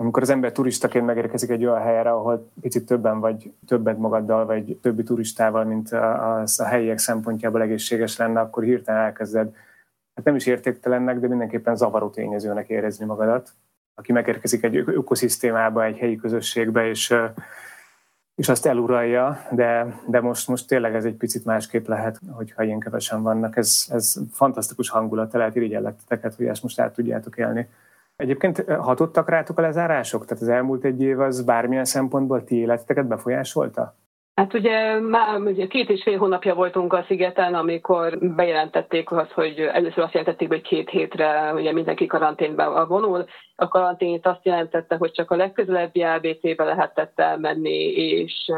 amikor 0.00 0.22
az 0.22 0.30
ember 0.30 0.52
turistaként 0.52 1.06
megérkezik 1.06 1.50
egy 1.50 1.64
olyan 1.64 1.82
helyre, 1.82 2.10
ahol 2.10 2.50
picit 2.60 2.86
többen 2.86 3.20
vagy 3.20 3.52
többet 3.66 3.98
magaddal, 3.98 4.46
vagy 4.46 4.78
többi 4.82 5.02
turistával, 5.02 5.64
mint 5.64 5.92
az 5.92 6.60
a 6.60 6.64
helyiek 6.64 6.98
szempontjából 6.98 7.62
egészséges 7.62 8.16
lenne, 8.16 8.40
akkor 8.40 8.62
hirtelen 8.62 9.00
elkezded, 9.00 9.54
hát 10.14 10.24
nem 10.24 10.34
is 10.34 10.46
értéktelennek, 10.46 11.18
de 11.18 11.28
mindenképpen 11.28 11.76
zavaró 11.76 12.08
tényezőnek 12.10 12.68
érezni 12.68 13.04
magadat. 13.04 13.50
Aki 13.94 14.12
megérkezik 14.12 14.62
egy 14.62 14.76
ökoszisztémába, 14.76 15.84
egy 15.84 15.98
helyi 15.98 16.16
közösségbe, 16.16 16.88
és, 16.88 17.14
és 18.34 18.48
azt 18.48 18.66
eluralja, 18.66 19.40
de, 19.50 20.00
de 20.06 20.20
most, 20.20 20.48
most 20.48 20.68
tényleg 20.68 20.94
ez 20.94 21.04
egy 21.04 21.16
picit 21.16 21.44
másképp 21.44 21.86
lehet, 21.86 22.20
hogyha 22.30 22.62
ilyen 22.62 22.80
kevesen 22.80 23.22
vannak. 23.22 23.56
Ez, 23.56 23.84
ez 23.88 24.14
fantasztikus 24.32 24.88
hangulat, 24.88 25.32
lehet 25.32 25.56
irigyelleteteket, 25.56 26.34
hogy 26.34 26.46
ezt 26.46 26.62
most 26.62 26.80
át 26.80 26.94
tudjátok 26.94 27.36
élni. 27.36 27.68
Egyébként 28.18 28.64
hatottak 28.70 29.28
rátok 29.28 29.58
a 29.58 29.62
lezárások? 29.62 30.24
Tehát 30.24 30.42
az 30.42 30.48
elmúlt 30.48 30.84
egy 30.84 31.02
év 31.02 31.20
az 31.20 31.44
bármilyen 31.44 31.84
szempontból 31.84 32.44
ti 32.44 32.56
életeteket 32.56 33.06
befolyásolta? 33.06 33.94
Hát 34.34 34.54
ugye 34.54 35.00
már 35.00 35.40
ugye 35.40 35.66
két 35.66 35.90
és 35.90 36.02
fél 36.02 36.18
hónapja 36.18 36.54
voltunk 36.54 36.92
a 36.92 37.04
szigeten, 37.06 37.54
amikor 37.54 38.18
bejelentették 38.18 39.10
azt, 39.10 39.30
hogy 39.30 39.58
először 39.58 40.04
azt 40.04 40.12
jelentették, 40.12 40.48
hogy 40.48 40.60
két 40.60 40.90
hétre 40.90 41.52
ugye 41.54 41.72
mindenki 41.72 42.06
karanténba 42.06 42.86
vonul. 42.86 43.24
A 43.56 43.68
karantén 43.68 44.20
azt 44.22 44.44
jelentette, 44.44 44.96
hogy 44.96 45.10
csak 45.10 45.30
a 45.30 45.36
legközelebbi 45.36 46.02
ABC-be 46.02 46.64
lehetett 46.64 47.20
elmenni, 47.20 47.92
és, 47.92 48.50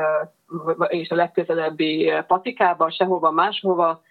és 0.89 1.11
a 1.11 1.15
legközelebbi 1.15 2.13
patikába, 2.27 2.91
sehova 2.91 3.31
máshova 3.31 4.03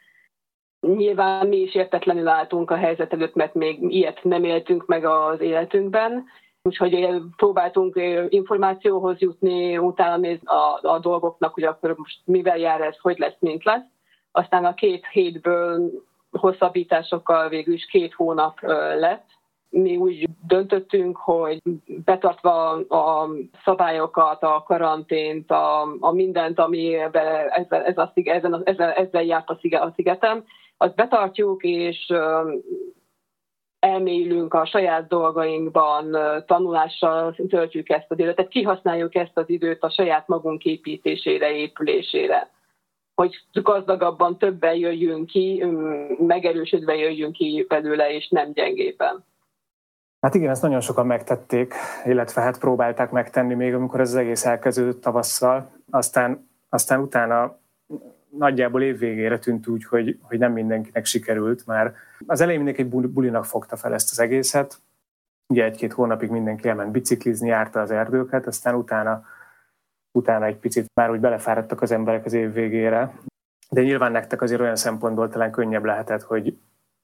Nyilván 0.81 1.47
mi 1.47 1.57
is 1.57 1.75
értetlenül 1.75 2.27
álltunk 2.27 2.71
a 2.71 2.75
helyzet 2.75 3.13
előtt, 3.13 3.35
mert 3.35 3.53
még 3.53 3.77
ilyet 3.81 4.23
nem 4.23 4.43
éltünk 4.43 4.85
meg 4.85 5.05
az 5.05 5.39
életünkben. 5.39 6.25
Úgyhogy 6.61 7.21
próbáltunk 7.35 8.01
információhoz 8.29 9.19
jutni, 9.19 9.77
utána 9.77 10.17
nézni 10.17 10.47
a, 10.47 10.79
a 10.81 10.99
dolgoknak, 10.99 11.53
hogy 11.53 11.63
akkor 11.63 11.95
most 11.97 12.19
mivel 12.25 12.57
jár 12.57 12.81
ez, 12.81 12.97
hogy 13.01 13.17
lesz, 13.17 13.37
mint 13.39 13.63
lesz. 13.63 13.85
Aztán 14.31 14.65
a 14.65 14.73
két 14.73 15.07
hétből 15.11 15.91
hosszabbításokkal 16.31 17.49
végül 17.49 17.73
is 17.73 17.85
két 17.85 18.13
hónap 18.13 18.59
lett. 18.99 19.25
Mi 19.69 19.97
úgy 19.97 20.27
döntöttünk, 20.47 21.17
hogy 21.17 21.61
betartva 21.85 22.69
a 22.71 23.29
szabályokat, 23.63 24.43
a 24.43 24.63
karantént, 24.65 25.51
a, 25.51 25.81
a 25.99 26.11
mindent, 26.11 26.59
ami 26.59 26.93
ezzel, 26.93 27.83
ez 27.83 27.97
a, 27.97 28.11
ezzel, 28.63 28.91
ezzel 28.91 29.23
járt 29.23 29.49
a, 29.49 29.57
sziget, 29.61 29.81
a 29.81 29.91
szigetem, 29.95 30.43
azt 30.81 30.95
betartjuk, 30.95 31.63
és 31.63 32.13
elmélyülünk 33.79 34.53
a 34.53 34.65
saját 34.65 35.07
dolgainkban, 35.07 36.17
tanulással 36.45 37.35
töltjük 37.49 37.89
ezt 37.89 38.05
az 38.11 38.17
tehát 38.17 38.47
kihasználjuk 38.47 39.15
ezt 39.15 39.37
az 39.37 39.49
időt 39.49 39.83
a 39.83 39.89
saját 39.89 40.27
magunk 40.27 40.65
építésére, 40.65 41.51
épülésére 41.51 42.49
hogy 43.19 43.35
gazdagabban 43.51 44.37
többen 44.37 44.75
jöjjünk 44.75 45.27
ki, 45.27 45.65
megerősödve 46.19 46.95
jöjjünk 46.95 47.33
ki 47.33 47.65
belőle, 47.67 48.13
és 48.13 48.27
nem 48.29 48.53
gyengében. 48.53 49.25
Hát 50.21 50.35
igen, 50.35 50.49
ezt 50.49 50.61
nagyon 50.61 50.81
sokan 50.81 51.05
megtették, 51.05 51.73
illetve 52.05 52.41
hát 52.41 52.59
próbálták 52.59 53.11
megtenni 53.11 53.53
még, 53.53 53.73
amikor 53.73 53.99
ez 53.99 54.09
az 54.09 54.15
egész 54.15 54.45
elkezdődött 54.45 55.01
tavasszal. 55.01 55.71
Aztán, 55.91 56.49
aztán 56.69 56.99
utána 56.99 57.59
nagyjából 58.37 58.81
évvégére 58.81 59.39
tűnt 59.39 59.67
úgy, 59.67 59.85
hogy, 59.85 60.17
hogy 60.21 60.39
nem 60.39 60.51
mindenkinek 60.51 61.05
sikerült, 61.05 61.65
már 61.65 61.93
az 62.25 62.41
elején 62.41 62.63
mindenki 62.63 62.97
egy 62.97 63.09
bulinak 63.09 63.45
fogta 63.45 63.75
fel 63.75 63.93
ezt 63.93 64.11
az 64.11 64.19
egészet, 64.19 64.81
ugye 65.53 65.63
egy-két 65.63 65.93
hónapig 65.93 66.29
mindenki 66.29 66.67
elment 66.67 66.91
biciklizni, 66.91 67.47
járta 67.47 67.81
az 67.81 67.91
erdőket, 67.91 68.47
aztán 68.47 68.75
utána, 68.75 69.25
utána 70.11 70.45
egy 70.45 70.57
picit 70.57 70.85
már 70.93 71.11
úgy 71.11 71.19
belefáradtak 71.19 71.81
az 71.81 71.91
emberek 71.91 72.25
az 72.25 72.33
év 72.33 72.53
végére, 72.53 73.13
de 73.69 73.81
nyilván 73.81 74.11
nektek 74.11 74.41
azért 74.41 74.61
olyan 74.61 74.75
szempontból 74.75 75.29
talán 75.29 75.51
könnyebb 75.51 75.83
lehetett, 75.83 76.21
hogy 76.21 76.57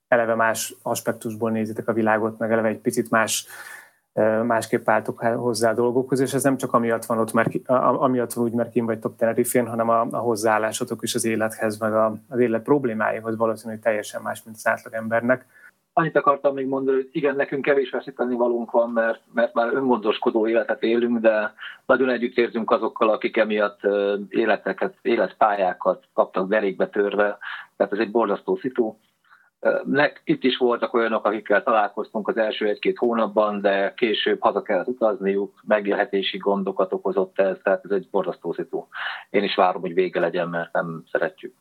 eleve 0.07 0.35
más 0.35 0.75
aspektusból 0.81 1.51
nézitek 1.51 1.87
a 1.87 1.93
világot, 1.93 2.37
meg 2.37 2.51
eleve 2.51 2.67
egy 2.67 2.79
picit 2.79 3.09
más 3.09 3.47
másképp 4.43 4.89
álltok 4.89 5.19
hozzá 5.19 5.71
a 5.71 5.73
dolgokhoz, 5.73 6.19
és 6.19 6.33
ez 6.33 6.43
nem 6.43 6.57
csak 6.57 6.73
amiatt 6.73 7.05
van 7.05 7.19
ott, 7.19 7.33
mert, 7.33 7.51
amiatt 7.67 8.33
van 8.33 8.45
úgy, 8.45 8.51
mert 8.51 8.71
kim 8.71 8.85
vagytok 8.85 9.15
Tenerifén, 9.15 9.67
hanem 9.67 9.89
a, 9.89 10.07
a 10.11 10.17
hozzáállásotok 10.17 11.03
is 11.03 11.15
az 11.15 11.25
élethez, 11.25 11.77
meg 11.77 11.93
a, 11.93 12.13
az 12.29 12.39
élet 12.39 12.63
problémáihoz 12.63 13.37
valószínűleg 13.37 13.81
teljesen 13.81 14.21
más, 14.21 14.43
mint 14.43 14.55
az 14.57 14.67
átlag 14.67 14.93
embernek. 14.93 15.45
Annyit 15.93 16.15
akartam 16.15 16.53
még 16.53 16.67
mondani, 16.67 16.97
hogy 16.97 17.09
igen, 17.11 17.35
nekünk 17.35 17.61
kevés 17.61 17.89
veszíteni 17.89 18.35
valunk 18.35 18.71
van, 18.71 18.89
mert, 18.89 19.21
mert 19.33 19.53
már 19.53 19.73
öngondoskodó 19.73 20.47
életet 20.47 20.83
élünk, 20.83 21.19
de 21.19 21.53
nagyon 21.85 22.09
együtt 22.09 22.37
érzünk 22.37 22.71
azokkal, 22.71 23.09
akik 23.09 23.37
emiatt 23.37 23.79
életeket, 24.29 24.93
életpályákat 25.01 26.03
kaptak 26.13 26.47
derékbe 26.47 26.89
törve, 26.89 27.37
tehát 27.77 27.93
ez 27.93 27.99
egy 27.99 28.11
borzasztó 28.11 28.55
szitu 28.55 28.95
itt 30.23 30.43
is 30.43 30.57
voltak 30.57 30.93
olyanok, 30.93 31.25
akikkel 31.25 31.63
találkoztunk 31.63 32.27
az 32.27 32.37
első 32.37 32.67
egy-két 32.67 32.97
hónapban, 32.97 33.61
de 33.61 33.93
később 33.93 34.41
haza 34.41 34.61
kellett 34.61 34.87
utazniuk, 34.87 35.61
megélhetési 35.67 36.37
gondokat 36.37 36.93
okozott 36.93 37.39
ez, 37.39 37.57
tehát 37.63 37.81
ez 37.83 37.91
egy 37.91 38.07
borzasztó 38.11 38.53
szitu. 38.53 38.87
Én 39.29 39.43
is 39.43 39.55
várom, 39.55 39.81
hogy 39.81 39.93
vége 39.93 40.19
legyen, 40.19 40.49
mert 40.49 40.73
nem 40.73 41.03
szeretjük. 41.11 41.53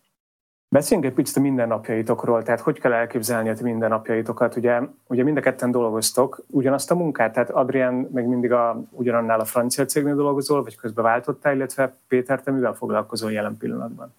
Beszéljünk 0.69 1.09
egy 1.11 1.17
picit 1.17 1.37
a 1.37 1.41
mindennapjaitokról, 1.41 2.43
tehát 2.43 2.61
hogy 2.61 2.81
kell 2.81 2.93
elképzelni 2.93 3.49
a 3.49 3.55
mindennapjaitokat? 3.63 4.57
Ugye, 4.57 4.81
ugye 5.09 5.23
mind 5.23 5.37
a 5.37 5.41
ketten 5.41 5.71
dolgoztok 5.71 6.45
ugyanazt 6.51 6.91
a 6.91 6.95
munkát, 6.95 7.33
tehát 7.33 7.51
Adrián 7.51 7.95
meg 7.95 8.27
mindig 8.27 8.53
a, 8.53 8.83
ugyanannál 8.91 9.41
a 9.41 9.45
francia 9.45 9.85
cégnél 9.85 10.15
dolgozol, 10.15 10.63
vagy 10.63 10.77
közben 10.77 11.05
váltottál, 11.05 11.55
illetve 11.55 11.97
Péter, 12.09 12.43
te 12.43 12.51
mivel 12.51 12.73
foglalkozol 12.73 13.33
jelen 13.33 13.57
pillanatban? 13.57 14.15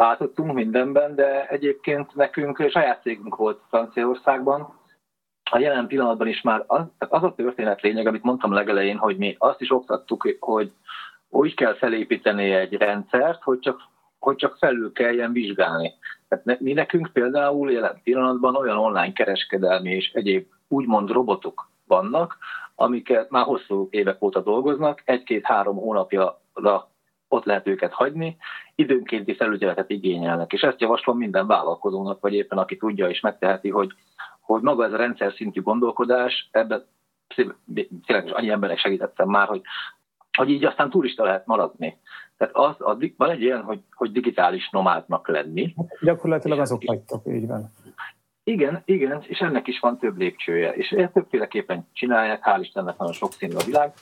Váltottunk 0.00 0.52
mindenben, 0.52 1.14
de 1.14 1.46
egyébként 1.48 2.14
nekünk 2.14 2.66
saját 2.70 3.02
cégünk 3.02 3.36
volt 3.36 3.60
Franciaországban. 3.68 4.78
A 5.50 5.58
jelen 5.58 5.86
pillanatban 5.86 6.26
is 6.26 6.40
már 6.42 6.64
az, 6.66 6.82
az 6.98 7.22
a 7.22 7.34
történet 7.36 7.80
lényeg, 7.80 8.06
amit 8.06 8.22
mondtam 8.22 8.52
legelején, 8.52 8.96
hogy 8.96 9.16
mi 9.16 9.36
azt 9.38 9.60
is 9.60 9.70
oktattuk, 9.70 10.36
hogy 10.38 10.72
úgy 11.28 11.54
kell 11.54 11.74
felépíteni 11.74 12.50
egy 12.50 12.72
rendszert, 12.72 13.42
hogy 13.42 13.58
csak, 13.58 13.80
hogy 14.18 14.36
csak 14.36 14.56
felül 14.56 14.92
kelljen 14.92 15.32
vizsgálni. 15.32 15.92
Tehát 16.28 16.60
mi 16.60 16.72
nekünk 16.72 17.10
például 17.12 17.72
jelen 17.72 18.00
pillanatban 18.02 18.56
olyan 18.56 18.76
online 18.78 19.12
kereskedelmi 19.12 19.90
és 19.90 20.12
egyéb 20.12 20.46
úgymond 20.68 21.10
robotok 21.10 21.70
vannak, 21.86 22.36
amiket 22.74 23.30
már 23.30 23.44
hosszú 23.44 23.88
évek 23.90 24.22
óta 24.22 24.40
dolgoznak, 24.40 25.02
egy-két-három 25.04 25.76
hónapja 25.76 26.40
ott 27.32 27.44
lehet 27.44 27.66
őket 27.66 27.92
hagyni, 27.92 28.36
időnkénti 28.74 29.34
felügyeletet 29.34 29.90
igényelnek. 29.90 30.52
És 30.52 30.60
ezt 30.60 30.80
javaslom 30.80 31.18
minden 31.18 31.46
vállalkozónak, 31.46 32.20
vagy 32.20 32.34
éppen 32.34 32.58
aki 32.58 32.76
tudja 32.76 33.08
és 33.08 33.20
megteheti, 33.20 33.70
hogy, 33.70 33.92
hogy 34.40 34.62
maga 34.62 34.84
ez 34.84 34.92
a 34.92 34.96
rendszer 34.96 35.32
szintű 35.32 35.62
gondolkodás, 35.62 36.48
ebben 36.50 36.84
tényleg 38.06 38.26
is 38.26 38.30
annyi 38.30 38.50
emberek 38.50 38.78
segítettem 38.78 39.28
már, 39.28 39.48
hogy, 39.48 39.60
hogy 40.32 40.50
így 40.50 40.64
aztán 40.64 40.90
turista 40.90 41.24
lehet 41.24 41.46
maradni. 41.46 41.98
Tehát 42.36 42.54
az, 42.54 42.74
az, 42.78 42.96
van 43.16 43.30
egy 43.30 43.42
ilyen, 43.42 43.62
hogy, 43.62 43.80
hogy 43.92 44.12
digitális 44.12 44.68
nomádnak 44.70 45.28
lenni. 45.28 45.74
Gyakorlatilag 46.00 46.58
azok 46.58 46.82
vagytok, 46.84 47.22
így 47.26 47.46
van. 47.46 47.70
Igen, 48.44 48.82
igen, 48.84 49.22
és 49.26 49.38
ennek 49.38 49.66
is 49.66 49.78
van 49.78 49.98
több 49.98 50.18
lépcsője, 50.18 50.72
és 50.72 50.90
ezt 50.90 51.12
többféleképpen 51.12 51.88
csinálják, 51.92 52.42
hál' 52.44 52.58
Istennek 52.60 52.98
nagyon 52.98 53.12
sokszínű 53.12 53.54
a 53.54 53.64
világ, 53.64 53.92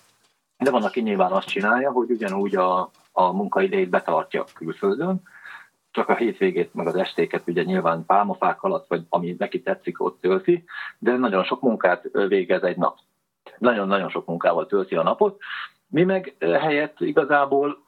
de 0.59 0.71
van, 0.71 0.83
aki 0.83 1.01
nyilván 1.01 1.33
azt 1.33 1.49
csinálja, 1.49 1.91
hogy 1.91 2.11
ugyanúgy 2.11 2.57
a, 2.57 2.91
a 3.13 3.33
munkaidejét 3.33 3.89
betartja 3.89 4.45
külföldön, 4.55 5.23
csak 5.91 6.09
a 6.09 6.15
hétvégét, 6.15 6.75
meg 6.75 6.87
az 6.87 6.95
estéket 6.95 7.43
ugye 7.47 7.63
nyilván 7.63 8.05
pálmafák 8.07 8.63
alatt, 8.63 8.89
vagy 8.89 9.03
ami 9.09 9.35
neki 9.39 9.63
tetszik, 9.63 10.05
ott 10.05 10.21
tölti, 10.21 10.65
de 10.99 11.17
nagyon 11.17 11.45
sok 11.45 11.61
munkát 11.61 12.05
végez 12.29 12.63
egy 12.63 12.77
nap. 12.77 12.99
Nagyon-nagyon 13.59 14.09
sok 14.09 14.27
munkával 14.27 14.67
tölti 14.67 14.95
a 14.95 15.03
napot. 15.03 15.41
Mi 15.87 16.05
meg 16.05 16.37
helyett 16.41 17.01
igazából 17.01 17.83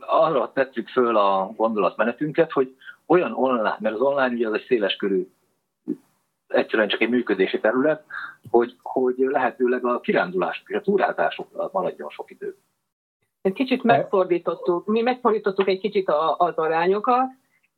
arra 0.00 0.52
tettük 0.52 0.88
föl 0.88 1.16
a 1.16 1.52
gondolatmenetünket, 1.56 2.52
hogy 2.52 2.76
olyan 3.06 3.32
online, 3.32 3.76
mert 3.80 3.94
az 3.94 4.00
online 4.00 4.34
ugye 4.34 4.46
az 4.48 4.54
egy 4.54 4.64
széles 4.66 4.96
körű, 4.96 5.28
egyszerűen 6.48 6.88
csak 6.88 7.00
egy 7.00 7.08
működési 7.08 7.60
terület, 7.60 8.04
hogy, 8.50 8.76
hogy 8.82 9.14
lehetőleg 9.16 9.84
a 9.84 10.00
kirándulás 10.00 10.62
és 10.66 10.76
a 10.76 10.80
túrázásokra 10.80 11.68
maradjon 11.72 12.08
sok 12.08 12.30
idő. 12.30 12.56
Kicsit 13.54 13.82
megfordítottuk, 13.82 14.86
mi 14.86 15.00
megfordítottuk 15.00 15.68
egy 15.68 15.80
kicsit 15.80 16.08
az 16.36 16.54
arányokat, 16.54 17.28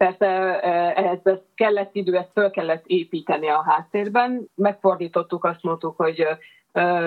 Persze 0.01 0.27
e, 0.61 0.93
ehhez 0.97 1.41
kellett 1.55 1.95
idő, 1.95 2.17
ezt 2.17 2.33
föl 2.33 2.51
kellett 2.51 2.85
építeni 2.87 3.49
a 3.49 3.63
háttérben. 3.63 4.49
Megfordítottuk, 4.55 5.45
azt 5.45 5.63
mondtuk, 5.63 5.97
hogy 5.97 6.27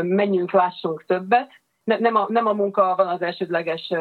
menjünk, 0.02 0.52
lássunk 0.52 1.06
többet, 1.06 1.52
nem 1.84 2.16
a, 2.16 2.26
nem 2.30 2.48
a 2.48 2.54
munka 2.54 2.94
van 2.98 3.08
az 3.08 3.22
elsődleges 3.22 3.92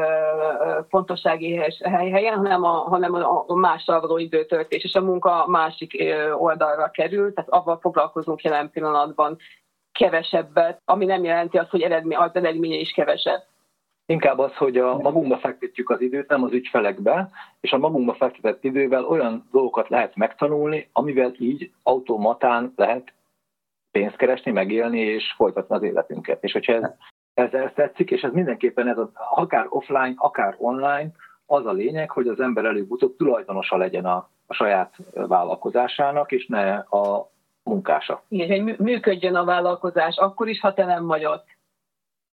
fontossági 0.89 1.61
helyen, 1.83 2.37
hanem 2.37 2.64
a, 2.64 2.68
hanem 2.68 3.14
a 3.47 3.55
mással 3.55 4.01
való 4.01 4.18
időtöltés, 4.18 4.85
és 4.85 4.95
a 4.95 5.01
munka 5.01 5.47
másik 5.47 6.05
oldalra 6.39 6.91
kerül, 6.91 7.33
tehát 7.35 7.51
avval 7.51 7.78
foglalkozunk 7.78 8.43
jelen 8.43 8.70
pillanatban 8.70 9.39
kevesebbet, 9.93 10.80
ami 10.85 11.05
nem 11.05 11.24
jelenti 11.24 11.59
azt, 11.59 11.70
hogy 11.70 11.83
eredmény, 11.83 12.16
az 12.16 12.35
eredménye 12.35 12.76
is 12.76 12.93
kevesebb. 12.93 13.43
Inkább 14.07 14.39
az, 14.39 14.57
hogy 14.57 14.76
a 14.76 14.97
magunkba 14.99 15.39
fektetjük 15.39 15.91
az 15.91 16.01
időt, 16.01 16.28
nem 16.28 16.43
az 16.43 16.53
ügyfelekbe, 16.53 17.30
és 17.61 17.72
a 17.72 17.78
magunkba 17.78 18.14
fektetett 18.14 18.64
idővel 18.64 19.05
olyan 19.05 19.49
dolgokat 19.53 19.89
lehet 19.89 20.16
megtanulni, 20.16 20.89
amivel 20.93 21.35
így 21.39 21.70
automatán 21.83 22.72
lehet 22.76 23.12
pénzt 23.91 24.16
keresni, 24.16 24.51
megélni 24.51 25.01
és 25.01 25.33
folytatni 25.37 25.74
az 25.74 25.83
életünket. 25.83 26.45
És 26.45 26.53
hogyha 26.53 26.72
ez 26.72 26.91
ez, 27.35 27.53
ez 27.53 27.70
tetszik, 27.74 28.11
és 28.11 28.22
ez 28.22 28.33
mindenképpen 28.33 28.89
ez 28.89 28.99
az, 28.99 29.09
akár 29.35 29.66
offline, 29.68 30.14
akár 30.16 30.55
online, 30.59 31.11
az 31.47 31.66
a 31.66 31.72
lényeg, 31.72 32.11
hogy 32.11 32.28
az 32.28 32.41
ember 32.41 32.64
előbb-utóbb 32.64 33.16
tulajdonosa 33.16 33.76
legyen 33.76 34.05
a, 34.05 34.28
a 34.47 34.55
saját 34.55 34.97
vállalkozásának, 35.12 36.33
és 36.33 36.47
ne 36.47 36.74
a 36.74 37.30
munkása. 37.62 38.22
Igen, 38.28 38.62
hogy 38.62 38.78
működjön 38.78 39.35
a 39.35 39.45
vállalkozás, 39.45 40.16
akkor 40.16 40.49
is, 40.49 40.61
ha 40.61 40.74
te 40.74 40.85
nem 40.85 41.07
vagy 41.07 41.24
ott. 41.24 41.47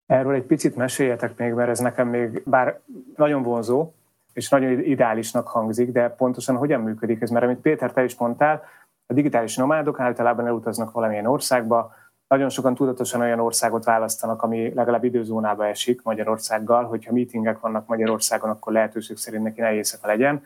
Erről 0.06 0.34
egy 0.34 0.46
picit 0.46 0.76
meséljetek 0.76 1.38
még, 1.38 1.54
mert 1.54 1.70
ez 1.70 1.80
nekem 1.80 2.08
még, 2.08 2.44
bár 2.46 2.80
nagyon 3.16 3.44
vonzó, 3.44 3.92
és 4.34 4.50
nagyon 4.50 4.80
ideálisnak 4.80 5.48
hangzik, 5.48 5.92
de 5.92 6.10
pontosan 6.10 6.58
hogyan 6.58 6.82
működik 6.82 7.22
ez? 7.22 7.30
Mert 7.30 7.46
amit 7.46 7.62
Péter, 7.62 7.94
te 7.94 8.04
is 8.04 8.18
mondtál, 8.18 8.64
a 9.06 9.14
digitális 9.14 9.56
nomádok 9.56 10.00
általában 10.00 10.48
elutaznak 10.48 10.92
valamilyen 10.92 11.26
országba, 11.26 11.96
nagyon 12.28 12.50
sokan 12.50 12.76
tudatosan 12.76 13.22
olyan 13.22 13.40
országot 13.40 13.84
választanak, 13.84 14.42
ami 14.44 14.74
legalább 14.74 15.04
időzónába 15.04 15.68
esik 15.68 16.04
Magyarországgal, 16.04 16.84
hogyha 16.84 17.14
meetingek 17.14 17.60
vannak 17.60 17.88
Magyarországon, 17.88 18.50
akkor 18.50 18.74
lehetőség 18.74 19.18
szerint 19.18 19.44
neki 19.44 19.62
ne 19.62 19.74
éjszaka 19.74 20.08
legyen. 20.08 20.44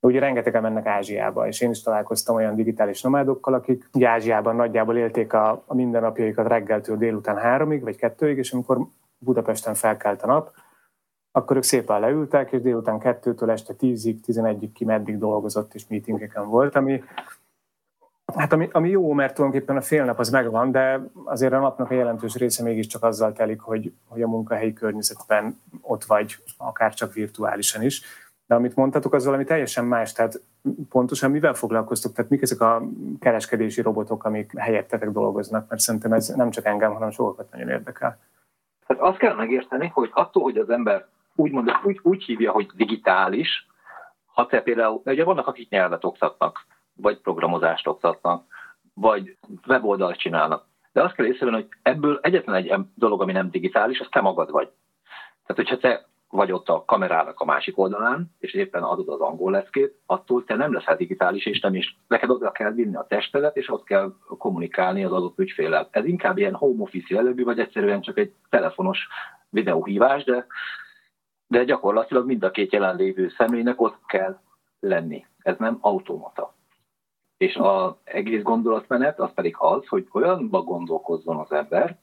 Ugye 0.00 0.20
rengetegen 0.20 0.62
mennek 0.62 0.86
Ázsiába, 0.86 1.46
és 1.46 1.60
én 1.60 1.70
is 1.70 1.82
találkoztam 1.82 2.34
olyan 2.34 2.54
digitális 2.54 3.02
nomádokkal, 3.02 3.54
akik 3.54 3.88
ugye 3.92 4.08
Ázsiában 4.08 4.56
nagyjából 4.56 4.96
élték 4.96 5.32
a, 5.32 5.62
a 5.66 5.74
mindennapjaikat 5.74 6.48
reggeltől 6.48 6.96
délután 6.96 7.36
háromig, 7.36 7.82
vagy 7.82 7.96
kettőig, 7.96 8.38
és 8.38 8.52
amikor 8.52 8.78
Budapesten 9.18 9.74
felkelt 9.74 10.22
a 10.22 10.26
nap, 10.26 10.50
akkor 11.32 11.56
ők 11.56 11.62
szépen 11.62 12.00
leültek, 12.00 12.52
és 12.52 12.60
délután 12.60 12.98
kettőtől 12.98 13.50
este 13.50 13.74
tízig, 13.74 14.20
tizenegyig 14.20 14.72
ki 14.72 14.84
meddig 14.84 15.18
dolgozott, 15.18 15.74
és 15.74 15.86
meetingeken 15.88 16.48
volt, 16.48 16.76
ami 16.76 17.02
Hát 18.36 18.52
ami, 18.52 18.68
ami 18.72 18.88
jó, 18.88 19.12
mert 19.12 19.34
tulajdonképpen 19.34 19.76
a 19.76 19.80
fél 19.80 20.04
nap 20.04 20.18
az 20.18 20.30
megvan, 20.30 20.70
de 20.70 21.00
azért 21.24 21.52
a 21.52 21.58
napnak 21.58 21.90
a 21.90 21.94
jelentős 21.94 22.34
része 22.34 22.62
mégiscsak 22.62 23.02
azzal 23.02 23.32
telik, 23.32 23.60
hogy, 23.60 23.92
hogy 24.08 24.22
a 24.22 24.28
munkahelyi 24.28 24.72
környezetben 24.72 25.60
ott 25.80 26.04
vagy, 26.04 26.36
akár 26.56 26.94
csak 26.94 27.12
virtuálisan 27.12 27.82
is. 27.82 28.02
De 28.46 28.54
amit 28.54 28.76
mondtatok, 28.76 29.14
az 29.14 29.24
valami 29.24 29.44
teljesen 29.44 29.84
más, 29.84 30.12
tehát 30.12 30.40
pontosan 30.88 31.30
mivel 31.30 31.54
foglalkoztok, 31.54 32.12
tehát 32.12 32.30
mik 32.30 32.42
ezek 32.42 32.60
a 32.60 32.82
kereskedési 33.20 33.80
robotok, 33.80 34.24
amik 34.24 34.58
helyettetek 34.58 35.10
dolgoznak, 35.10 35.68
mert 35.68 35.80
szerintem 35.80 36.12
ez 36.12 36.28
nem 36.28 36.50
csak 36.50 36.64
engem, 36.64 36.92
hanem 36.92 37.10
sokakat 37.10 37.50
nagyon 37.52 37.68
érdekel. 37.68 38.18
Hát 38.86 39.00
azt 39.00 39.18
kell 39.18 39.34
megérteni, 39.34 39.90
hogy 39.94 40.10
attól, 40.12 40.42
hogy 40.42 40.56
az 40.56 40.70
ember 40.70 41.06
úgy, 41.34 41.52
mondja, 41.52 41.80
úgy, 41.84 42.00
úgy 42.02 42.24
hívja, 42.24 42.52
hogy 42.52 42.70
digitális, 42.74 43.66
ha 44.26 44.46
te 44.46 44.60
például, 44.60 45.00
ugye 45.04 45.24
vannak, 45.24 45.46
akik 45.46 45.70
nyelvet 45.70 46.04
oktatnak, 46.04 46.66
vagy 46.96 47.20
programozást 47.20 47.86
oktatnak, 47.86 48.44
vagy 48.94 49.36
weboldalt 49.66 50.18
csinálnak. 50.18 50.66
De 50.92 51.02
azt 51.02 51.14
kell 51.14 51.26
észrevenni, 51.26 51.62
hogy 51.62 51.68
ebből 51.82 52.18
egyetlen 52.22 52.54
egy 52.54 52.74
dolog, 52.94 53.20
ami 53.22 53.32
nem 53.32 53.50
digitális, 53.50 54.00
az 54.00 54.06
te 54.10 54.20
magad 54.20 54.50
vagy. 54.50 54.70
Tehát, 55.42 55.56
hogyha 55.56 55.78
te 55.78 56.10
vagy 56.32 56.52
ott 56.52 56.68
a 56.68 56.84
kamerának 56.84 57.40
a 57.40 57.44
másik 57.44 57.78
oldalán, 57.78 58.34
és 58.38 58.52
éppen 58.52 58.82
adod 58.82 59.08
az 59.08 59.20
angol 59.20 59.50
leckét, 59.50 59.94
attól 60.06 60.44
te 60.44 60.56
nem 60.56 60.72
leszel 60.72 60.96
digitális, 60.96 61.46
és 61.46 61.60
nem 61.60 61.74
is 61.74 61.96
neked 62.08 62.30
oda 62.30 62.50
kell 62.50 62.72
vinni 62.72 62.96
a 62.96 63.06
testedet, 63.08 63.56
és 63.56 63.68
ott 63.68 63.84
kell 63.84 64.12
kommunikálni 64.38 65.04
az 65.04 65.12
adott 65.12 65.38
ügyfélel. 65.38 65.88
Ez 65.90 66.04
inkább 66.04 66.38
ilyen 66.38 66.54
home 66.54 66.82
office 66.82 67.14
jellegű, 67.14 67.44
vagy 67.44 67.58
egyszerűen 67.58 68.00
csak 68.00 68.18
egy 68.18 68.34
telefonos 68.48 69.08
videóhívás, 69.50 70.24
de, 70.24 70.46
de 71.46 71.64
gyakorlatilag 71.64 72.26
mind 72.26 72.42
a 72.42 72.50
két 72.50 72.72
jelenlévő 72.72 73.28
személynek 73.28 73.80
ott 73.80 73.98
kell 74.06 74.38
lenni. 74.80 75.26
Ez 75.38 75.56
nem 75.58 75.78
automata. 75.80 76.54
És 77.42 77.54
az 77.54 77.92
egész 78.04 78.42
gondolatmenet 78.42 79.20
az 79.20 79.30
pedig 79.34 79.54
az, 79.58 79.86
hogy 79.86 80.06
olyanba 80.12 80.62
gondolkozzon 80.62 81.36
az 81.36 81.52
ember, 81.52 81.98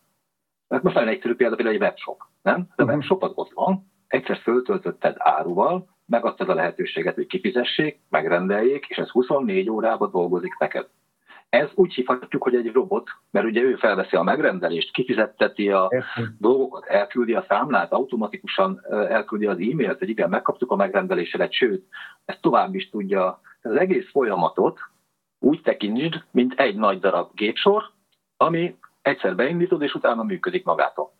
mert 0.67 0.83
most 0.83 0.95
nagyon 0.95 1.09
egyszerű 1.09 1.35
példa 1.35 1.55
például 1.55 1.75
egy 1.75 1.81
webshop, 1.81 2.21
nem? 2.41 2.67
De 2.75 2.83
a 2.83 2.85
mhm. 2.85 2.93
webshop 2.93 3.23
az 3.23 3.31
ott 3.35 3.51
van, 3.53 3.91
egyszer 4.07 4.37
föltöltötted 4.37 5.15
áruval, 5.17 5.87
megadtad 6.05 6.49
a 6.49 6.53
lehetőséget, 6.53 7.15
hogy 7.15 7.27
kifizessék, 7.27 7.99
megrendeljék, 8.09 8.85
és 8.85 8.97
ez 8.97 9.09
24 9.09 9.69
órában 9.69 10.11
dolgozik 10.11 10.57
neked. 10.57 10.87
Ez 11.49 11.69
úgy 11.75 11.93
hívhatjuk, 11.93 12.43
hogy 12.43 12.55
egy 12.55 12.71
robot, 12.71 13.09
mert 13.31 13.45
ugye 13.45 13.61
ő 13.61 13.75
felveszi 13.75 14.15
a 14.15 14.23
megrendelést, 14.23 14.91
kifizetteti 14.91 15.69
a 15.69 15.89
dolgokat, 16.37 16.85
elküldi 16.85 17.33
a 17.33 17.45
számlát, 17.47 17.91
automatikusan 17.91 18.81
elküldi 18.89 19.45
az 19.45 19.57
e-mailt, 19.57 19.99
hogy 19.99 20.09
igen, 20.09 20.29
megkaptuk 20.29 20.71
a 20.71 20.75
megrendelésedet, 20.75 21.51
sőt, 21.51 21.85
ezt 22.25 22.41
tovább 22.41 22.75
is 22.75 22.89
tudja. 22.89 23.41
Az 23.61 23.75
egész 23.75 24.09
folyamatot 24.11 24.79
úgy 25.39 25.61
tekintsd, 25.61 26.23
mint 26.31 26.53
egy 26.59 26.75
nagy 26.75 26.99
darab 26.99 27.29
gépsor, 27.33 27.83
ami 28.37 28.77
egyszer 29.01 29.35
beindítod, 29.35 29.81
és 29.81 29.93
utána 29.93 30.23
működik 30.23 30.65
magától. 30.65 31.11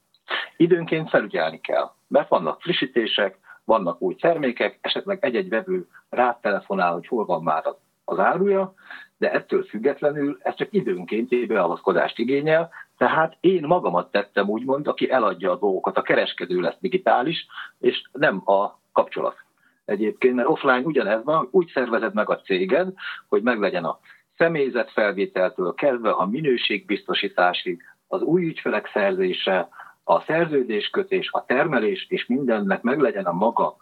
Időnként 0.57 1.09
felügyelni 1.09 1.61
kell, 1.61 1.91
mert 2.07 2.30
vannak 2.30 2.61
frissítések, 2.61 3.38
vannak 3.63 4.01
új 4.01 4.15
termékek, 4.15 4.78
esetleg 4.82 5.17
egy-egy 5.22 5.49
vevő 5.49 5.88
rátelefonál, 6.09 6.93
hogy 6.93 7.07
hol 7.07 7.26
van 7.26 7.43
már 7.43 7.63
az 8.05 8.20
áruja, 8.20 8.74
de 9.17 9.32
ettől 9.32 9.63
függetlenül 9.63 10.38
ez 10.41 10.55
csak 10.55 10.74
időnként 10.74 11.47
beavatkozást 11.47 12.20
igényel, 12.20 12.70
tehát 12.97 13.38
én 13.39 13.63
magamat 13.67 14.11
tettem 14.11 14.49
úgymond, 14.49 14.88
aki 14.88 15.11
eladja 15.11 15.51
a 15.51 15.57
dolgokat, 15.57 15.97
a 15.97 16.01
kereskedő 16.01 16.59
lesz 16.59 16.78
digitális, 16.80 17.47
és 17.80 18.09
nem 18.11 18.41
a 18.45 18.80
kapcsolat 18.91 19.43
egyébként, 19.89 20.35
mert 20.35 20.47
offline 20.47 20.81
ugyanez 20.81 21.23
van, 21.23 21.47
úgy 21.51 21.71
szervezed 21.73 22.13
meg 22.13 22.29
a 22.29 22.41
céged, 22.41 22.93
hogy 23.27 23.41
meglegyen 23.41 23.85
a 23.85 23.99
személyzetfelvételtől 24.37 25.73
kezdve 25.73 26.09
a 26.09 26.25
minőségbiztosításig, 26.25 27.83
az 28.07 28.21
új 28.21 28.45
ügyfelek 28.45 28.89
szerzése, 28.93 29.69
a 30.03 30.21
szerződéskötés, 30.21 31.29
a 31.31 31.45
termelés, 31.45 32.05
és 32.09 32.25
mindennek 32.25 32.81
meglegyen 32.81 33.25
a 33.25 33.33
maga 33.33 33.75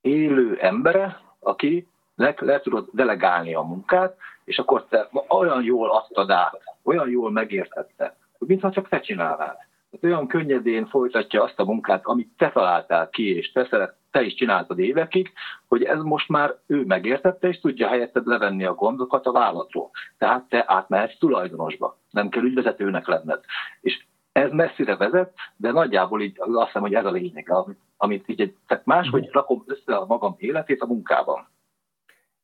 élő 0.00 0.58
embere, 0.60 1.20
aki 1.38 1.86
le, 2.16 2.34
le 2.38 2.60
tudod 2.60 2.88
delegálni 2.92 3.54
a 3.54 3.62
munkát, 3.62 4.16
és 4.44 4.58
akkor 4.58 4.86
te 4.88 5.08
olyan 5.28 5.62
jól 5.62 5.90
adtad 5.90 6.30
át, 6.30 6.60
olyan 6.82 7.10
jól 7.10 7.30
megértette, 7.30 8.16
mintha 8.38 8.70
csak 8.70 8.88
te 8.88 9.00
csinálnád. 9.00 9.56
Olyan 10.02 10.26
könnyedén 10.26 10.86
folytatja 10.86 11.42
azt 11.42 11.60
a 11.60 11.64
munkát, 11.64 12.04
amit 12.04 12.30
te 12.36 12.50
találtál 12.50 13.08
ki, 13.08 13.36
és 13.36 13.52
te 13.52 13.66
szeret, 13.70 13.94
te 14.10 14.22
is 14.22 14.34
csináltad 14.34 14.78
évekig, 14.78 15.32
hogy 15.68 15.82
ez 15.82 16.02
most 16.02 16.28
már 16.28 16.54
ő 16.66 16.84
megértette, 16.84 17.48
és 17.48 17.60
tudja 17.60 17.88
helyetted 17.88 18.26
levenni 18.26 18.64
a 18.64 18.74
gondokat 18.74 19.26
a 19.26 19.32
vállalatról. 19.32 19.90
Tehát 20.18 20.48
te 20.48 20.64
átmehetsz 20.66 21.18
tulajdonosba, 21.18 21.98
nem 22.10 22.28
kell 22.28 22.42
ügyvezetőnek 22.42 23.06
lenned. 23.06 23.40
És 23.80 24.04
ez 24.32 24.50
messzire 24.50 24.96
vezet, 24.96 25.34
de 25.56 25.70
nagyjából 25.70 26.22
így 26.22 26.36
azt 26.38 26.66
hiszem, 26.66 26.82
hogy 26.82 26.94
ez 26.94 27.04
a 27.04 27.10
lényeg, 27.10 27.50
amit, 27.50 27.78
amit 27.96 28.28
így, 28.28 28.54
tehát 28.66 28.84
máshogy 28.84 29.22
mhm. 29.22 29.32
rakom 29.32 29.64
össze 29.66 29.96
a 29.96 30.06
magam 30.06 30.34
életét 30.38 30.80
a 30.80 30.86
munkában. 30.86 31.48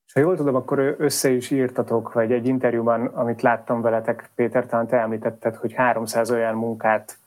És 0.07 0.13
ha 0.13 0.21
jól 0.21 0.37
tudom, 0.37 0.55
akkor 0.55 0.95
össze 0.99 1.31
is 1.31 1.51
írtatok, 1.51 2.13
vagy 2.13 2.33
egy 2.33 2.47
interjúban, 2.47 3.07
amit 3.07 3.43
láttam 3.43 3.81
veletek, 3.81 4.31
Péter, 4.35 4.67
talán 4.67 4.87
te 4.87 4.97
említetted, 4.97 5.57
hogy 5.57 5.73
300 5.73 6.31
olyan 6.31 6.55
munkát 6.55 7.19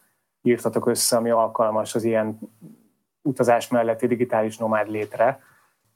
írtatok 0.42 0.88
össze, 0.88 1.18
ami 1.18 1.30
alkalmas 1.30 1.96
az 1.96 2.04
ilyen 2.04 2.40
utazás 3.22 3.68
melletti 3.68 4.08
digitális 4.08 4.58
nomád 4.58 4.90
létre. 4.90 5.42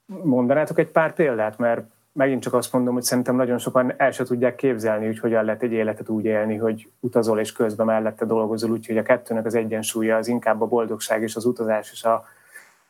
Mondanátok 0.06 0.78
egy 0.78 0.90
pár 0.90 1.14
példát, 1.14 1.58
mert 1.58 1.84
megint 2.12 2.42
csak 2.42 2.54
azt 2.54 2.72
mondom, 2.72 2.94
hogy 2.94 3.02
szerintem 3.02 3.36
nagyon 3.36 3.58
sokan 3.58 3.94
el 3.96 4.10
se 4.10 4.24
tudják 4.24 4.54
képzelni, 4.54 5.06
hogy 5.06 5.18
hogyan 5.18 5.44
lehet 5.44 5.62
egy 5.62 5.72
életet 5.72 6.08
úgy 6.08 6.24
élni, 6.24 6.56
hogy 6.56 6.90
utazol 7.00 7.40
és 7.40 7.52
közben 7.52 7.86
mellette 7.86 8.24
dolgozol, 8.24 8.70
úgyhogy 8.70 8.98
a 8.98 9.02
kettőnek 9.02 9.44
az 9.44 9.54
egyensúlya 9.54 10.16
az 10.16 10.28
inkább 10.28 10.60
a 10.60 10.66
boldogság 10.66 11.22
és 11.22 11.36
az 11.36 11.44
utazás 11.44 11.92
és 11.92 12.04
a 12.04 12.24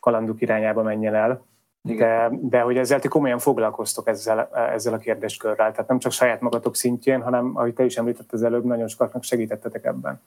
kalanduk 0.01 0.41
irányába 0.41 0.83
menjen 0.83 1.15
el. 1.15 1.43
De, 1.83 2.29
de 2.41 2.61
hogy 2.61 2.77
ezzel 2.77 3.01
ti 3.01 3.09
komolyan 3.09 3.39
foglalkoztok 3.39 4.09
ezzel, 4.09 4.49
ezzel 4.53 4.93
a 4.93 4.99
kérdéskörrel. 4.99 5.71
Tehát 5.71 5.89
nem 5.89 5.99
csak 5.99 6.13
saját 6.13 6.41
magatok 6.41 6.77
szintjén, 6.77 7.23
hanem, 7.23 7.57
ahogy 7.57 7.75
te 7.75 7.85
is 7.85 7.97
említetted 7.97 8.33
az 8.33 8.43
előbb, 8.43 8.65
nagyon 8.65 8.89
sokaknak 8.89 9.23
segítettetek 9.23 9.85
ebben. 9.85 10.21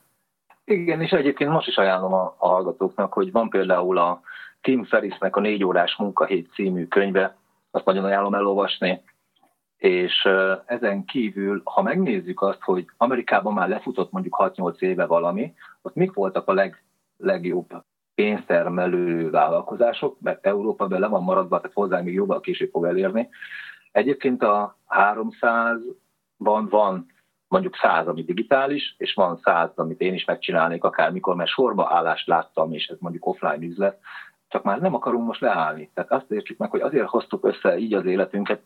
Igen, 0.68 1.00
és 1.00 1.10
egyébként 1.10 1.50
most 1.50 1.68
is 1.68 1.76
ajánlom 1.76 2.12
a, 2.12 2.34
hallgatóknak, 2.38 3.12
hogy 3.12 3.32
van 3.32 3.48
például 3.48 3.98
a 3.98 4.20
Tim 4.60 4.84
Ferrisnek 4.84 5.36
a 5.36 5.40
négy 5.40 5.64
órás 5.64 5.96
munkahét 5.96 6.52
című 6.52 6.86
könyve, 6.86 7.36
azt 7.70 7.84
nagyon 7.84 8.04
ajánlom 8.04 8.34
elolvasni, 8.34 9.02
és 9.76 10.28
ezen 10.66 11.04
kívül, 11.04 11.60
ha 11.64 11.82
megnézzük 11.82 12.42
azt, 12.42 12.62
hogy 12.62 12.86
Amerikában 12.96 13.52
már 13.52 13.68
lefutott 13.68 14.12
mondjuk 14.12 14.36
6-8 14.38 14.78
éve 14.78 15.06
valami, 15.06 15.54
ott 15.82 15.94
mik 15.94 16.12
voltak 16.12 16.48
a 16.48 16.52
leg, 16.52 16.82
legjobb 17.16 17.72
pénztermelő 18.14 19.30
vállalkozások, 19.30 20.20
mert 20.20 20.46
Európa 20.46 20.86
bele 20.86 21.06
van 21.06 21.22
maradva, 21.22 21.60
tehát 21.60 21.76
hozzá 21.76 22.00
még 22.00 22.14
jóval 22.14 22.40
később 22.40 22.70
fog 22.70 22.84
elérni. 22.84 23.28
Egyébként 23.92 24.42
a 24.42 24.76
300-ban 24.88 26.66
van 26.70 27.06
mondjuk 27.48 27.76
100, 27.76 28.06
ami 28.06 28.24
digitális, 28.24 28.94
és 28.98 29.14
van 29.14 29.40
100, 29.42 29.70
amit 29.74 30.00
én 30.00 30.14
is 30.14 30.24
megcsinálnék 30.24 30.84
akármikor, 30.84 31.34
mert 31.34 31.50
sorba 31.50 31.88
állást 31.90 32.26
láttam, 32.26 32.72
és 32.72 32.86
ez 32.86 32.96
mondjuk 33.00 33.26
offline 33.26 33.66
üzlet, 33.66 33.98
csak 34.48 34.62
már 34.62 34.80
nem 34.80 34.94
akarunk 34.94 35.26
most 35.26 35.40
leállni. 35.40 35.90
Tehát 35.94 36.12
azt 36.12 36.30
értsük 36.30 36.58
meg, 36.58 36.70
hogy 36.70 36.80
azért 36.80 37.08
hoztuk 37.08 37.44
össze 37.44 37.78
így 37.78 37.94
az 37.94 38.04
életünket, 38.04 38.60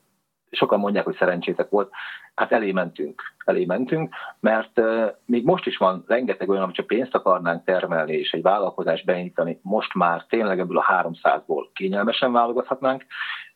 sokan 0.51 0.78
mondják, 0.78 1.05
hogy 1.05 1.16
szerencsétek 1.16 1.68
volt, 1.68 1.91
hát 2.35 2.53
elé 2.53 2.72
mentünk, 2.72 3.22
elé 3.45 3.64
mentünk, 3.64 4.14
mert 4.41 4.80
még 5.24 5.45
most 5.45 5.66
is 5.66 5.76
van 5.76 6.05
rengeteg 6.07 6.49
olyan, 6.49 6.62
amit 6.62 6.74
csak 6.74 6.87
pénzt 6.87 7.14
akarnánk 7.14 7.64
termelni, 7.64 8.12
és 8.12 8.33
egy 8.33 8.43
vállalkozást 8.43 9.05
beindítani, 9.05 9.59
most 9.62 9.95
már 9.95 10.26
tényleg 10.28 10.59
ebből 10.59 10.78
a 10.78 11.03
300-ból 11.03 11.68
kényelmesen 11.72 12.33
válogathatnánk, 12.33 13.05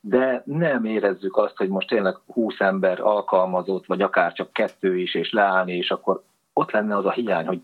de 0.08 0.42
nem 0.44 0.84
érezzük 0.84 1.36
azt, 1.36 1.56
hogy 1.56 1.68
most 1.68 1.88
tényleg 1.88 2.16
20 2.26 2.54
ember 2.58 3.00
alkalmazott, 3.00 3.86
vagy 3.86 4.02
akár 4.02 4.32
csak 4.32 4.52
kettő 4.52 4.98
is, 4.98 5.14
és 5.14 5.32
leállni, 5.32 5.76
és 5.76 5.90
akkor 5.90 6.22
ott 6.52 6.70
lenne 6.70 6.96
az 6.96 7.04
a 7.04 7.10
hiány, 7.10 7.46
hogy 7.46 7.60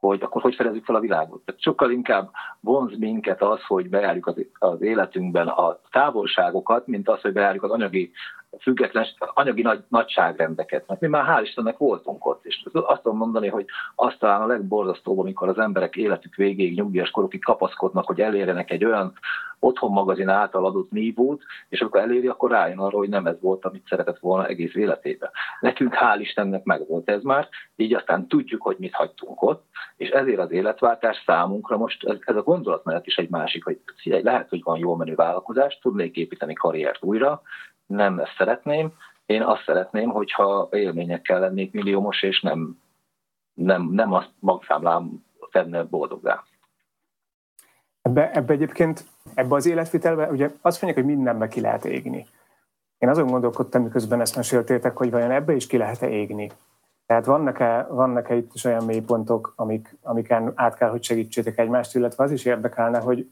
hogy 0.00 0.22
akkor 0.22 0.42
hogy 0.42 0.54
fedezzük 0.54 0.84
fel 0.84 0.94
a 0.94 1.00
világot. 1.00 1.44
Tehát 1.44 1.60
sokkal 1.60 1.90
inkább 1.90 2.30
vonz 2.60 2.98
minket 2.98 3.42
az, 3.42 3.62
hogy 3.66 3.88
beálljuk 3.88 4.26
az, 4.26 4.34
az 4.58 4.82
életünkben 4.82 5.48
a 5.48 5.80
távolságokat, 5.90 6.86
mint 6.86 7.08
az, 7.08 7.20
hogy 7.20 7.32
beálljuk 7.32 7.62
az 7.62 7.70
anyagi 7.70 8.12
független 8.58 9.06
anyagi 9.18 9.62
nagy, 9.62 9.84
nagyságrendeket. 9.88 10.86
Mert 10.86 11.00
mi 11.00 11.06
már 11.06 11.24
hál' 11.28 11.42
Istennek 11.42 11.76
voltunk 11.76 12.26
ott, 12.26 12.44
és 12.44 12.62
azt 12.72 13.02
tudom 13.02 13.18
mondani, 13.18 13.48
hogy 13.48 13.66
azt 13.94 14.18
talán 14.18 14.42
a 14.42 14.46
legborzasztóbb, 14.46 15.18
amikor 15.18 15.48
az 15.48 15.58
emberek 15.58 15.96
életük 15.96 16.34
végéig 16.34 16.74
nyugdíjas 16.74 17.10
korokig 17.10 17.44
kapaszkodnak, 17.44 18.06
hogy 18.06 18.20
elérjenek 18.20 18.70
egy 18.70 18.84
olyan 18.84 19.12
otthon 19.58 19.90
magazin 19.90 20.28
által 20.28 20.64
adott 20.64 20.90
nívót, 20.90 21.42
és 21.68 21.80
akkor 21.80 22.00
eléri, 22.00 22.26
akkor 22.26 22.50
rájön 22.50 22.78
arra, 22.78 22.96
hogy 22.96 23.08
nem 23.08 23.26
ez 23.26 23.40
volt, 23.40 23.64
amit 23.64 23.86
szeretett 23.88 24.18
volna 24.18 24.46
egész 24.46 24.74
életében. 24.74 25.30
Nekünk 25.60 25.94
hál' 25.94 26.18
Istennek 26.20 26.64
meg 26.64 26.86
volt 26.86 27.08
ez 27.08 27.22
már, 27.22 27.48
így 27.76 27.94
aztán 27.94 28.26
tudjuk, 28.26 28.62
hogy 28.62 28.76
mit 28.78 28.94
hagytunk 28.94 29.42
ott, 29.42 29.64
és 29.96 30.08
ezért 30.08 30.38
az 30.38 30.50
életváltás 30.50 31.22
számunkra 31.26 31.76
most 31.76 32.04
ez, 32.04 32.16
ez 32.20 32.36
a 32.36 32.42
gondolatmenet 32.42 33.06
is 33.06 33.16
egy 33.16 33.30
másik, 33.30 33.64
hogy 33.64 33.80
lehet, 34.02 34.48
hogy 34.48 34.62
van 34.62 34.78
jó 34.78 34.96
menő 34.96 35.14
vállalkozás, 35.14 35.78
tudnék 35.82 36.16
építeni 36.16 36.54
karriert 36.54 37.04
újra, 37.04 37.42
nem 37.90 38.18
ezt 38.18 38.34
szeretném. 38.36 38.92
Én 39.26 39.42
azt 39.42 39.62
szeretném, 39.66 40.10
hogyha 40.10 40.68
élményekkel 40.72 41.40
lennék 41.40 41.72
milliómos, 41.72 42.22
és 42.22 42.40
nem, 42.40 42.80
nem, 43.54 43.88
nem 43.90 44.12
azt 44.12 44.30
magszámlám 44.38 45.24
tenne 45.50 45.82
boldoggá. 45.82 46.44
Ebbe, 48.02 48.30
ebbe 48.30 48.52
egyébként, 48.52 49.04
ebbe 49.34 49.54
az 49.54 49.66
életvitelbe, 49.66 50.28
ugye 50.30 50.50
azt 50.60 50.82
mondják, 50.82 51.04
hogy 51.04 51.14
mindenbe 51.14 51.48
ki 51.48 51.60
lehet 51.60 51.84
égni. 51.84 52.26
Én 52.98 53.08
azon 53.08 53.26
gondolkodtam, 53.26 53.82
miközben 53.82 54.20
ezt 54.20 54.36
meséltétek, 54.36 54.96
hogy 54.96 55.10
vajon 55.10 55.30
ebbe 55.30 55.52
is 55.52 55.66
ki 55.66 55.76
lehet-e 55.76 56.08
égni. 56.08 56.50
Tehát 57.06 57.24
vannak-e, 57.24 57.86
vannak-e 57.90 58.34
itt 58.34 58.54
is 58.54 58.64
olyan 58.64 58.84
mélypontok, 58.84 59.52
amik, 59.56 59.96
amiken 60.02 60.52
át 60.54 60.74
kell, 60.74 60.90
hogy 60.90 61.02
segítsétek 61.02 61.58
egymást, 61.58 61.94
illetve 61.94 62.24
az 62.24 62.30
is 62.30 62.44
érdekelne, 62.44 62.98
hogy 62.98 63.30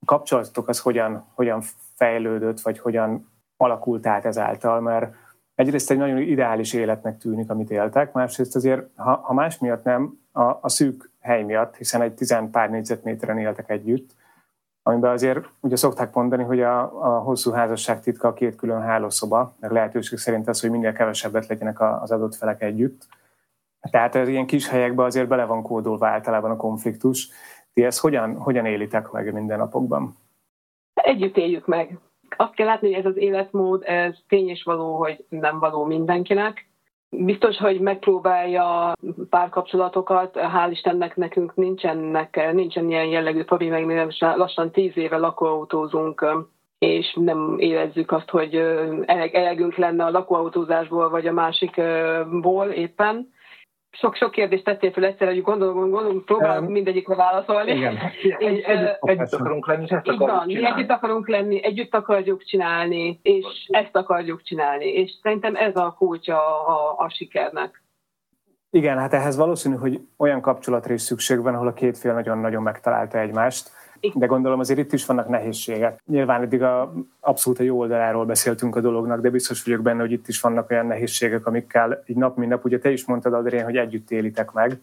a 0.00 0.04
kapcsolatok 0.04 0.68
az 0.68 0.80
hogyan, 0.80 1.26
hogyan 1.34 1.60
fejlődött, 1.94 2.60
vagy 2.60 2.78
hogyan 2.78 3.30
alakult 3.60 4.06
át 4.06 4.24
ezáltal, 4.24 4.80
mert 4.80 5.14
egyrészt 5.54 5.90
egy 5.90 5.98
nagyon 5.98 6.18
ideális 6.18 6.72
életnek 6.72 7.18
tűnik, 7.18 7.50
amit 7.50 7.70
éltek, 7.70 8.12
másrészt 8.12 8.56
azért, 8.56 8.86
ha, 8.96 9.20
ha 9.22 9.32
más 9.32 9.58
miatt 9.58 9.84
nem, 9.84 10.18
a, 10.32 10.42
a 10.42 10.68
szűk 10.68 11.10
hely 11.20 11.42
miatt, 11.42 11.76
hiszen 11.76 12.02
egy 12.02 12.14
tizen 12.14 12.50
pár 12.50 12.70
négyzetméteren 12.70 13.38
éltek 13.38 13.70
együtt, 13.70 14.10
amiben 14.82 15.10
azért 15.10 15.48
ugye 15.60 15.76
szokták 15.76 16.14
mondani, 16.14 16.42
hogy 16.42 16.60
a, 16.60 16.80
a 16.80 17.18
hosszú 17.18 17.50
házasság 17.50 18.00
titka 18.00 18.28
a 18.28 18.34
két 18.34 18.56
külön 18.56 18.80
hálószoba, 18.80 19.54
meg 19.60 19.70
lehetőség 19.70 20.18
szerint 20.18 20.48
az, 20.48 20.60
hogy 20.60 20.70
minél 20.70 20.92
kevesebbet 20.92 21.46
legyenek 21.46 21.80
az 21.80 22.10
adott 22.10 22.34
felek 22.34 22.62
együtt. 22.62 23.06
Tehát 23.90 24.14
ez 24.14 24.28
ilyen 24.28 24.46
kis 24.46 24.68
helyekben 24.68 25.06
azért 25.06 25.28
bele 25.28 25.44
van 25.44 25.62
kódolva 25.62 26.06
általában 26.06 26.50
a 26.50 26.56
konfliktus. 26.56 27.28
Ti 27.72 27.84
ezt 27.84 28.00
hogyan, 28.00 28.36
hogyan 28.36 28.66
élitek 28.66 29.10
meg 29.10 29.32
minden 29.32 29.58
napokban? 29.58 30.16
Együtt 30.94 31.36
éljük 31.36 31.66
meg 31.66 31.98
azt 32.36 32.54
kell 32.54 32.66
látni, 32.66 32.88
hogy 32.88 33.04
ez 33.04 33.10
az 33.10 33.16
életmód, 33.16 33.82
ez 33.84 34.14
tény 34.28 34.48
és 34.48 34.62
való, 34.62 34.96
hogy 34.96 35.24
nem 35.28 35.58
való 35.58 35.84
mindenkinek. 35.84 36.68
Biztos, 37.10 37.56
hogy 37.56 37.80
megpróbálja 37.80 38.92
párkapcsolatokat, 39.30 40.36
hál' 40.36 40.68
Istennek 40.70 41.16
nekünk 41.16 41.54
nincsenek, 41.54 42.52
nincsen 42.52 42.88
ilyen 42.88 43.06
jellegű 43.06 43.44
problémáink, 43.44 44.12
lassan 44.18 44.70
tíz 44.70 44.96
éve 44.96 45.16
lakóautózunk, 45.16 46.46
és 46.78 47.16
nem 47.20 47.54
érezzük 47.58 48.12
azt, 48.12 48.30
hogy 48.30 48.54
elegünk 49.32 49.76
lenne 49.76 50.04
a 50.04 50.10
lakóautózásból, 50.10 51.08
vagy 51.08 51.26
a 51.26 51.32
másikból 51.32 52.66
éppen 52.66 53.28
sok-sok 53.90 54.30
kérdést 54.30 54.64
tettél 54.64 54.92
fel 54.92 55.04
egyszerre, 55.04 55.30
hogy 55.30 55.42
gondolom, 55.42 55.90
gondolom 55.90 56.24
próbálunk 56.24 56.66
um, 56.66 56.72
mindegyikre 56.72 57.14
válaszolni. 57.14 57.72
Igen. 57.72 57.98
és, 58.38 58.64
együtt, 58.64 58.98
együtt 59.00 59.32
akarunk 59.32 59.66
lenni, 59.66 59.84
és 59.84 59.90
ezt 59.90 60.08
akarjuk 60.08 60.30
van, 60.30 60.48
csinálni. 60.48 60.66
Együtt 60.66 60.90
akarunk 60.90 61.28
lenni, 61.28 61.64
együtt 61.64 61.94
akarjuk 61.94 62.44
csinálni, 62.44 63.20
és 63.22 63.44
ezt 63.68 63.96
akarjuk 63.96 64.42
csinálni. 64.42 64.86
És 64.86 65.10
szerintem 65.22 65.54
ez 65.54 65.76
a 65.76 65.94
kulcsa 65.98 66.36
a, 66.36 66.68
a, 66.68 67.04
a 67.04 67.10
sikernek. 67.10 67.82
Igen, 68.70 68.98
hát 68.98 69.12
ehhez 69.12 69.36
valószínű, 69.36 69.74
hogy 69.74 70.00
olyan 70.16 70.40
kapcsolatra 70.40 70.94
is 70.94 71.00
szükség 71.00 71.42
van, 71.42 71.54
ahol 71.54 71.66
a 71.66 71.72
két 71.72 71.98
fél 71.98 72.12
nagyon-nagyon 72.12 72.62
megtalálta 72.62 73.18
egymást 73.18 73.70
de 74.14 74.26
gondolom 74.26 74.58
azért 74.60 74.78
itt 74.78 74.92
is 74.92 75.06
vannak 75.06 75.28
nehézségek. 75.28 76.02
Nyilván 76.06 76.42
eddig 76.42 76.62
a, 76.62 76.92
abszolút 77.20 77.58
a 77.58 77.62
jó 77.62 77.78
oldaláról 77.78 78.24
beszéltünk 78.24 78.76
a 78.76 78.80
dolognak, 78.80 79.20
de 79.20 79.30
biztos 79.30 79.64
vagyok 79.64 79.82
benne, 79.82 80.00
hogy 80.00 80.12
itt 80.12 80.28
is 80.28 80.40
vannak 80.40 80.70
olyan 80.70 80.86
nehézségek, 80.86 81.46
amikkel 81.46 82.02
így 82.06 82.16
nap 82.16 82.36
mint 82.36 82.50
nap, 82.50 82.64
ugye 82.64 82.78
te 82.78 82.90
is 82.90 83.04
mondtad, 83.06 83.32
Adrien, 83.32 83.64
hogy 83.64 83.76
együtt 83.76 84.10
élitek 84.10 84.52
meg. 84.52 84.80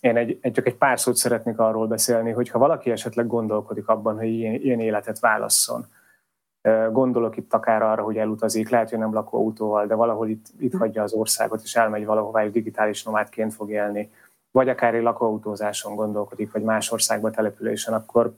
Én 0.00 0.16
egy, 0.16 0.38
egy, 0.40 0.52
csak 0.52 0.66
egy 0.66 0.76
pár 0.76 1.00
szót 1.00 1.16
szeretnék 1.16 1.58
arról 1.58 1.86
beszélni, 1.86 2.30
hogy 2.30 2.48
ha 2.48 2.58
valaki 2.58 2.90
esetleg 2.90 3.26
gondolkodik 3.26 3.88
abban, 3.88 4.16
hogy 4.16 4.28
ilyen, 4.28 4.54
ilyen 4.54 4.80
életet 4.80 5.18
válasszon, 5.18 5.86
Gondolok 6.92 7.36
itt 7.36 7.54
akár 7.54 7.82
arra, 7.82 8.02
hogy 8.02 8.16
elutazik, 8.16 8.68
lehet, 8.68 8.90
hogy 8.90 8.98
nem 8.98 9.12
lakóautóval, 9.12 9.86
de 9.86 9.94
valahol 9.94 10.28
itt, 10.28 10.46
itt 10.58 10.74
hagyja 10.74 11.02
az 11.02 11.12
országot, 11.12 11.62
és 11.62 11.74
elmegy 11.74 12.04
valahová, 12.04 12.44
és 12.44 12.50
digitális 12.50 13.02
nomádként 13.02 13.54
fog 13.54 13.70
élni 13.70 14.10
vagy 14.54 14.68
akár 14.68 14.94
egy 14.94 15.02
lakóautózáson 15.02 15.94
gondolkodik, 15.94 16.52
vagy 16.52 16.62
más 16.62 16.90
országba 16.90 17.30
településen, 17.30 17.94
akkor, 17.94 18.34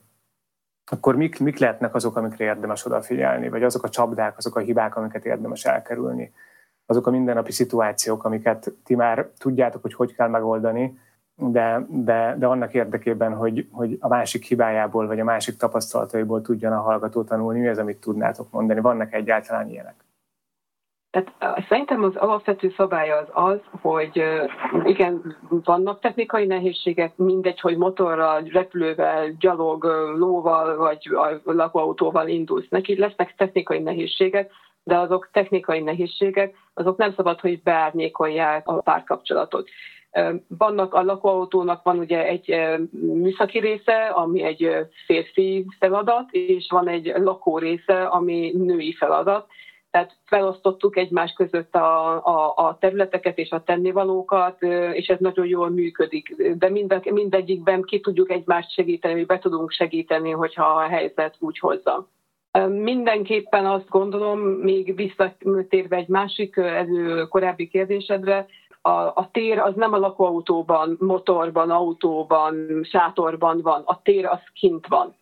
akkor 0.91 1.16
mik, 1.16 1.39
mik 1.39 1.59
lehetnek 1.59 1.95
azok, 1.95 2.16
amikre 2.16 2.45
érdemes 2.45 2.84
odafigyelni, 2.84 3.49
vagy 3.49 3.62
azok 3.62 3.82
a 3.82 3.89
csapdák, 3.89 4.37
azok 4.37 4.57
a 4.57 4.61
hibák, 4.61 4.97
amiket 4.97 5.24
érdemes 5.24 5.64
elkerülni, 5.64 6.32
azok 6.87 7.07
a 7.07 7.11
mindennapi 7.11 7.53
szituációk, 7.53 8.24
amiket 8.24 8.72
ti 8.84 8.95
már 8.95 9.28
tudjátok, 9.39 9.82
hogy 9.82 9.95
hogy 9.95 10.14
kell 10.14 10.28
megoldani, 10.28 10.99
de, 11.34 11.87
de, 11.89 12.34
de 12.39 12.47
annak 12.47 12.74
érdekében, 12.74 13.34
hogy, 13.34 13.68
hogy 13.70 13.97
a 14.01 14.09
másik 14.09 14.45
hibájából, 14.45 15.07
vagy 15.07 15.20
a 15.20 15.24
másik 15.24 15.57
tapasztalataiból 15.57 16.43
tudjon 16.43 16.72
a 16.72 16.80
hallgató 16.80 17.22
tanulni, 17.22 17.61
mi 17.61 17.68
az, 17.68 17.78
amit 17.78 18.01
tudnátok 18.01 18.51
mondani? 18.51 18.80
Vannak 18.80 19.12
egyáltalán 19.12 19.68
ilyenek? 19.68 20.06
Tehát 21.17 21.64
szerintem 21.69 22.03
az 22.03 22.17
alapvető 22.17 22.73
szabály 22.77 23.11
az 23.11 23.27
az, 23.33 23.59
hogy 23.81 24.23
igen, 24.85 25.37
vannak 25.64 26.01
technikai 26.01 26.47
nehézségek, 26.47 27.17
mindegy, 27.17 27.61
hogy 27.61 27.77
motorral, 27.77 28.43
repülővel, 28.53 29.31
gyalog, 29.39 29.85
lóval 30.17 30.77
vagy 30.77 31.11
lakóautóval 31.45 32.29
indulsz 32.29 32.69
neki, 32.69 32.99
lesznek 32.99 33.35
technikai 33.37 33.79
nehézségek, 33.79 34.51
de 34.85 34.99
azok 34.99 35.29
technikai 35.33 35.81
nehézségek, 35.81 36.55
azok 36.75 36.97
nem 36.97 37.12
szabad, 37.12 37.41
hogy 37.41 37.62
beárnyékolják 37.62 38.69
a 38.69 38.81
párkapcsolatot. 38.81 39.69
Vannak 40.49 40.95
a 40.95 41.03
lakóautónak 41.03 41.83
van 41.83 41.99
ugye 41.99 42.27
egy 42.27 42.57
műszaki 42.91 43.59
része, 43.59 44.07
ami 44.07 44.43
egy 44.43 44.71
férfi 45.07 45.67
feladat, 45.79 46.29
és 46.31 46.67
van 46.71 46.89
egy 46.89 47.12
lakó 47.17 47.59
része, 47.59 48.03
ami 48.03 48.53
női 48.57 48.93
feladat 48.93 49.47
Tehát 49.97 50.16
felosztottuk 50.24 50.97
egymás 50.97 51.32
között 51.32 51.74
a, 51.74 52.16
a, 52.24 52.53
a 52.57 52.76
területeket 52.80 53.38
és 53.38 53.51
a 53.51 53.62
tennivalókat, 53.62 54.62
és 54.92 55.07
ez 55.07 55.18
nagyon 55.18 55.47
jól 55.47 55.70
működik. 55.70 56.36
De 56.59 56.70
mind, 56.70 57.01
mindegyikben 57.11 57.82
ki 57.82 58.01
tudjuk 58.01 58.30
egymást 58.30 58.70
segíteni, 58.70 59.14
vagy 59.14 59.26
be 59.26 59.38
tudunk 59.38 59.70
segíteni, 59.70 60.30
hogyha 60.30 60.64
a 60.64 60.80
helyzet 60.80 61.36
úgy 61.38 61.59
hozza. 61.59 62.09
Mindenképpen 62.68 63.66
azt 63.66 63.88
gondolom, 63.88 64.38
még 64.40 64.97
visszatérve 64.97 65.97
egy 65.97 66.09
másik 66.09 66.57
elő 66.57 67.26
korábbi 67.26 67.68
kérdésedre, 67.68 68.47
a, 68.82 68.90
a 68.90 69.28
tér 69.32 69.59
az 69.59 69.74
nem 69.74 69.92
a 69.92 69.99
lakóautóban, 69.99 70.97
motorban, 71.01 71.70
autóban, 71.70 72.80
sátorban 72.82 73.61
van, 73.61 73.82
a 73.84 74.03
tér 74.03 74.26
az 74.26 74.40
kint 74.53 74.86
van. 74.86 75.14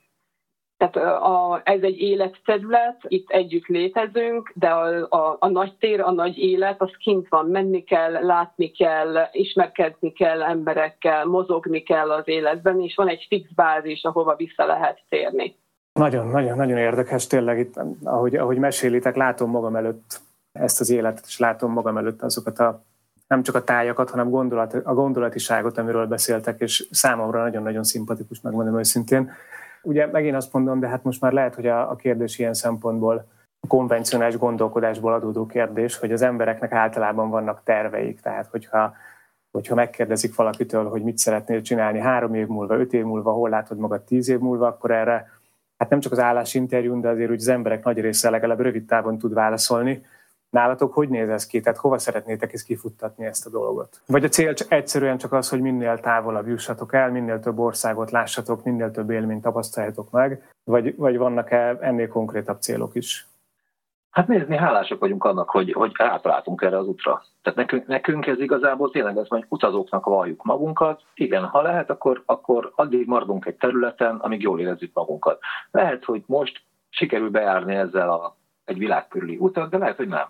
Tehát 0.76 0.96
a, 1.22 1.60
ez 1.64 1.82
egy 1.82 1.98
életterület, 1.98 2.96
itt 3.08 3.30
együtt 3.30 3.66
létezünk, 3.66 4.52
de 4.54 4.68
a, 4.68 5.06
a, 5.08 5.36
a 5.40 5.48
nagy 5.48 5.76
tér, 5.78 6.00
a 6.00 6.10
nagy 6.10 6.38
élet, 6.38 6.80
az 6.80 6.90
kint 6.98 7.28
van, 7.28 7.46
menni 7.46 7.84
kell, 7.84 8.12
látni 8.12 8.70
kell, 8.70 9.28
ismerkedni 9.32 10.12
kell 10.12 10.42
emberekkel, 10.42 11.24
mozogni 11.24 11.82
kell 11.82 12.10
az 12.10 12.28
életben, 12.28 12.80
és 12.80 12.94
van 12.94 13.08
egy 13.08 13.26
fix 13.28 13.48
bázis, 13.54 14.02
ahova 14.02 14.36
vissza 14.36 14.66
lehet 14.66 15.02
térni. 15.08 15.56
Nagyon, 15.92 16.26
nagyon, 16.26 16.56
nagyon 16.56 16.78
érdekes 16.78 17.26
tényleg 17.26 17.58
itt, 17.58 17.80
ahogy, 18.04 18.36
ahogy 18.36 18.58
mesélitek, 18.58 19.16
látom 19.16 19.50
magam 19.50 19.76
előtt 19.76 20.20
ezt 20.52 20.80
az 20.80 20.90
életet, 20.90 21.24
és 21.26 21.38
látom 21.38 21.72
magam 21.72 21.96
előtt 21.96 22.22
azokat 22.22 22.58
a 22.58 22.82
nem 23.26 23.42
csak 23.42 23.54
a 23.54 23.64
tájakat, 23.64 24.10
hanem 24.10 24.30
gondolat, 24.30 24.74
a 24.74 24.94
gondolatiságot, 24.94 25.78
amiről 25.78 26.06
beszéltek, 26.06 26.60
és 26.60 26.86
számomra 26.90 27.42
nagyon-nagyon 27.42 27.84
szimpatikus, 27.84 28.40
megmondom 28.40 28.78
őszintén. 28.78 29.30
Ugye 29.85 30.07
megint 30.07 30.37
azt 30.37 30.53
mondom, 30.53 30.80
de 30.80 30.89
hát 30.89 31.05
most 31.05 31.20
már 31.20 31.32
lehet, 31.32 31.55
hogy 31.55 31.66
a, 31.66 31.91
a 31.91 31.97
kérdés 31.97 32.39
ilyen 32.39 32.55
szempontból 32.55 33.26
a 33.61 33.66
konvencionális 33.66 34.37
gondolkodásból 34.37 35.12
adódó 35.12 35.47
kérdés, 35.47 35.97
hogy 35.97 36.12
az 36.12 36.22
embereknek 36.22 36.72
általában 36.72 37.30
vannak 37.30 37.62
terveik. 37.64 38.20
Tehát, 38.20 38.47
hogyha, 38.47 38.95
hogyha 39.51 39.74
megkérdezik 39.74 40.35
valakitől, 40.35 40.89
hogy 40.89 41.03
mit 41.03 41.18
szeretnél 41.18 41.62
csinálni 41.62 41.99
három 41.99 42.35
év 42.35 42.47
múlva, 42.47 42.78
öt 42.78 42.93
év 42.93 43.05
múlva, 43.05 43.32
hol 43.32 43.49
látod 43.49 43.78
magad 43.78 44.03
tíz 44.03 44.28
év 44.28 44.39
múlva, 44.39 44.66
akkor 44.66 44.91
erre 44.91 45.30
hát 45.76 45.91
nem 45.91 46.01
csak 46.01 46.12
az 46.12 46.18
állásinterjún, 46.18 47.01
de 47.01 47.09
azért 47.09 47.30
úgy 47.30 47.41
az 47.41 47.49
emberek 47.49 47.85
nagy 47.85 48.01
része 48.01 48.30
legalább 48.30 48.61
rövid 48.61 48.85
távon 48.85 49.18
tud 49.18 49.35
válaszolni. 49.35 50.05
Nálatok 50.55 50.92
hogy 50.92 51.09
néz 51.09 51.28
ez 51.28 51.46
ki? 51.46 51.61
Tehát 51.61 51.78
hova 51.78 51.98
szeretnétek 51.98 52.52
ezt 52.52 52.66
kifuttatni 52.66 53.24
ezt 53.24 53.46
a 53.46 53.50
dolgot? 53.50 54.00
Vagy 54.07 54.24
a 54.24 54.28
cél 54.28 54.55
egyszerűen 54.68 55.18
csak 55.18 55.32
az, 55.32 55.48
hogy 55.48 55.61
minél 55.61 55.98
távolabb 55.98 56.46
jussatok 56.46 56.94
el, 56.94 57.11
minél 57.11 57.40
több 57.40 57.59
országot 57.59 58.11
lássatok, 58.11 58.64
minél 58.64 58.90
több 58.90 59.11
élményt 59.11 59.42
tapasztaljatok 59.42 60.11
meg, 60.11 60.48
vagy, 60.64 60.96
vagy 60.96 61.16
vannak-e 61.16 61.78
ennél 61.80 62.09
konkrétabb 62.09 62.61
célok 62.61 62.94
is? 62.94 63.26
Hát 64.11 64.28
nézd, 64.28 64.48
mi 64.48 64.57
hálások 64.57 65.00
vagyunk 65.00 65.24
annak, 65.24 65.50
hogy, 65.50 65.72
hogy 65.72 65.92
átaláltunk 65.96 66.62
erre 66.62 66.78
az 66.78 66.86
útra. 66.86 67.22
Tehát 67.42 67.59
nekünk, 67.59 67.86
nekünk 67.86 68.26
ez 68.26 68.38
igazából 68.38 68.90
tényleg 68.90 69.16
az, 69.18 69.28
hogy 69.28 69.44
utazóknak 69.48 70.05
valljuk 70.05 70.42
magunkat. 70.42 71.02
Igen, 71.14 71.44
ha 71.44 71.62
lehet, 71.62 71.90
akkor, 71.90 72.22
akkor 72.26 72.72
addig 72.74 73.07
maradunk 73.07 73.46
egy 73.46 73.57
területen, 73.57 74.16
amíg 74.16 74.42
jól 74.42 74.61
érezzük 74.61 74.90
magunkat. 74.94 75.38
Lehet, 75.70 76.05
hogy 76.05 76.22
most 76.26 76.62
sikerül 76.88 77.30
bejárni 77.30 77.74
ezzel 77.74 78.11
a, 78.11 78.36
egy 78.64 78.78
világkörüli 78.78 79.36
utat, 79.36 79.70
de 79.70 79.78
lehet, 79.78 79.96
hogy 79.96 80.09
nem. 80.09 80.26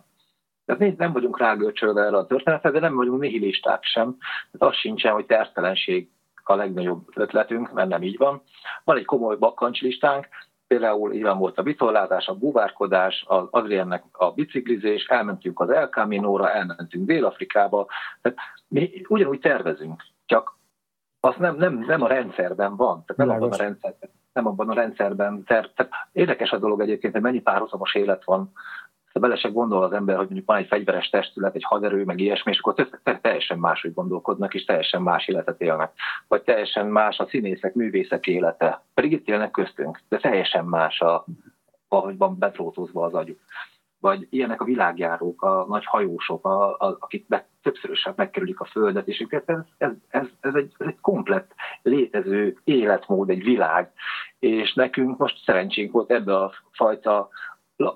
Tehát 0.65 0.97
nem 0.97 1.13
vagyunk 1.13 1.39
rágörcsölve 1.39 2.03
erre 2.03 2.17
a 2.17 2.27
történetre, 2.27 2.71
de 2.71 2.81
nem 2.81 2.95
vagyunk 2.95 3.21
nihilisták 3.21 3.83
sem. 3.83 4.17
Tehát 4.53 4.75
az 4.75 4.81
sincsen, 4.81 5.13
hogy 5.13 5.27
tertelenség 5.27 6.09
a 6.45 6.55
legnagyobb 6.55 7.07
ötletünk, 7.15 7.73
mert 7.73 7.89
nem 7.89 8.03
így 8.03 8.17
van. 8.17 8.43
Van 8.85 8.97
egy 8.97 9.05
komoly 9.05 9.37
bakkancslistánk, 9.37 10.29
például 10.67 11.13
ilyen 11.13 11.39
volt 11.39 11.59
a 11.59 11.63
vitorlázás, 11.63 12.27
a 12.27 12.35
búvárkodás, 12.35 13.25
az 13.27 13.47
Adriennek 13.51 14.05
a 14.13 14.31
biciklizés, 14.31 15.07
elmentünk 15.07 15.61
az 15.61 15.71
El 15.71 15.89
Camino-ra, 15.89 16.51
elmentünk 16.51 17.07
Dél-Afrikába, 17.07 17.87
tehát 18.23 18.39
mi 18.69 19.05
ugyanúgy 19.09 19.41
tervezünk, 19.41 20.03
csak 20.27 20.57
az 21.21 21.35
nem, 21.39 21.57
nem, 21.57 21.79
nem 21.79 22.03
a 22.03 22.07
rendszerben 22.07 22.77
van, 22.77 23.05
tehát 23.07 23.17
nem 23.17 23.31
abban 23.31 23.53
a 23.53 23.57
rendszerben, 23.57 24.11
nem 24.33 24.47
abban 24.47 24.69
a 24.69 24.75
rendszerben. 24.75 25.45
Tehát 25.45 25.89
érdekes 26.13 26.51
a 26.51 26.59
dolog 26.59 26.81
egyébként, 26.81 27.13
hogy 27.13 27.23
mennyi 27.23 27.41
párhuzamos 27.41 27.95
élet 27.95 28.25
van 28.25 28.53
bele 29.21 29.37
se 29.37 29.49
gondol 29.49 29.83
az 29.83 29.93
ember, 29.93 30.17
hogy 30.17 30.25
mondjuk 30.25 30.47
van 30.47 30.57
egy 30.57 30.67
fegyveres 30.67 31.09
testület, 31.09 31.55
egy 31.55 31.65
haderő, 31.65 32.05
meg 32.05 32.21
ilyesmi, 32.21 32.53
és 32.53 32.59
akkor 32.59 32.89
teljesen 33.21 33.59
máshogy 33.59 33.95
gondolkodnak, 33.95 34.55
és 34.55 34.65
teljesen 34.65 35.03
más 35.03 35.29
életet 35.29 35.61
élnek. 35.61 35.93
Vagy 36.29 36.43
teljesen 36.43 36.87
más 36.87 37.19
a 37.19 37.27
színészek, 37.27 37.75
művészek 37.75 38.27
élete. 38.27 38.83
Pedig 38.95 39.13
itt 39.13 39.29
élnek 39.29 39.51
köztünk, 39.51 40.01
de 40.09 40.19
teljesen 40.19 40.65
más 40.65 41.01
a, 41.01 41.25
ahogy 41.89 42.17
van 42.17 42.39
betrótozva 42.39 43.05
az 43.05 43.15
agyuk. 43.15 43.39
Vagy 44.01 44.27
ilyenek 44.31 44.61
a 44.61 44.65
világjárók, 44.65 45.43
a 45.43 45.67
nagy 45.69 45.85
hajósok, 45.85 46.47
a, 46.47 46.71
a, 46.71 46.97
akik 47.01 47.27
be, 47.29 47.47
többszörösen 47.63 48.13
megkerülik 48.17 48.61
a 48.61 48.65
Földet, 48.65 49.09
és 49.09 49.27
ez, 49.29 49.43
ez, 49.77 49.91
ez, 50.09 50.27
ez, 50.41 50.55
egy, 50.55 50.75
ez 50.79 50.87
egy 50.87 51.01
komplett 51.01 51.55
létező 51.83 52.59
életmód, 52.65 53.31
egy 53.31 53.43
világ. 53.43 53.93
És 54.39 54.75
nekünk 54.75 55.19
most 55.19 55.45
szerencsénk 55.45 55.93
volt 55.93 56.11
ebbe 56.11 56.37
a 56.37 56.53
fajta 56.73 57.29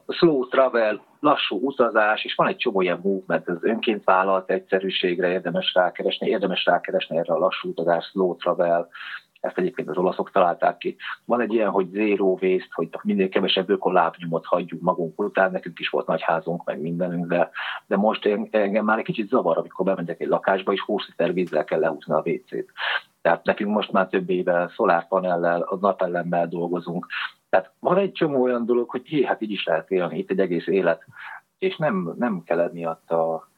slow 0.06 0.48
travel, 0.48 1.00
lassú 1.20 1.66
utazás, 1.66 2.24
és 2.24 2.34
van 2.34 2.46
egy 2.46 2.56
csomó 2.56 2.80
ilyen 2.80 3.00
movement, 3.02 3.48
ez 3.48 3.56
önként 3.60 4.04
vállalt 4.04 4.50
egyszerűségre 4.50 5.30
érdemes 5.30 5.74
rákeresni, 5.74 6.28
érdemes 6.28 6.64
rákeresni 6.64 7.16
erre 7.16 7.34
a 7.34 7.38
lassú 7.38 7.68
utazás, 7.68 8.04
slow 8.04 8.36
travel, 8.36 8.88
ezt 9.40 9.58
egyébként 9.58 9.88
az 9.88 9.96
olaszok 9.96 10.30
találták 10.30 10.78
ki. 10.78 10.96
Van 11.24 11.40
egy 11.40 11.52
ilyen, 11.52 11.70
hogy 11.70 11.88
zero 11.90 12.26
waste, 12.26 12.68
hogy 12.70 12.88
minél 13.02 13.28
kevesebb 13.28 13.70
ökolábnyomot 13.70 14.46
hagyjuk 14.46 14.80
magunk 14.80 15.20
után, 15.20 15.50
nekünk 15.50 15.78
is 15.78 15.88
volt 15.88 16.06
nagy 16.06 16.22
házunk, 16.22 16.64
meg 16.64 16.80
mindenünk, 16.80 17.26
de, 17.26 17.50
de 17.86 17.96
most 17.96 18.26
engem 18.50 18.84
már 18.84 18.98
egy 18.98 19.04
kicsit 19.04 19.28
zavar, 19.28 19.58
amikor 19.58 19.84
bemegyek 19.84 20.20
egy 20.20 20.28
lakásba, 20.28 20.72
és 20.72 20.80
20 20.80 21.06
liter 21.06 21.32
vízzel 21.32 21.64
kell 21.64 21.80
lehúzni 21.80 22.14
a 22.14 22.22
WC-t. 22.26 22.72
Tehát 23.22 23.44
nekünk 23.44 23.70
most 23.70 23.92
már 23.92 24.06
több 24.08 24.30
éve 24.30 24.70
szolárpanellel, 24.74 25.68
napellemmel 25.80 26.48
dolgozunk, 26.48 27.06
tehát 27.48 27.72
van 27.78 27.96
egy 27.96 28.12
csomó 28.12 28.42
olyan 28.42 28.66
dolog, 28.66 28.90
hogy 28.90 29.06
hé, 29.06 29.24
hát 29.24 29.40
így 29.40 29.50
is 29.50 29.64
lehet 29.64 29.90
élni, 29.90 30.18
itt 30.18 30.30
egy 30.30 30.40
egész 30.40 30.66
élet, 30.66 31.04
és 31.58 31.76
nem, 31.76 32.14
nem 32.18 32.42
kell 32.44 32.60
emiatt 32.60 33.10
a, 33.10 33.48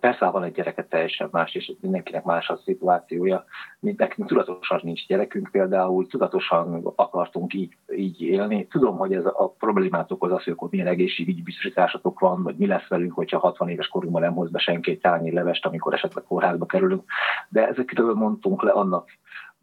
Persze, 0.00 0.26
van 0.26 0.42
egy 0.42 0.52
gyereket 0.52 0.88
teljesen 0.88 1.28
más, 1.32 1.54
és 1.54 1.72
mindenkinek 1.80 2.24
más 2.24 2.48
a 2.48 2.56
szituációja. 2.56 3.44
Mint 3.80 3.98
nekünk 3.98 4.28
tudatosan 4.28 4.80
nincs 4.82 5.06
gyerekünk 5.06 5.48
például, 5.50 6.06
tudatosan 6.06 6.92
akartunk 6.94 7.54
így, 7.54 7.76
így 7.96 8.20
élni. 8.20 8.66
Tudom, 8.66 8.96
hogy 8.96 9.14
ez 9.14 9.24
a 9.24 9.54
problémát 9.58 10.12
okoz 10.12 10.32
az, 10.32 10.44
hogy 10.44 10.68
milyen 10.70 10.86
egészségügyi 10.86 11.42
biztosításatok 11.42 12.20
van, 12.20 12.42
vagy 12.42 12.56
mi 12.56 12.66
lesz 12.66 12.88
velünk, 12.88 13.12
hogyha 13.12 13.38
60 13.38 13.68
éves 13.68 13.88
korunkban 13.88 14.22
nem 14.22 14.34
hoz 14.34 14.50
be 14.50 14.58
senki 14.58 14.90
egy 14.90 15.00
tányi 15.00 15.32
levest, 15.32 15.66
amikor 15.66 15.94
esetleg 15.94 16.24
kórházba 16.24 16.66
kerülünk. 16.66 17.04
De 17.48 17.68
ezekről 17.68 18.14
mondtunk 18.14 18.62
le 18.62 18.70
annak 18.70 19.08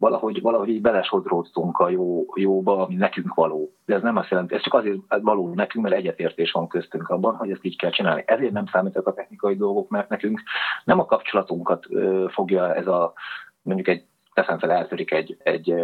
valahogy, 0.00 0.40
valahogy 0.40 0.68
így 0.68 0.80
belesodródtunk 0.80 1.78
a 1.78 1.88
jó, 1.88 2.26
jóba, 2.34 2.82
ami 2.82 2.94
nekünk 2.94 3.34
való. 3.34 3.72
De 3.86 3.94
ez 3.94 4.02
nem 4.02 4.16
azt 4.16 4.28
jelenti, 4.28 4.54
ez 4.54 4.62
csak 4.62 4.74
azért 4.74 4.98
való 5.22 5.54
nekünk, 5.54 5.84
mert 5.84 5.96
egyetértés 5.96 6.50
van 6.50 6.68
köztünk 6.68 7.08
abban, 7.08 7.36
hogy 7.36 7.50
ezt 7.50 7.64
így 7.64 7.76
kell 7.76 7.90
csinálni. 7.90 8.22
Ezért 8.26 8.52
nem 8.52 8.66
számítok 8.66 9.06
a 9.06 9.12
technikai 9.12 9.56
dolgok, 9.56 9.88
mert 9.88 10.08
nekünk 10.08 10.42
nem 10.84 10.98
a 10.98 11.04
kapcsolatunkat 11.04 11.86
fogja 12.28 12.74
ez 12.74 12.86
a, 12.86 13.12
mondjuk 13.62 13.88
egy, 13.88 14.04
teszem 14.34 14.58
fel, 14.58 14.70
eltörik 14.70 15.12
egy, 15.12 15.36
egy 15.42 15.74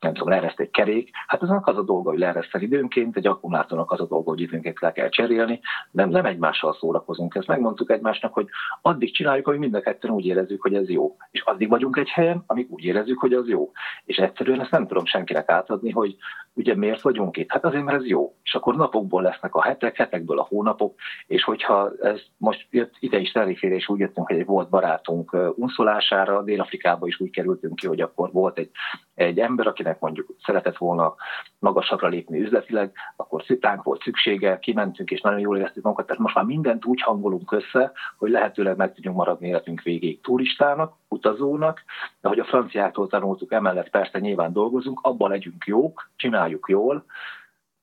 nem 0.00 0.14
tudom, 0.14 0.28
leereszt 0.28 0.60
egy 0.60 0.70
kerék, 0.70 1.10
hát 1.26 1.42
aznak 1.42 1.66
az 1.66 1.76
a 1.76 1.82
dolga, 1.82 2.10
hogy 2.10 2.18
leereszteni 2.18 2.64
időnként, 2.64 3.16
egy 3.16 3.26
akkumulátornak 3.26 3.90
az 3.90 4.00
a 4.00 4.06
dolga, 4.06 4.30
hogy 4.30 4.40
időnként 4.40 4.80
le 4.80 4.92
kell 4.92 5.08
cserélni, 5.08 5.60
nem, 5.90 6.08
nem 6.08 6.24
egymással 6.24 6.76
szórakozunk. 6.80 7.34
Ezt 7.34 7.46
megmondtuk 7.46 7.90
egymásnak, 7.90 8.32
hogy 8.32 8.46
addig 8.82 9.14
csináljuk, 9.14 9.46
hogy 9.46 9.58
mind 9.58 9.74
a 9.74 9.80
ketten 9.80 10.10
úgy 10.10 10.26
érezzük, 10.26 10.62
hogy 10.62 10.74
ez 10.74 10.88
jó. 10.88 11.16
És 11.30 11.40
addig 11.40 11.68
vagyunk 11.68 11.96
egy 11.96 12.08
helyen, 12.08 12.44
amíg 12.46 12.70
úgy 12.70 12.84
érezzük, 12.84 13.18
hogy 13.18 13.32
az 13.32 13.48
jó. 13.48 13.70
És 14.04 14.16
egyszerűen 14.16 14.60
ezt 14.60 14.70
nem 14.70 14.86
tudom 14.86 15.04
senkinek 15.04 15.50
átadni, 15.50 15.90
hogy 15.90 16.16
ugye 16.54 16.74
miért 16.74 17.00
vagyunk 17.00 17.36
itt? 17.36 17.50
Hát 17.50 17.64
azért, 17.64 17.84
mert 17.84 17.98
ez 17.98 18.06
jó. 18.06 18.34
És 18.42 18.54
akkor 18.54 18.76
napokból 18.76 19.22
lesznek 19.22 19.54
a 19.54 19.62
hetek, 19.62 19.96
hetekből 19.96 20.38
a 20.38 20.46
hónapok, 20.48 20.94
és 21.26 21.44
hogyha 21.44 21.92
ez 22.02 22.20
most 22.36 22.66
jött 22.70 22.94
ide 22.98 23.18
is 23.18 23.32
teléfére, 23.32 23.74
és 23.74 23.88
úgy 23.88 23.98
jöttünk, 23.98 24.26
hogy 24.26 24.38
egy 24.38 24.46
volt 24.46 24.68
barátunk 24.68 25.36
unszolására, 25.56 26.42
Dél-Afrikába 26.42 27.06
is 27.06 27.20
úgy 27.20 27.30
kerültünk 27.30 27.74
ki, 27.74 27.86
hogy 27.86 28.00
akkor 28.00 28.32
volt 28.32 28.58
egy, 28.58 28.70
egy 29.14 29.40
ember, 29.40 29.66
akinek 29.66 29.89
mondjuk 29.98 30.34
szeretett 30.42 30.76
volna 30.76 31.14
magasabbra 31.58 32.08
lépni 32.08 32.40
üzletileg, 32.40 32.92
akkor 33.16 33.42
szitánk 33.42 33.82
volt 33.82 34.02
szüksége, 34.02 34.58
kimentünk, 34.58 35.10
és 35.10 35.20
nagyon 35.20 35.40
jól 35.40 35.56
éreztük 35.56 35.82
magunkat, 35.82 36.06
tehát 36.06 36.22
most 36.22 36.34
már 36.34 36.44
mindent 36.44 36.84
úgy 36.84 37.00
hangolunk 37.00 37.52
össze, 37.52 37.92
hogy 38.18 38.30
lehetőleg 38.30 38.76
meg 38.76 38.94
tudjunk 38.94 39.16
maradni 39.16 39.48
életünk 39.48 39.82
végéig 39.82 40.20
turistának, 40.20 40.94
utazónak, 41.08 41.82
de 42.20 42.28
hogy 42.28 42.38
a 42.38 42.44
franciától 42.44 43.08
tanultuk, 43.08 43.52
emellett 43.52 43.90
persze 43.90 44.18
nyilván 44.18 44.52
dolgozunk, 44.52 45.00
abban 45.02 45.30
legyünk 45.30 45.64
jók, 45.66 46.10
csináljuk 46.16 46.66
jól, 46.68 47.04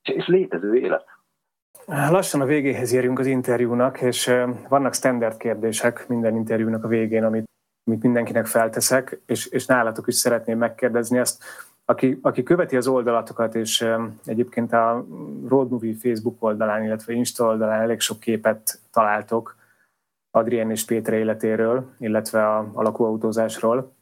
és 0.01 0.27
létező 0.27 0.75
élet. 0.75 1.15
Lassan 1.85 2.41
a 2.41 2.45
végéhez 2.45 2.93
érünk 2.93 3.19
az 3.19 3.25
interjúnak, 3.25 4.01
és 4.01 4.31
vannak 4.69 4.93
standard 4.93 5.37
kérdések 5.37 6.07
minden 6.07 6.35
interjúnak 6.35 6.83
a 6.83 6.87
végén, 6.87 7.23
amit, 7.23 7.45
amit 7.85 8.03
mindenkinek 8.03 8.45
felteszek, 8.45 9.21
és, 9.25 9.45
és 9.45 9.65
nálatok 9.65 10.07
is 10.07 10.15
szeretném 10.15 10.57
megkérdezni 10.57 11.17
ezt. 11.17 11.43
Aki, 11.89 12.19
aki 12.21 12.43
követi 12.43 12.75
az 12.77 12.87
oldalatokat, 12.87 13.55
és 13.55 13.87
egyébként 14.25 14.73
a 14.73 15.05
Road 15.47 15.69
Movie 15.69 15.95
Facebook 16.01 16.43
oldalán, 16.43 16.83
illetve 16.83 17.13
Insta 17.13 17.45
oldalán 17.45 17.81
elég 17.81 17.99
sok 17.99 18.19
képet 18.19 18.79
találtok 18.91 19.55
Adrien 20.31 20.71
és 20.71 20.85
Péter 20.85 21.13
életéről, 21.13 21.89
illetve 21.99 22.47
a, 22.47 22.57
a 22.73 22.81
lakóautózásról. 22.81 23.95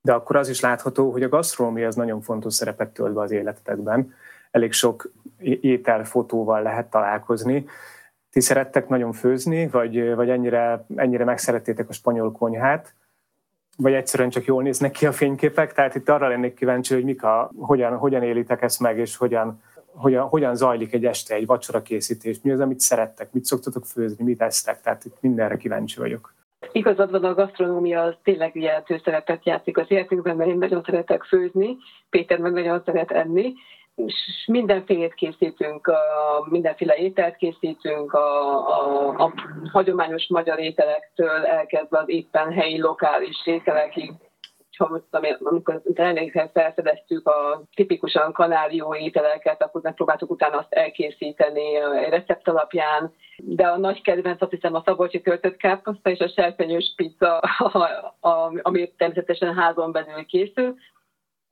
De 0.00 0.12
akkor 0.12 0.36
az 0.36 0.48
is 0.48 0.60
látható, 0.60 1.10
hogy 1.10 1.22
a 1.22 1.28
gasztronómia 1.28 1.86
az 1.86 1.94
nagyon 1.94 2.20
fontos 2.20 2.54
szerepet 2.54 2.92
tölt 2.92 3.12
be 3.12 3.20
az 3.20 3.30
életetekben. 3.30 4.14
Elég 4.50 4.72
sok 4.72 5.10
ételfotóval 5.60 6.62
lehet 6.62 6.90
találkozni. 6.90 7.66
Ti 8.30 8.40
szerettek 8.40 8.88
nagyon 8.88 9.12
főzni, 9.12 9.68
vagy, 9.68 10.14
vagy 10.14 10.30
ennyire, 10.30 10.84
ennyire 10.96 11.24
megszerettétek 11.24 11.88
a 11.88 11.92
spanyol 11.92 12.32
konyhát, 12.32 12.94
vagy 13.76 13.92
egyszerűen 13.92 14.30
csak 14.30 14.44
jól 14.44 14.62
néznek 14.62 14.90
ki 14.92 15.06
a 15.06 15.12
fényképek. 15.12 15.72
Tehát 15.72 15.94
itt 15.94 16.08
arra 16.08 16.28
lennék 16.28 16.54
kíváncsi, 16.54 16.94
hogy 16.94 17.04
mik 17.04 17.22
a, 17.22 17.50
hogyan, 17.56 17.96
hogyan 17.96 18.22
élitek 18.22 18.62
ezt 18.62 18.80
meg, 18.80 18.98
és 18.98 19.16
hogyan, 19.16 19.62
hogyan, 19.94 20.28
hogyan 20.28 20.56
zajlik 20.56 20.92
egy 20.92 21.04
este, 21.04 21.34
egy 21.34 21.46
vacsora 21.46 21.82
készítés, 21.82 22.40
mi 22.42 22.50
az, 22.50 22.60
amit 22.60 22.80
szerettek, 22.80 23.32
mit 23.32 23.44
szoktatok 23.44 23.84
főzni, 23.84 24.24
mit 24.24 24.40
esztek, 24.40 24.80
tehát 24.80 25.04
itt 25.04 25.16
mindenre 25.20 25.56
kíváncsi 25.56 25.98
vagyok. 25.98 26.34
Igazad 26.72 27.10
van, 27.10 27.24
a 27.24 27.34
gasztronómia 27.34 28.02
az 28.02 28.14
tényleg 28.22 28.56
jelentős 28.56 29.00
szerepet 29.04 29.46
játszik 29.46 29.78
az 29.78 29.86
életünkben, 29.88 30.36
mert 30.36 30.50
én 30.50 30.58
nagyon 30.58 30.82
szeretek 30.84 31.22
főzni, 31.22 31.76
Péter 32.10 32.38
meg 32.38 32.52
nagyon 32.52 32.82
szeret 32.84 33.10
enni, 33.10 33.52
és 33.94 34.44
mindenfélét 34.46 35.14
készítünk, 35.14 35.92
mindenféle 36.44 36.96
ételt 36.96 37.36
készítünk, 37.36 38.12
a, 38.12 38.56
a, 38.68 39.08
a 39.24 39.32
hagyományos 39.72 40.26
magyar 40.28 40.58
ételektől 40.58 41.44
elkezdve 41.44 41.98
az 41.98 42.08
éppen 42.08 42.52
helyi 42.52 42.80
lokális 42.80 43.46
ételekig, 43.46 44.12
amikor 45.40 45.82
emlékszem 45.94 46.50
felfedeztük 46.52 47.28
a 47.28 47.62
tipikusan 47.74 48.32
kanárió 48.32 48.94
ételeket, 48.94 49.62
akkor 49.62 49.82
megpróbáltuk 49.82 50.30
utána 50.30 50.58
azt 50.58 50.72
elkészíteni 50.72 51.76
a 51.76 52.08
recept 52.08 52.48
alapján, 52.48 53.12
de 53.36 53.66
a 53.66 53.78
nagy 53.78 54.02
kedvenc 54.02 54.42
azt 54.42 54.50
hiszem 54.50 54.74
a 54.74 54.82
szabolcsi 54.84 55.20
töltött 55.20 55.56
káposzta 55.56 56.10
és 56.10 56.18
a 56.18 56.28
serpenyős 56.28 56.92
pizza, 56.96 57.40
ami 58.62 58.92
természetesen 58.96 59.54
házon 59.54 59.92
belül 59.92 60.24
készül. 60.26 60.74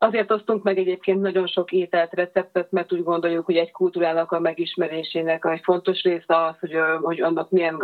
Azért 0.03 0.31
osztunk 0.31 0.63
meg 0.63 0.79
egyébként 0.79 1.21
nagyon 1.21 1.47
sok 1.47 1.73
ételt, 1.73 2.13
receptet, 2.13 2.71
mert 2.71 2.93
úgy 2.93 3.03
gondoljuk, 3.03 3.45
hogy 3.45 3.57
egy 3.57 3.71
kultúrának 3.71 4.33
a 4.33 4.41
megismerésének 4.41 5.45
egy 5.45 5.61
fontos 5.63 6.03
része 6.03 6.45
az, 6.45 6.59
hogy, 6.61 6.77
hogy 7.01 7.21
annak 7.21 7.51
milyen, 7.51 7.83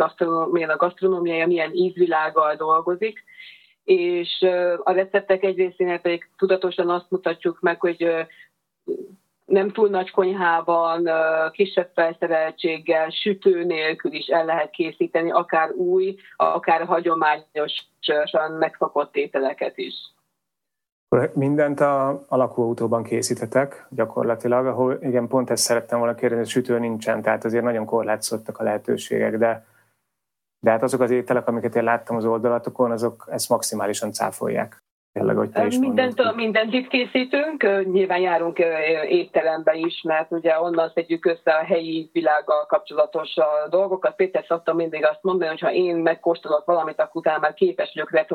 milyen 0.51 0.69
a 0.69 0.75
gasztronómiája, 0.75 1.47
milyen 1.47 1.73
ízvilággal 1.73 2.55
dolgozik, 2.55 3.23
és 3.83 4.45
a 4.83 4.91
receptek 4.91 5.43
egy 5.43 5.57
részénél 5.57 5.99
pedig 5.99 6.29
tudatosan 6.37 6.89
azt 6.89 7.09
mutatjuk 7.09 7.59
meg, 7.59 7.79
hogy 7.79 8.27
nem 9.45 9.71
túl 9.71 9.89
nagy 9.89 10.11
konyhában, 10.11 11.09
kisebb 11.51 11.91
felszereltséggel, 11.93 13.09
sütő 13.09 13.63
nélkül 13.63 14.13
is 14.13 14.27
el 14.27 14.45
lehet 14.45 14.69
készíteni, 14.69 15.31
akár 15.31 15.71
új, 15.71 16.15
akár 16.35 16.85
hagyományosan 16.85 18.51
megszokott 18.59 19.15
ételeket 19.15 19.77
is. 19.77 19.93
Mindent 21.33 21.79
a, 21.79 22.09
a 22.09 22.35
lakóautóban 22.35 23.03
készítetek 23.03 23.87
gyakorlatilag, 23.89 24.65
ahol 24.65 24.97
igen, 25.01 25.27
pont 25.27 25.49
ezt 25.49 25.63
szerettem 25.63 25.97
volna 25.97 26.15
kérdezni, 26.15 26.43
hogy 26.43 26.53
sütő 26.53 26.79
nincsen, 26.79 27.21
tehát 27.21 27.45
azért 27.45 27.63
nagyon 27.63 27.85
korlátozottak 27.85 28.59
a 28.59 28.63
lehetőségek, 28.63 29.37
de 29.37 29.67
de 30.59 30.69
hát 30.69 30.83
azok 30.83 31.01
az 31.01 31.11
ételek, 31.11 31.47
amiket 31.47 31.75
én 31.75 31.83
láttam 31.83 32.15
az 32.15 32.25
oldalatokon, 32.25 32.91
azok 32.91 33.27
ezt 33.31 33.49
maximálisan 33.49 34.11
cáfolják. 34.11 34.83
Tényleg, 35.19 35.37
hogy 35.37 35.49
te 35.49 35.65
is 35.65 35.77
mindent, 35.77 36.35
mindent 36.35 36.73
itt 36.73 36.87
készítünk, 36.87 37.85
nyilván 37.91 38.19
járunk 38.19 38.59
étterembe 39.07 39.73
is, 39.73 40.01
mert 40.01 40.31
ugye 40.31 40.61
onnan 40.61 40.91
szedjük 40.93 41.25
össze 41.25 41.51
a 41.51 41.65
helyi 41.65 42.09
világgal 42.13 42.65
kapcsolatos 42.65 43.33
dolgokat. 43.69 44.15
Péter 44.15 44.43
szoktam 44.47 44.75
mindig 44.75 45.05
azt 45.05 45.23
mondani, 45.23 45.49
hogy 45.49 45.59
ha 45.59 45.71
én 45.71 45.95
megkóstolok 45.95 46.65
valamit, 46.65 46.99
akkor 46.99 47.21
utána 47.21 47.39
már 47.39 47.53
képes 47.53 47.91
vagyok 47.93 48.27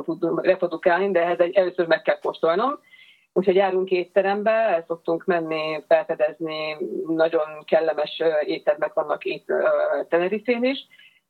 reprodukálni, 0.43 1.11
de 1.11 1.23
ehhez 1.23 1.39
egy, 1.39 1.55
először 1.55 1.87
meg 1.87 2.03
kell 2.03 2.19
kóstolnom. 2.23 2.79
Úgyhogy 3.33 3.55
járunk 3.55 3.91
étterembe, 3.91 4.51
el 4.51 4.85
szoktunk 4.87 5.25
menni, 5.25 5.83
felfedezni, 5.89 6.77
nagyon 7.07 7.65
kellemes 7.65 8.23
éttermek 8.45 8.93
vannak 8.93 9.25
itt 9.25 9.47
Tenerifén 10.09 10.65
is, 10.65 10.79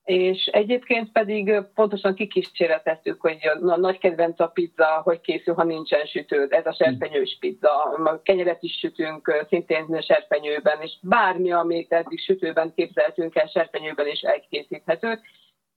és 0.05 0.46
egyébként 0.46 1.12
pedig 1.12 1.62
pontosan 1.74 2.14
kikísérleteztük, 2.14 3.20
hogy 3.20 3.38
a 3.62 3.76
nagy 3.76 3.98
kedvenc 3.98 4.40
a 4.40 4.46
pizza, 4.46 5.00
hogy 5.05 5.20
készül, 5.20 5.55
ha 5.55 5.64
nincsen 5.64 6.07
sütőd. 6.07 6.52
Ez 6.52 6.66
a 6.66 6.72
serpenyős 6.72 7.36
pizza. 7.40 7.82
A 8.05 8.22
kenyeret 8.22 8.62
is 8.62 8.78
sütünk 8.78 9.46
szintén 9.48 10.00
serpenyőben, 10.00 10.80
és 10.80 10.92
bármi, 11.02 11.52
amit 11.52 11.92
eddig 11.92 12.18
sütőben 12.18 12.72
képzeltünk 12.74 13.36
el, 13.36 13.46
serpenyőben 13.46 14.07
is 14.07 14.20
elkészíthető. 14.20 15.20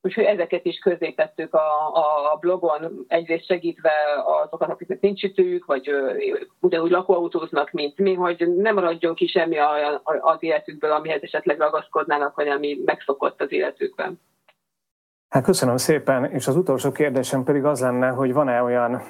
Úgyhogy 0.01 0.23
ezeket 0.23 0.65
is 0.65 0.79
tettük 1.15 1.53
a, 1.53 1.93
a 2.33 2.37
blogon, 2.39 3.05
egyrészt 3.07 3.45
segítve 3.45 3.91
azokat, 4.43 4.69
akiknek 4.69 4.99
nincs 4.99 5.23
ütőjük, 5.23 5.65
vagy 5.65 5.91
ugyanúgy 6.59 6.91
lakóautóznak, 6.91 7.71
mint 7.71 7.97
mi, 7.97 8.13
hogy 8.13 8.53
nem 8.55 8.73
maradjon 8.73 9.15
ki 9.15 9.27
semmi 9.27 9.57
az 10.21 10.37
életükből, 10.39 10.91
amihez 10.91 11.21
esetleg 11.21 11.57
ragaszkodnának, 11.57 12.35
vagy 12.35 12.47
ami 12.47 12.81
megszokott 12.85 13.41
az 13.41 13.51
életükben. 13.51 14.19
Hát 15.29 15.43
köszönöm 15.43 15.77
szépen, 15.77 16.25
és 16.25 16.47
az 16.47 16.55
utolsó 16.55 16.91
kérdésem 16.91 17.43
pedig 17.43 17.63
az 17.63 17.81
lenne, 17.81 18.07
hogy 18.07 18.33
van-e 18.33 18.61
olyan, 18.61 19.01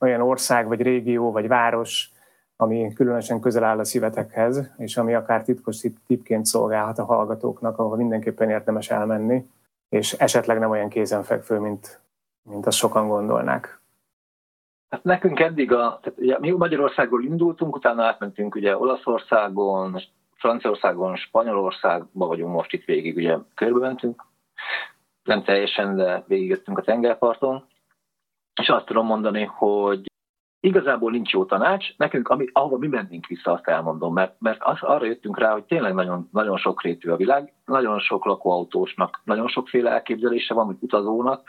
olyan 0.00 0.20
ország, 0.20 0.66
vagy 0.66 0.82
régió, 0.82 1.32
vagy 1.32 1.48
város, 1.48 2.10
ami 2.56 2.92
különösen 2.94 3.40
közel 3.40 3.64
áll 3.64 3.78
a 3.78 3.84
szívetekhez, 3.84 4.72
és 4.76 4.96
ami 4.96 5.14
akár 5.14 5.42
titkos 5.42 5.80
tipként 6.06 6.44
szolgálhat 6.44 6.98
a 6.98 7.04
hallgatóknak, 7.04 7.78
ahol 7.78 7.96
mindenképpen 7.96 8.50
érdemes 8.50 8.90
elmenni, 8.90 9.44
és 9.92 10.12
esetleg 10.12 10.58
nem 10.58 10.70
olyan 10.70 10.88
kézenfekvő, 10.88 11.58
mint, 11.58 12.00
mint 12.42 12.66
azt 12.66 12.76
sokan 12.76 13.08
gondolnák. 13.08 13.80
Hát 14.88 15.04
nekünk 15.04 15.40
eddig, 15.40 15.72
a, 15.72 15.98
tehát 16.02 16.18
ugye, 16.18 16.38
mi 16.38 16.50
Magyarországról 16.50 17.24
indultunk, 17.24 17.76
utána 17.76 18.04
átmentünk 18.04 18.54
ugye 18.54 18.76
Olaszországon, 18.76 20.00
Franciaországon, 20.34 21.16
Spanyolországban 21.16 22.28
vagyunk 22.28 22.52
most 22.52 22.72
itt 22.72 22.84
végig, 22.84 23.16
ugye 23.16 23.36
körbementünk, 23.54 24.24
nem 25.22 25.42
teljesen, 25.42 25.96
de 25.96 26.24
végigjöttünk 26.26 26.78
a 26.78 26.82
tengerparton, 26.82 27.66
és 28.60 28.68
azt 28.68 28.86
tudom 28.86 29.06
mondani, 29.06 29.44
hogy 29.44 30.11
igazából 30.62 31.10
nincs 31.10 31.32
jó 31.32 31.44
tanács, 31.44 31.96
nekünk, 31.96 32.28
ami, 32.28 32.46
ahova 32.52 32.78
mi 32.78 32.86
mennénk 32.86 33.26
vissza, 33.26 33.52
azt 33.52 33.66
elmondom, 33.66 34.12
mert, 34.12 34.34
mert 34.38 34.62
az, 34.62 34.76
arra 34.80 35.04
jöttünk 35.04 35.38
rá, 35.38 35.52
hogy 35.52 35.64
tényleg 35.64 35.94
nagyon, 35.94 36.28
nagyon 36.32 36.56
sok 36.56 36.82
rétű 36.82 37.10
a 37.10 37.16
világ, 37.16 37.52
nagyon 37.64 37.98
sok 37.98 38.24
lakóautósnak, 38.24 39.20
nagyon 39.24 39.48
sokféle 39.48 39.90
elképzelése 39.90 40.54
van, 40.54 40.66
hogy 40.66 40.76
utazónak, 40.80 41.48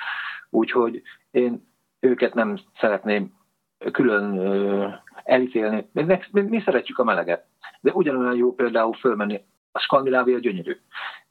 úgyhogy 0.49 1.01
én 1.32 1.68
őket 1.99 2.34
nem 2.34 2.57
szeretném 2.80 3.34
külön 3.91 4.39
elítélni. 5.24 5.89
Mi, 5.91 6.03
mi, 6.32 6.41
mi 6.41 6.61
szeretjük 6.61 6.99
a 6.99 7.03
meleget, 7.03 7.45
de 7.82 7.91
ugyanolyan 7.91 8.36
jó 8.36 8.53
például 8.53 8.93
fölmenni, 8.93 9.41
a 9.72 9.80
Skandinávia 9.80 10.39
gyönyörű, 10.39 10.80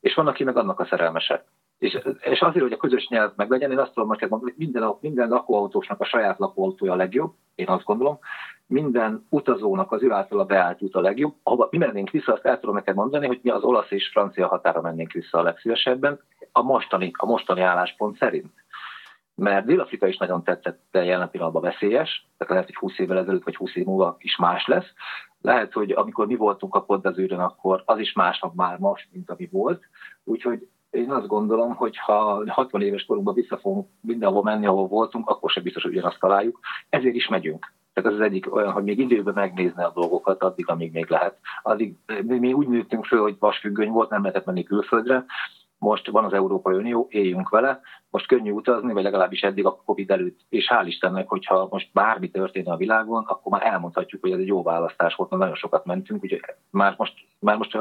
és 0.00 0.14
van, 0.14 0.26
aki 0.26 0.44
meg 0.44 0.56
annak 0.56 0.80
a 0.80 0.84
szerelmese. 0.84 1.44
És, 1.82 1.98
és 2.20 2.40
azért, 2.40 2.62
hogy 2.62 2.72
a 2.72 2.76
közös 2.76 3.08
nyelv 3.08 3.32
meg 3.36 3.50
legyen, 3.50 3.70
én 3.70 3.78
azt 3.78 3.92
tudom 3.92 4.08
neked 4.08 4.28
mondani, 4.28 4.50
hogy 4.50 4.64
minden, 4.64 4.94
minden 5.00 5.28
lakóautósnak 5.28 6.00
a 6.00 6.04
saját 6.04 6.38
lakóautója 6.38 6.92
a 6.92 6.96
legjobb, 6.96 7.32
én 7.54 7.68
azt 7.68 7.84
gondolom, 7.84 8.18
minden 8.66 9.26
utazónak 9.28 9.92
az 9.92 10.02
ő 10.02 10.12
által 10.12 10.44
beállt 10.44 10.82
út 10.82 10.94
a 10.94 11.00
legjobb. 11.00 11.34
Ahova 11.42 11.68
mi 11.70 11.78
mennénk 11.78 12.10
vissza, 12.10 12.32
azt 12.32 12.44
el 12.44 12.60
tudom 12.60 12.74
neked 12.74 12.94
mondani, 12.94 13.26
hogy 13.26 13.40
mi 13.42 13.50
az 13.50 13.62
olasz 13.62 13.90
és 13.90 14.08
francia 14.08 14.46
határa 14.46 14.80
mennénk 14.80 15.12
vissza 15.12 15.38
a 15.38 15.42
legszívesebben, 15.42 16.20
a 16.52 16.62
mostani, 16.62 17.10
a 17.16 17.26
mostani 17.26 17.60
álláspont 17.60 18.16
szerint. 18.16 18.52
Mert 19.34 19.66
Dél-Afrika 19.66 20.06
is 20.06 20.16
nagyon 20.16 20.44
tetszett, 20.44 20.80
de 20.90 21.04
jelen 21.04 21.30
pillanatban 21.30 21.62
veszélyes, 21.62 22.26
tehát 22.38 22.52
lehet, 22.52 22.66
hogy 22.66 22.76
20 22.76 22.98
évvel 22.98 23.18
ezelőtt 23.18 23.44
vagy 23.44 23.56
20 23.56 23.76
év 23.76 23.84
múlva 23.84 24.16
is 24.18 24.36
más 24.36 24.66
lesz. 24.66 24.92
Lehet, 25.40 25.72
hogy 25.72 25.90
amikor 25.90 26.26
mi 26.26 26.36
voltunk 26.36 26.74
a 26.74 26.84
Kodazűrön, 26.84 27.40
akkor 27.40 27.82
az 27.84 27.98
is 27.98 28.12
másnak 28.12 28.54
már 28.54 28.78
most, 28.78 29.08
mint 29.12 29.30
ami 29.30 29.48
volt. 29.52 29.82
Úgyhogy 30.24 30.68
én 30.92 31.10
azt 31.10 31.26
gondolom, 31.26 31.74
hogy 31.74 31.96
ha 31.98 32.42
60 32.46 32.82
éves 32.82 33.04
korunkban 33.04 33.34
vissza 33.34 33.58
fogunk 33.58 33.88
mindenhol 34.00 34.42
menni, 34.42 34.66
ahol 34.66 34.86
voltunk, 34.86 35.28
akkor 35.28 35.50
sem 35.50 35.62
biztos, 35.62 35.82
hogy 35.82 35.92
ugyanazt 35.92 36.20
találjuk. 36.20 36.58
Ezért 36.88 37.14
is 37.14 37.28
megyünk. 37.28 37.72
Tehát 37.92 38.10
ez 38.10 38.16
az 38.16 38.24
egyik 38.24 38.54
olyan, 38.54 38.72
hogy 38.72 38.84
még 38.84 38.98
időben 38.98 39.34
megnézni 39.34 39.82
a 39.82 39.92
dolgokat, 39.94 40.42
addig, 40.42 40.68
amíg 40.68 40.92
még 40.92 41.08
lehet. 41.08 41.38
Addig 41.62 41.96
mi 42.24 42.52
úgy 42.52 42.68
nőttünk 42.68 43.04
föl, 43.04 43.20
hogy 43.20 43.36
vasfüggöny 43.38 43.90
volt, 43.90 44.10
nem 44.10 44.22
lehetett 44.22 44.44
menni 44.44 44.62
külföldre. 44.62 45.24
Most 45.78 46.10
van 46.10 46.24
az 46.24 46.32
Európai 46.32 46.74
Unió, 46.74 47.06
éljünk 47.10 47.48
vele. 47.48 47.80
Most 48.10 48.26
könnyű 48.26 48.50
utazni, 48.50 48.92
vagy 48.92 49.02
legalábbis 49.02 49.42
eddig 49.42 49.66
a 49.66 49.82
Covid 49.84 50.10
előtt. 50.10 50.40
És 50.48 50.70
hál' 50.74 50.86
Istennek, 50.86 51.28
hogyha 51.28 51.68
most 51.70 51.88
bármi 51.92 52.30
történne 52.30 52.72
a 52.72 52.76
világon, 52.76 53.24
akkor 53.26 53.52
már 53.52 53.66
elmondhatjuk, 53.66 54.20
hogy 54.20 54.32
ez 54.32 54.38
egy 54.38 54.46
jó 54.46 54.62
választás 54.62 55.14
volt, 55.14 55.30
mert 55.30 55.42
nagyon 55.42 55.56
sokat 55.56 55.84
mentünk, 55.84 56.22
úgyhogy 56.22 56.40
már 56.70 56.94
most, 56.96 57.14
már 57.38 57.56
most 57.56 57.78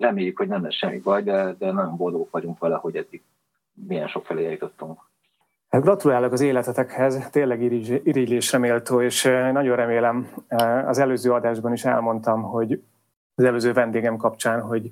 reméljük, 0.00 0.38
hogy 0.38 0.48
nem 0.48 0.62
lesz 0.62 0.74
semmi 0.74 0.98
baj, 0.98 1.22
de, 1.22 1.54
de 1.58 1.72
nagyon 1.72 1.96
boldogok 1.96 2.30
vagyunk 2.30 2.58
vele, 2.58 2.76
hogy 2.76 2.96
eddig 2.96 3.22
milyen 3.86 4.08
sok 4.08 4.26
felé 4.26 4.50
jutottunk. 4.50 5.00
Hát 5.68 5.82
gratulálok 5.82 6.32
az 6.32 6.40
életetekhez, 6.40 7.28
tényleg 7.30 7.62
irigylésre 7.62 8.58
méltó, 8.58 9.02
és 9.02 9.22
nagyon 9.52 9.76
remélem, 9.76 10.28
az 10.86 10.98
előző 10.98 11.32
adásban 11.32 11.72
is 11.72 11.84
elmondtam, 11.84 12.42
hogy 12.42 12.82
az 13.34 13.44
előző 13.44 13.72
vendégem 13.72 14.16
kapcsán, 14.16 14.60
hogy, 14.60 14.90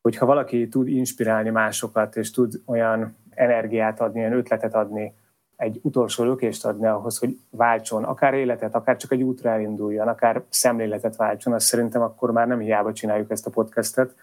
hogy 0.00 0.16
ha 0.16 0.26
valaki 0.26 0.68
tud 0.68 0.88
inspirálni 0.88 1.50
másokat, 1.50 2.16
és 2.16 2.30
tud 2.30 2.60
olyan 2.66 3.16
energiát 3.30 4.00
adni, 4.00 4.20
olyan 4.20 4.32
ötletet 4.32 4.74
adni, 4.74 5.14
egy 5.56 5.80
utolsó 5.82 6.24
lökést 6.24 6.64
adni 6.64 6.86
ahhoz, 6.86 7.18
hogy 7.18 7.38
váltson, 7.50 8.04
akár 8.04 8.34
életet, 8.34 8.74
akár 8.74 8.96
csak 8.96 9.12
egy 9.12 9.22
útra 9.22 9.50
elinduljon, 9.50 10.08
akár 10.08 10.42
szemléletet 10.48 11.16
váltson, 11.16 11.52
azt 11.52 11.66
szerintem 11.66 12.02
akkor 12.02 12.30
már 12.30 12.46
nem 12.46 12.58
hiába 12.58 12.92
csináljuk 12.92 13.30
ezt 13.30 13.46
a 13.46 13.50
podcastet. 13.50 14.14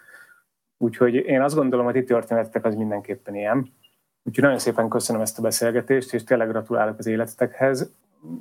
Úgyhogy 0.77 1.15
én 1.15 1.41
azt 1.41 1.55
gondolom, 1.55 1.86
hogy 1.86 1.95
itt 1.95 2.07
történetek 2.07 2.65
az 2.65 2.75
mindenképpen 2.75 3.36
ilyen. 3.36 3.57
Úgyhogy 4.23 4.43
nagyon 4.43 4.59
szépen 4.59 4.89
köszönöm 4.89 5.21
ezt 5.21 5.39
a 5.39 5.41
beszélgetést, 5.41 6.13
és 6.13 6.23
tényleg 6.23 6.49
gratulálok 6.49 6.97
az 6.97 7.07
életetekhez. 7.07 7.91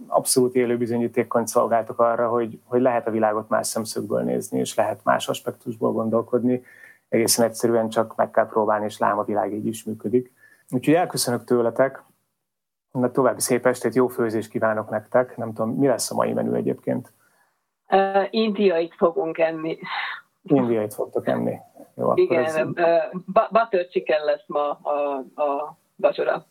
Abszolút 0.06 0.54
élő 0.54 0.76
bizonyítékként 0.76 1.48
szolgáltok 1.48 1.98
arra, 1.98 2.28
hogy, 2.28 2.60
hogy 2.64 2.80
lehet 2.80 3.06
a 3.06 3.10
világot 3.10 3.48
más 3.48 3.66
szemszögből 3.66 4.22
nézni, 4.22 4.58
és 4.58 4.74
lehet 4.74 5.04
más 5.04 5.28
aspektusból 5.28 5.92
gondolkodni. 5.92 6.62
Egészen 7.08 7.46
egyszerűen 7.46 7.88
csak 7.88 8.16
meg 8.16 8.30
kell 8.30 8.46
próbálni, 8.46 8.84
és 8.84 8.98
lám 8.98 9.18
a 9.18 9.24
világ 9.24 9.52
így 9.52 9.66
is 9.66 9.84
működik. 9.84 10.32
Úgyhogy 10.70 10.94
elköszönök 10.94 11.44
tőletek, 11.44 12.02
Na, 12.92 13.10
további 13.10 13.40
szép 13.40 13.66
estét, 13.66 13.94
jó 13.94 14.06
főzést 14.06 14.50
kívánok 14.50 14.90
nektek. 14.90 15.36
Nem 15.36 15.52
tudom, 15.52 15.70
mi 15.70 15.86
lesz 15.86 16.10
a 16.10 16.14
mai 16.14 16.32
menü 16.32 16.54
egyébként? 16.54 17.12
Uh, 17.88 18.26
indiait 18.30 18.94
fogunk 18.94 19.38
enni. 19.38 19.78
Indiait 20.42 20.94
fogtok 20.94 21.26
enni. 21.26 21.56
Jó, 21.96 22.12
Igen, 22.14 22.44
ez... 22.44 22.56
uh, 22.56 23.48
butter 23.50 23.88
chicken 23.88 24.24
lesz 24.24 24.44
ma 24.46 24.70
a, 24.70 25.24
a 25.42 25.78
vacsora. 25.96 26.46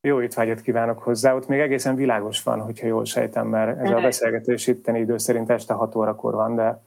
Jó 0.00 0.22
étvágyat 0.22 0.60
kívánok 0.60 0.98
hozzá. 0.98 1.34
Ott 1.34 1.46
még 1.46 1.60
egészen 1.60 1.94
világos 1.94 2.42
van, 2.42 2.60
hogyha 2.60 2.86
jól 2.86 3.04
sejtem, 3.04 3.46
mert 3.46 3.78
ez 3.78 3.90
a 3.90 4.00
beszélgetés 4.00 4.66
itteni 4.66 4.98
idő 4.98 5.18
szerint 5.18 5.50
este 5.50 5.74
6 5.74 5.94
órakor 5.94 6.34
van, 6.34 6.54
de... 6.54 6.82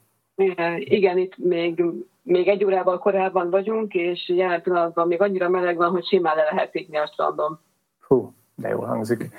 Igen, 0.78 1.18
itt 1.18 1.38
még, 1.38 1.84
még 2.22 2.48
egy 2.48 2.66
órával 2.66 3.00
korábban 3.00 3.50
vagyunk, 3.50 3.94
és 3.94 4.30
jelen 4.30 4.62
pillanatban 4.62 5.08
még 5.08 5.22
annyira 5.22 5.50
meleg 5.50 5.78
van, 5.78 5.92
hogy 5.92 6.06
simán 6.06 6.36
le 6.36 6.44
lehet 6.44 6.76
égni 6.76 6.98
a 6.98 7.08
strandon. 7.08 7.60
Hú, 8.08 8.34
de 8.56 8.70
jól 8.70 8.86
hangzik. 8.86 9.30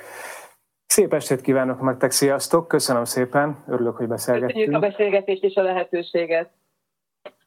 Szép 0.85 1.13
estét 1.13 1.41
kívánok 1.41 1.81
nektek, 1.81 2.11
sziasztok! 2.11 2.67
Köszönöm 2.67 3.03
szépen, 3.03 3.63
örülök, 3.67 3.95
hogy 3.95 4.07
beszélgettünk. 4.07 4.51
Köszönjük 4.53 4.83
a 4.83 4.87
beszélgetést 4.87 5.43
és 5.43 5.55
a 5.55 5.61
lehetőséget. 5.61 6.49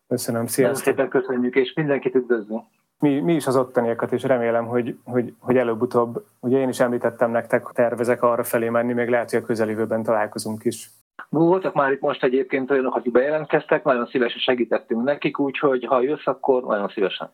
Köszönöm, 0.08 0.46
sziasztok! 0.46 0.86
Nagyon 0.86 1.06
szépen 1.06 1.20
köszönjük, 1.20 1.54
és 1.54 1.72
mindenkit 1.72 2.14
üdvözlünk. 2.14 2.62
Mi, 2.98 3.20
mi 3.20 3.34
is 3.34 3.46
az 3.46 3.56
ottaniakat, 3.56 4.12
és 4.12 4.22
remélem, 4.22 4.66
hogy, 4.66 4.98
hogy, 5.04 5.34
hogy 5.38 5.56
előbb-utóbb, 5.56 6.24
ugye 6.40 6.58
én 6.58 6.68
is 6.68 6.80
említettem 6.80 7.30
nektek, 7.30 7.66
tervezek 7.72 8.22
arra 8.22 8.44
felé 8.44 8.68
menni, 8.68 8.92
még 8.92 9.08
lehet, 9.08 9.30
hogy 9.30 9.40
a 9.42 9.46
közeljövőben 9.46 10.02
találkozunk 10.02 10.64
is. 10.64 10.90
Voltak 11.28 11.74
már 11.74 11.92
itt 11.92 12.00
most 12.00 12.24
egyébként 12.24 12.70
olyanok, 12.70 12.94
akik 12.94 13.12
bejelentkeztek, 13.12 13.84
nagyon 13.84 14.06
szívesen 14.06 14.38
segítettünk 14.38 15.02
nekik, 15.04 15.38
úgyhogy 15.38 15.84
ha 15.84 16.02
jössz, 16.02 16.26
akkor 16.26 16.62
nagyon 16.62 16.88
szívesen. 16.88 17.30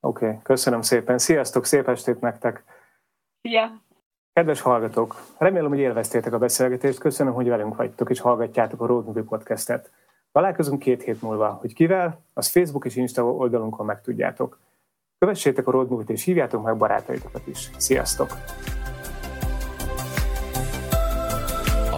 Oké, 0.00 0.26
okay, 0.26 0.38
köszönöm 0.42 0.80
szépen. 0.80 1.18
Sziasztok, 1.18 1.64
szép 1.64 1.88
estét 1.88 2.20
nektek! 2.20 2.64
Szia! 3.48 3.82
Kedves 4.32 4.60
hallgatók, 4.60 5.16
remélem, 5.38 5.68
hogy 5.68 5.78
élveztétek 5.78 6.32
a 6.32 6.38
beszélgetést, 6.38 6.98
köszönöm, 6.98 7.32
hogy 7.32 7.48
velünk 7.48 7.76
vagytok 7.76 8.10
és 8.10 8.20
hallgatjátok 8.20 8.80
a 8.80 8.86
Road 8.86 9.04
Movie 9.04 9.22
Podcastet. 9.22 9.90
Találkozunk 10.32 10.78
két 10.78 11.02
hét 11.02 11.22
múlva, 11.22 11.48
hogy 11.48 11.74
kivel, 11.74 12.20
az 12.32 12.48
Facebook 12.48 12.84
és 12.84 12.96
Insta 12.96 13.24
oldalunkon 13.24 13.86
megtudjátok. 13.86 14.58
Kövessétek 15.18 15.66
a 15.66 15.70
Road 15.70 15.88
Movie-t 15.90 16.10
és 16.10 16.24
hívjátok 16.24 16.62
meg 16.62 16.76
barátaitokat 16.76 17.46
is. 17.46 17.70
Sziasztok! 17.76 18.28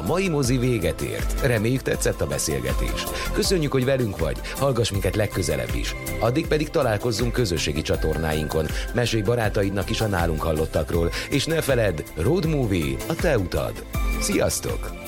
Mai 0.07 0.29
mozi 0.29 0.59
véget 0.59 1.01
ért. 1.01 1.41
Reméljük 1.47 1.83
tetszett 1.83 2.21
a 2.21 2.27
beszélgetés. 2.27 3.05
Köszönjük, 3.33 3.73
hogy 3.73 3.85
velünk 3.85 4.19
vagy, 4.19 4.37
hallgass 4.59 4.91
minket 4.91 5.17
legközelebb 5.17 5.75
is. 5.75 5.95
Addig 6.21 6.47
pedig 6.47 6.71
találkozzunk 6.71 7.33
közösségi 7.33 7.83
csatornáinkon, 7.83 8.67
mesélj 8.95 9.23
barátaidnak 9.23 9.91
is 9.91 10.01
a 10.01 10.07
nálunk 10.07 10.43
hallottakról, 10.43 11.11
és 11.31 11.45
ne 11.45 11.61
feledd, 11.61 12.03
Road 12.17 12.47
Movie 12.47 12.97
a 13.09 13.15
te 13.15 13.39
utad. 13.39 13.85
Sziasztok! 14.21 15.06